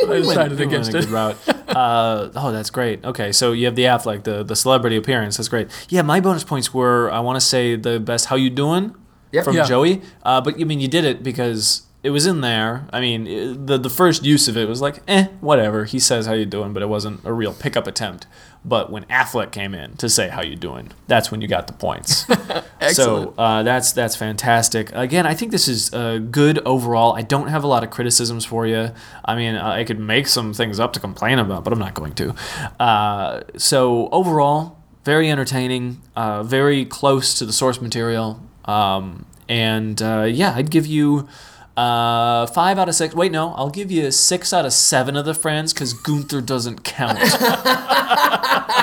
[0.07, 1.09] but I decided went against a it.
[1.09, 1.37] route.
[1.74, 3.03] Uh, oh, that's great.
[3.07, 5.39] Okay, so you have the Affleck, the the celebrity appearance.
[5.39, 5.69] That's great.
[5.89, 8.95] Yeah, my bonus points were I want to say the best "How you doing"
[9.33, 9.45] Yep.
[9.45, 9.65] from Yeah.
[9.65, 10.03] Joey.
[10.23, 12.87] Uh, but I mean, you did it because it was in there.
[12.93, 15.85] I mean, it, the the first use of it was like, eh, whatever.
[15.85, 18.27] He says "How you doing," but it wasn't a real pickup attempt.
[18.65, 21.73] But when Affleck came in to say "How you doing," that's when you got the
[21.73, 22.29] points.
[22.81, 22.95] Excellent.
[22.95, 24.91] So uh, that's that's fantastic.
[24.93, 27.15] Again, I think this is uh, good overall.
[27.15, 28.91] I don't have a lot of criticisms for you.
[29.24, 31.95] I mean, uh, I could make some things up to complain about, but I'm not
[31.95, 32.35] going to.
[32.81, 40.27] Uh, so overall, very entertaining, uh, very close to the source material, um, and uh,
[40.29, 41.29] yeah, I'd give you.
[41.77, 43.15] Uh, five out of six.
[43.15, 46.85] Wait, no, I'll give you six out of seven of the friends because Gunther doesn't
[46.85, 47.19] count.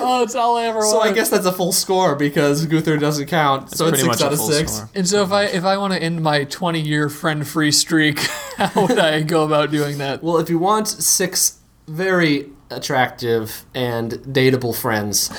[0.00, 3.26] Oh, it's all I ever So I guess that's a full score because Gunther doesn't
[3.26, 3.70] count.
[3.70, 4.72] so it's six much out of six.
[4.72, 4.90] score.
[4.94, 8.18] And so if I if I want to end my 20 year friend free streak,
[8.56, 10.22] how would I go about doing that?
[10.22, 15.30] Well, if you want six very attractive and dateable friends,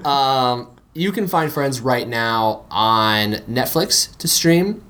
[0.04, 4.82] um, you can find Friends right now on Netflix to stream.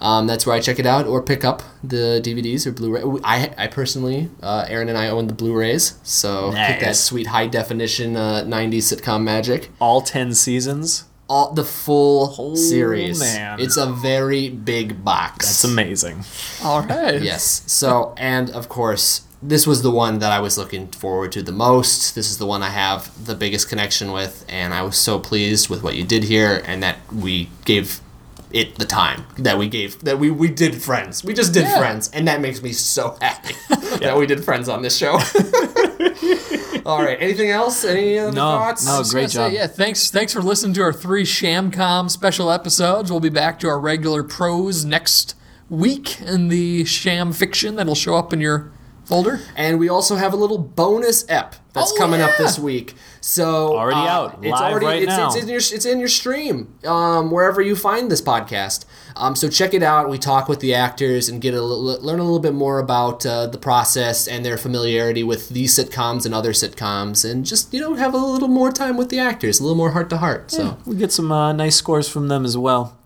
[0.00, 3.02] Um, that's where I check it out or pick up the DVDs or Blu-ray.
[3.22, 7.46] I, I personally, uh, Erin and I own the Blu-rays, so get that sweet high
[7.46, 9.68] definition uh, '90s sitcom magic.
[9.78, 11.04] All ten seasons.
[11.28, 13.20] All the full series.
[13.20, 13.60] man.
[13.60, 15.46] It's a very big box.
[15.46, 16.24] That's amazing.
[16.64, 17.22] All right.
[17.22, 17.62] Yes.
[17.66, 21.52] So, and of course, this was the one that I was looking forward to the
[21.52, 22.14] most.
[22.16, 25.68] This is the one I have the biggest connection with, and I was so pleased
[25.70, 28.00] with what you did here and that we gave
[28.52, 31.22] it the time that we gave that we we did friends.
[31.24, 31.78] We just did Yeah.
[31.78, 33.54] friends, and that makes me so happy
[34.00, 35.12] that we did friends on this show.
[36.86, 37.18] All right.
[37.20, 37.84] Anything else?
[37.84, 38.86] Any other No, thoughts?
[38.86, 39.52] no, great gonna say, job.
[39.52, 43.10] yeah, thanks thanks for listening to our three Shamcom special episodes.
[43.10, 45.34] We'll be back to our regular prose next
[45.68, 48.72] week in the Sham fiction that'll show up in your
[49.10, 49.40] Folder.
[49.56, 52.94] And we also have a little bonus ep that's Oh, coming up this week.
[53.20, 55.26] So Already uh, out, It's live already right it's, now.
[55.26, 58.84] It's, in your it's in your stream um, wherever you find this podcast.
[59.16, 60.08] Um, so check it out.
[60.08, 63.26] We talk with the actors and get a little, learn a little bit more about
[63.26, 67.80] uh, the process and their familiarity with these sitcoms and other sitcoms, and just you
[67.80, 70.52] know have a little more time with the actors, a little more heart to heart.
[70.52, 70.78] So.
[70.86, 72.96] we get some uh, nice scores from them as well.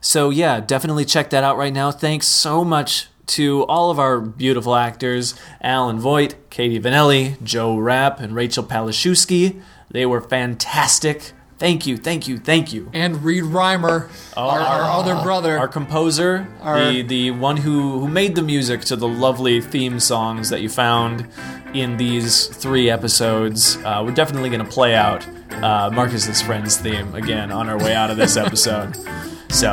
[0.00, 1.90] So yeah, definitely check that out right now.
[1.90, 8.20] Thanks so much to all of our beautiful actors, Alan Voigt, Katie Vanelli, Joe Rapp,
[8.20, 9.60] and Rachel Palashewski.
[9.90, 11.32] They were fantastic.
[11.58, 12.88] Thank you, thank you, thank you.
[12.94, 15.58] And Reed Reimer, our, our other brother.
[15.58, 20.00] Our composer, Our- the the one who who made the music to the lovely theme
[20.00, 21.26] songs that you found
[21.74, 23.76] in these three episodes.
[23.84, 25.26] Uh, we're definitely going to play out
[25.62, 28.96] uh, Marcus's friends theme again on our way out of this episode.
[29.52, 29.68] So,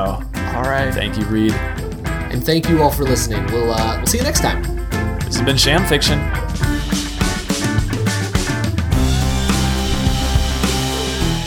[0.56, 0.92] All right.
[0.92, 1.54] thank you, Reed.
[2.32, 3.46] And thank you all for listening.
[3.48, 4.62] We'll uh, we'll see you next time.
[5.20, 6.20] This has been Sham Fiction.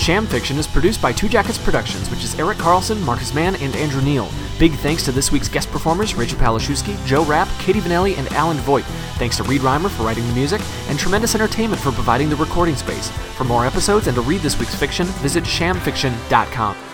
[0.01, 3.77] Sham Fiction is produced by Two Jackets Productions, which is Eric Carlson, Marcus Mann, and
[3.77, 4.28] Andrew Neal.
[4.59, 8.57] Big thanks to this week's guest performers, Rachel Palashewski, Joe Rapp, Katie Vanelli, and Alan
[8.59, 8.85] Voigt.
[9.19, 12.77] Thanks to Reed Reimer for writing the music, and Tremendous Entertainment for providing the recording
[12.77, 13.09] space.
[13.36, 16.89] For more episodes and to read this week's fiction, visit shamfiction.com.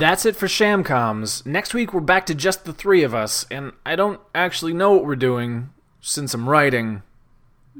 [0.00, 1.44] That's it for Shamcoms.
[1.44, 4.92] Next week we're back to just the three of us, and I don't actually know
[4.92, 5.68] what we're doing
[6.00, 7.02] since I'm writing.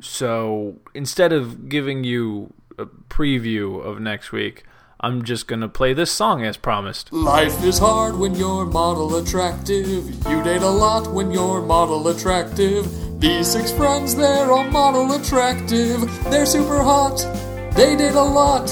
[0.02, 4.64] So instead of giving you a preview of next week,
[5.01, 7.10] I'm just gonna play this song as promised.
[7.10, 10.06] Life is hard when you're model attractive.
[10.28, 12.86] You date a lot when you're model attractive.
[13.18, 16.02] These six friends, they're all model attractive.
[16.24, 17.16] They're super hot.
[17.74, 18.66] They date a lot.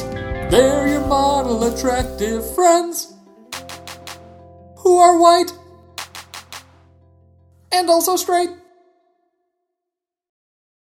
[0.50, 3.14] They're your model attractive friends
[4.88, 5.52] who are white
[7.70, 8.48] and also straight.